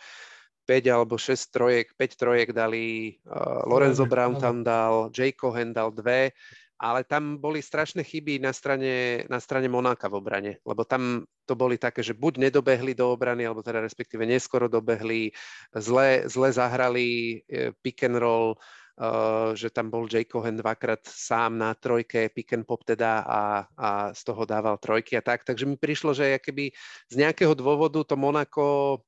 5 0.69 0.85
alebo 0.93 1.17
6 1.17 1.49
trojek, 1.49 1.97
5 1.97 2.21
trojek 2.21 2.53
dali, 2.53 3.17
uh, 3.25 3.65
Lorenzo 3.65 4.05
Brown 4.05 4.37
tam 4.37 4.61
dal, 4.61 5.09
Jay 5.09 5.33
Cohen 5.33 5.73
dal 5.73 5.89
dve, 5.97 6.37
ale 6.79 7.03
tam 7.03 7.43
boli 7.43 7.59
strašné 7.59 8.07
chyby 8.07 8.39
na 8.39 8.55
strane, 8.55 9.27
na 9.27 9.43
strane 9.43 9.67
Monáka 9.67 10.07
v 10.07 10.19
obrane, 10.23 10.53
lebo 10.63 10.87
tam 10.87 11.27
to 11.43 11.59
boli 11.59 11.75
také, 11.75 12.07
že 12.07 12.15
buď 12.15 12.49
nedobehli 12.49 12.95
do 12.95 13.11
obrany, 13.11 13.43
alebo 13.43 13.67
teda 13.67 13.83
respektíve 13.83 14.23
neskoro 14.23 14.71
dobehli, 14.71 15.35
zle, 15.75 16.31
zle 16.31 16.49
zahrali 16.55 17.41
e, 17.51 17.75
pick 17.83 18.07
and 18.07 18.23
roll, 18.23 18.55
uh, 18.99 19.55
že 19.55 19.71
tam 19.71 19.91
bol 19.91 20.11
Jay 20.11 20.27
Cohen 20.27 20.59
dvakrát 20.59 21.01
sám 21.07 21.59
na 21.59 21.75
trojke, 21.75 22.29
pick 22.35 22.53
and 22.53 22.67
pop 22.67 22.83
teda 22.83 23.23
a, 23.23 23.41
a 23.79 23.89
z 24.13 24.21
toho 24.27 24.43
dával 24.45 24.77
trojky 24.77 25.17
a 25.17 25.23
tak. 25.23 25.47
Takže 25.47 25.65
mi 25.65 25.79
prišlo, 25.79 26.13
že 26.13 26.43
keby 26.43 26.75
z 27.09 27.15
nejakého 27.15 27.55
dôvodu 27.55 28.03
to 28.03 28.15
Monako 28.19 29.01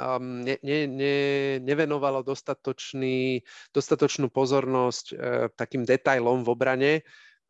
um, 0.00 0.40
ne, 0.40 0.56
ne, 0.64 0.88
ne, 0.88 1.16
nevenovalo 1.60 2.24
dostatočný, 2.24 3.44
dostatočnú 3.76 4.32
pozornosť 4.32 5.06
uh, 5.12 5.18
takým 5.52 5.84
detailom 5.84 6.40
v 6.40 6.48
obrane 6.48 6.92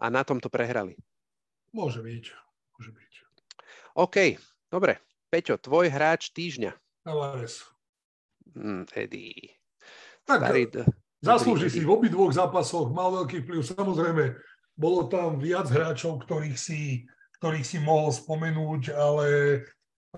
a 0.02 0.06
na 0.10 0.26
tom 0.26 0.42
to 0.42 0.50
prehrali. 0.50 0.98
Môže 1.70 2.02
byť. 2.02 2.24
Môže 2.74 2.90
byť. 2.90 3.12
OK, 3.94 4.16
dobre. 4.66 4.98
Peťo, 5.30 5.62
tvoj 5.62 5.94
hráč 5.94 6.34
týždňa. 6.34 6.74
Tavares. 7.06 7.62
Mm, 8.58 8.90
Eddie. 8.98 9.54
Tak, 10.26 10.42
Starý, 10.42 10.62
zaslúži 11.22 11.70
si 11.70 11.80
v 11.86 11.90
obidvoch 11.90 12.34
zápasoch, 12.34 12.90
mal 12.90 13.14
veľký 13.22 13.46
vplyv. 13.46 13.60
Samozrejme, 13.62 14.24
bolo 14.74 15.06
tam 15.06 15.38
viac 15.38 15.70
hráčov, 15.70 16.26
ktorých 16.26 16.58
si, 16.58 17.06
ktorých 17.38 17.66
si 17.66 17.78
mohol 17.78 18.10
spomenúť, 18.10 18.90
ale 18.90 19.26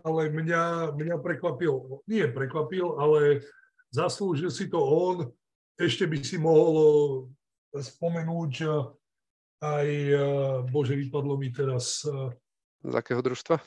ale 0.00 0.32
mňa, 0.32 0.96
mňa 0.96 1.16
prekvapil, 1.20 2.00
nie 2.08 2.24
prekvapil, 2.32 2.96
ale 2.96 3.44
zaslúžil 3.92 4.48
si 4.48 4.72
to 4.72 4.80
on. 4.80 5.28
Ešte 5.76 6.08
by 6.08 6.16
si 6.24 6.40
mohol 6.40 6.74
eh, 7.76 7.84
spomenúť 7.84 8.52
eh, 8.64 8.72
aj, 9.62 9.88
eh, 9.88 10.56
bože, 10.72 10.96
vypadlo 10.96 11.36
mi 11.36 11.52
teraz... 11.52 12.02
Z 12.82 12.94
akého 12.98 13.22
družstva? 13.22 13.62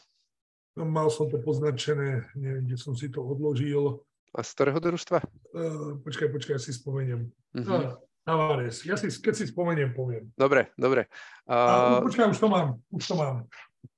No, 0.75 0.83
mal 0.83 1.07
som 1.07 1.31
to 1.31 1.39
poznačené, 1.39 2.27
neviem, 2.35 2.67
kde 2.67 2.75
som 2.75 2.91
si 2.99 3.07
to 3.07 3.23
odložil. 3.23 4.03
A 4.35 4.43
z 4.43 4.51
ktorého 4.51 4.83
družstva? 4.83 5.23
Uh, 5.55 5.95
počkaj, 6.03 6.27
počkaj, 6.35 6.59
ja 6.59 6.61
si 6.61 6.75
spomeniem. 6.75 7.31
Uh-huh. 7.55 7.95
Tavares. 8.27 8.83
Ja 8.83 8.99
si, 8.99 9.07
keď 9.07 9.33
si 9.39 9.47
spomeniem, 9.47 9.95
poviem. 9.95 10.27
Dobre, 10.35 10.75
dobre. 10.75 11.07
Uh... 11.47 11.55
A, 11.55 12.03
počkaj, 12.03 12.35
už 12.35 12.39
to 12.43 12.51
mám, 12.51 12.75
už 12.91 13.03
to 13.07 13.15
mám. 13.15 13.35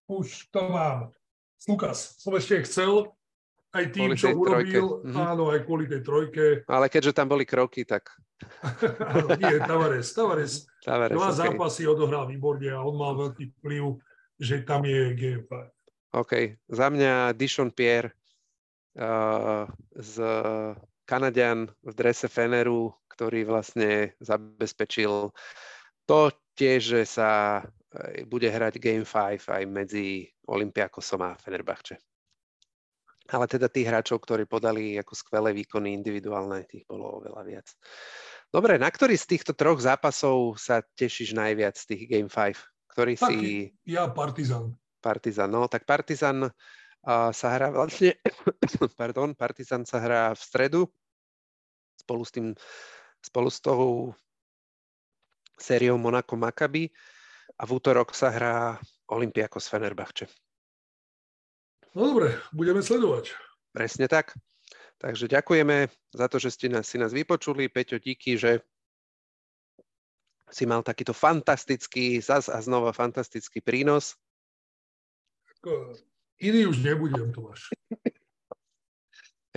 Už 0.05 0.27
to 0.53 0.61
mám. 0.69 1.09
Lukas, 1.65 2.21
som 2.21 2.37
ešte 2.37 2.61
chcel, 2.69 3.17
aj 3.73 3.85
tým, 3.91 4.09
čo 4.15 4.31
urobil, 4.31 5.03
trojke. 5.03 5.09
Mhm. 5.11 5.17
áno, 5.17 5.43
aj 5.51 5.59
kvôli 5.67 5.85
tej 5.89 6.01
trojke. 6.05 6.45
Ale 6.69 6.87
keďže 6.87 7.17
tam 7.17 7.27
boli 7.27 7.43
kroky, 7.43 7.83
tak... 7.83 8.13
áno, 9.17 9.33
nie, 9.33 9.57
Tavares. 9.65 10.13
Tavares, 10.13 10.69
Tavares 10.85 11.17
dva 11.17 11.29
okay. 11.33 11.39
zápasy 11.41 11.83
odohral 11.89 12.29
výborne 12.29 12.69
a 12.69 12.85
on 12.85 12.95
mal 12.95 13.17
veľký 13.17 13.57
vplyv, 13.59 13.97
že 14.37 14.61
tam 14.61 14.85
je 14.85 15.17
GFA. 15.17 15.73
OK, 16.15 16.61
za 16.69 16.87
mňa 16.87 17.35
Dishon 17.35 17.73
Pierre 17.73 18.15
uh, 18.95 19.67
z 19.97 20.13
Kanadian 21.03 21.67
v 21.83 21.91
drese 21.93 22.29
Feneru, 22.31 22.95
ktorý 23.11 23.43
vlastne 23.43 24.13
zabezpečil 24.21 25.33
to 26.07 26.19
tiež, 26.55 26.81
že 26.81 27.03
sa 27.03 27.61
bude 28.25 28.49
hrať 28.49 28.77
Game 28.81 29.05
5 29.05 29.49
aj 29.49 29.63
medzi 29.65 30.27
Olympiakosom 30.47 31.21
a 31.23 31.35
Fenerbahče. 31.37 31.97
Ale 33.27 33.45
teda 33.51 33.67
tých 33.67 33.91
hráčov, 33.91 34.23
ktorí 34.23 34.47
podali 34.47 34.95
ako 34.95 35.11
skvelé 35.11 35.51
výkony 35.51 35.91
individuálne, 35.91 36.63
tých 36.63 36.87
bolo 36.87 37.19
oveľa 37.19 37.43
viac. 37.43 37.67
Dobre, 38.47 38.79
na 38.79 38.87
ktorý 38.87 39.19
z 39.19 39.35
týchto 39.35 39.51
troch 39.51 39.83
zápasov 39.83 40.55
sa 40.55 40.79
tešíš 40.79 41.35
najviac 41.35 41.75
z 41.75 41.85
tých 41.91 42.03
Game 42.07 42.31
5? 42.31 42.55
Ktorý 42.87 43.13
tak, 43.19 43.29
si... 43.35 43.37
Ja 43.83 44.07
Partizan. 44.07 44.79
Partizan, 45.03 45.51
no 45.51 45.67
tak 45.67 45.83
Partizan 45.83 46.47
uh, 46.47 47.29
sa 47.35 47.47
hrá 47.51 47.67
vlastne, 47.69 48.15
pardon, 48.99 49.35
Partizan 49.35 49.83
sa 49.83 49.99
hrá 49.99 50.31
v 50.31 50.41
stredu 50.41 50.81
spolu 51.99 52.23
s 52.23 52.31
tým, 52.31 52.55
spolu 53.19 53.51
s 53.51 53.59
tou 53.59 54.15
sériou 55.59 55.99
Monaco 55.99 56.39
Maccabi 56.39 56.87
a 57.57 57.63
v 57.65 57.71
útorok 57.73 58.13
sa 58.13 58.29
hrá 58.29 58.77
Olympiakos 59.09 59.65
Fenerbahče. 59.65 60.29
No 61.97 62.13
dobre, 62.13 62.37
budeme 62.53 62.85
sledovať. 62.85 63.33
Presne 63.73 64.05
tak. 64.05 64.37
Takže 64.97 65.29
ďakujeme 65.29 65.89
za 66.13 66.25
to, 66.29 66.37
že 66.41 66.53
ste 66.53 66.67
nás, 66.69 66.89
si 66.89 66.97
nás 66.97 67.13
vypočuli. 67.13 67.69
Peťo, 67.69 68.01
díky, 68.01 68.37
že 68.37 68.61
si 70.49 70.65
mal 70.65 70.81
takýto 70.81 71.13
fantastický, 71.13 72.21
zas 72.21 72.49
a 72.49 72.57
znova 72.61 72.93
fantastický 72.93 73.61
prínos. 73.61 74.17
Iný 76.37 76.69
už 76.69 76.81
nebudem, 76.85 77.33
Tomáš. 77.33 77.73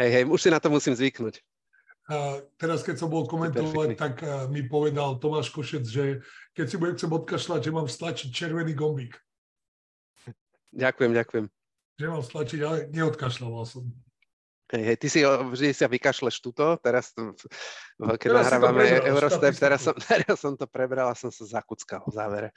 Hej, 0.01 0.11
hej, 0.17 0.25
už 0.25 0.41
si 0.41 0.49
na 0.49 0.61
to 0.61 0.73
musím 0.73 0.97
zvyknúť. 0.97 1.45
A 2.11 2.43
teraz, 2.59 2.83
keď 2.83 2.99
som 2.99 3.07
bol 3.07 3.23
komentovať, 3.23 3.95
tak 3.95 4.19
mi 4.51 4.67
povedal 4.67 5.23
Tomáš 5.23 5.55
Košec, 5.55 5.87
že 5.87 6.27
keď 6.59 6.67
si 6.67 6.75
budem 6.75 6.99
chcem 6.99 7.13
odkašľať, 7.15 7.61
že 7.63 7.71
mám 7.71 7.87
stlačiť 7.87 8.29
červený 8.35 8.75
gombík. 8.75 9.15
Ďakujem, 10.75 11.13
ďakujem. 11.15 11.47
Že 12.03 12.07
mám 12.11 12.23
stlačiť, 12.27 12.61
ale 12.67 12.77
neodkašľoval 12.91 13.63
som. 13.63 13.87
Hej, 14.71 14.83
hej, 14.87 14.97
ty 15.03 15.07
si 15.11 15.21
vždy 15.27 15.75
sa 15.75 15.91
vykašleš 15.91 16.39
tuto, 16.43 16.79
teraz, 16.79 17.11
keď 17.99 18.19
teraz 18.19 18.47
nahrávame 18.47 19.03
Eurostep, 19.03 19.55
teraz 19.59 19.83
som, 19.83 19.95
teraz 20.11 20.39
som 20.39 20.55
to 20.55 20.67
prebral 20.71 21.11
a 21.11 21.19
som 21.19 21.31
sa 21.31 21.43
zakuckal 21.59 22.07
v 22.07 22.15
závere. 22.15 22.49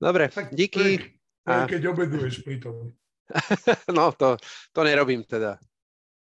Dobre, 0.00 0.32
tak, 0.32 0.52
díky. 0.52 1.00
To 1.44 1.48
je, 1.48 1.60
a... 1.64 1.64
keď 1.68 1.82
obeduješ 1.92 2.40
pri 2.40 2.60
tom. 2.60 2.92
no, 3.96 4.12
to, 4.16 4.40
to 4.72 4.80
nerobím 4.84 5.24
teda. 5.24 5.60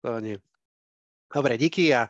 To 0.02 0.18
nie. 0.18 0.38
Dobre, 1.30 1.62
díky 1.62 1.94
a 1.94 2.10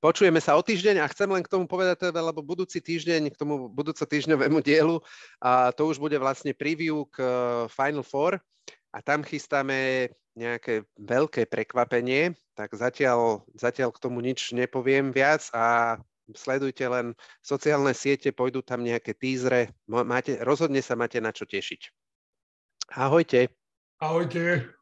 počujeme 0.00 0.40
sa 0.40 0.56
o 0.56 0.64
týždeň 0.64 1.04
a 1.04 1.10
chcem 1.12 1.28
len 1.28 1.44
k 1.44 1.52
tomu 1.52 1.68
povedať 1.68 2.08
teda, 2.08 2.24
lebo 2.24 2.40
budúci 2.40 2.80
týždeň, 2.80 3.28
k 3.32 3.36
tomu 3.36 3.68
budúco 3.68 4.00
týždňovému 4.00 4.64
dielu, 4.64 4.96
a 5.44 5.72
to 5.76 5.92
už 5.92 6.00
bude 6.00 6.16
vlastne 6.16 6.56
preview 6.56 7.04
k 7.12 7.20
e, 7.20 7.28
Final 7.68 8.00
Four 8.00 8.40
a 8.96 8.98
tam 9.04 9.20
chystáme 9.20 10.08
nejaké 10.36 10.88
veľké 10.96 11.48
prekvapenie, 11.48 12.32
tak 12.56 12.72
zatiaľ, 12.72 13.44
zatiaľ 13.56 13.92
k 13.92 14.00
tomu 14.00 14.24
nič 14.24 14.56
nepoviem 14.56 15.12
viac 15.12 15.48
a 15.52 15.96
sledujte 16.32 16.84
len 16.88 17.12
sociálne 17.44 17.92
siete, 17.92 18.32
pôjdu 18.32 18.64
tam 18.64 18.84
nejaké 18.84 19.12
tízre, 19.12 19.72
máte, 19.88 20.40
rozhodne 20.40 20.80
sa 20.80 20.96
máte 20.96 21.20
na 21.20 21.32
čo 21.32 21.44
tešiť. 21.44 21.92
Ahojte. 22.96 23.52
Ahojte. 24.00 24.75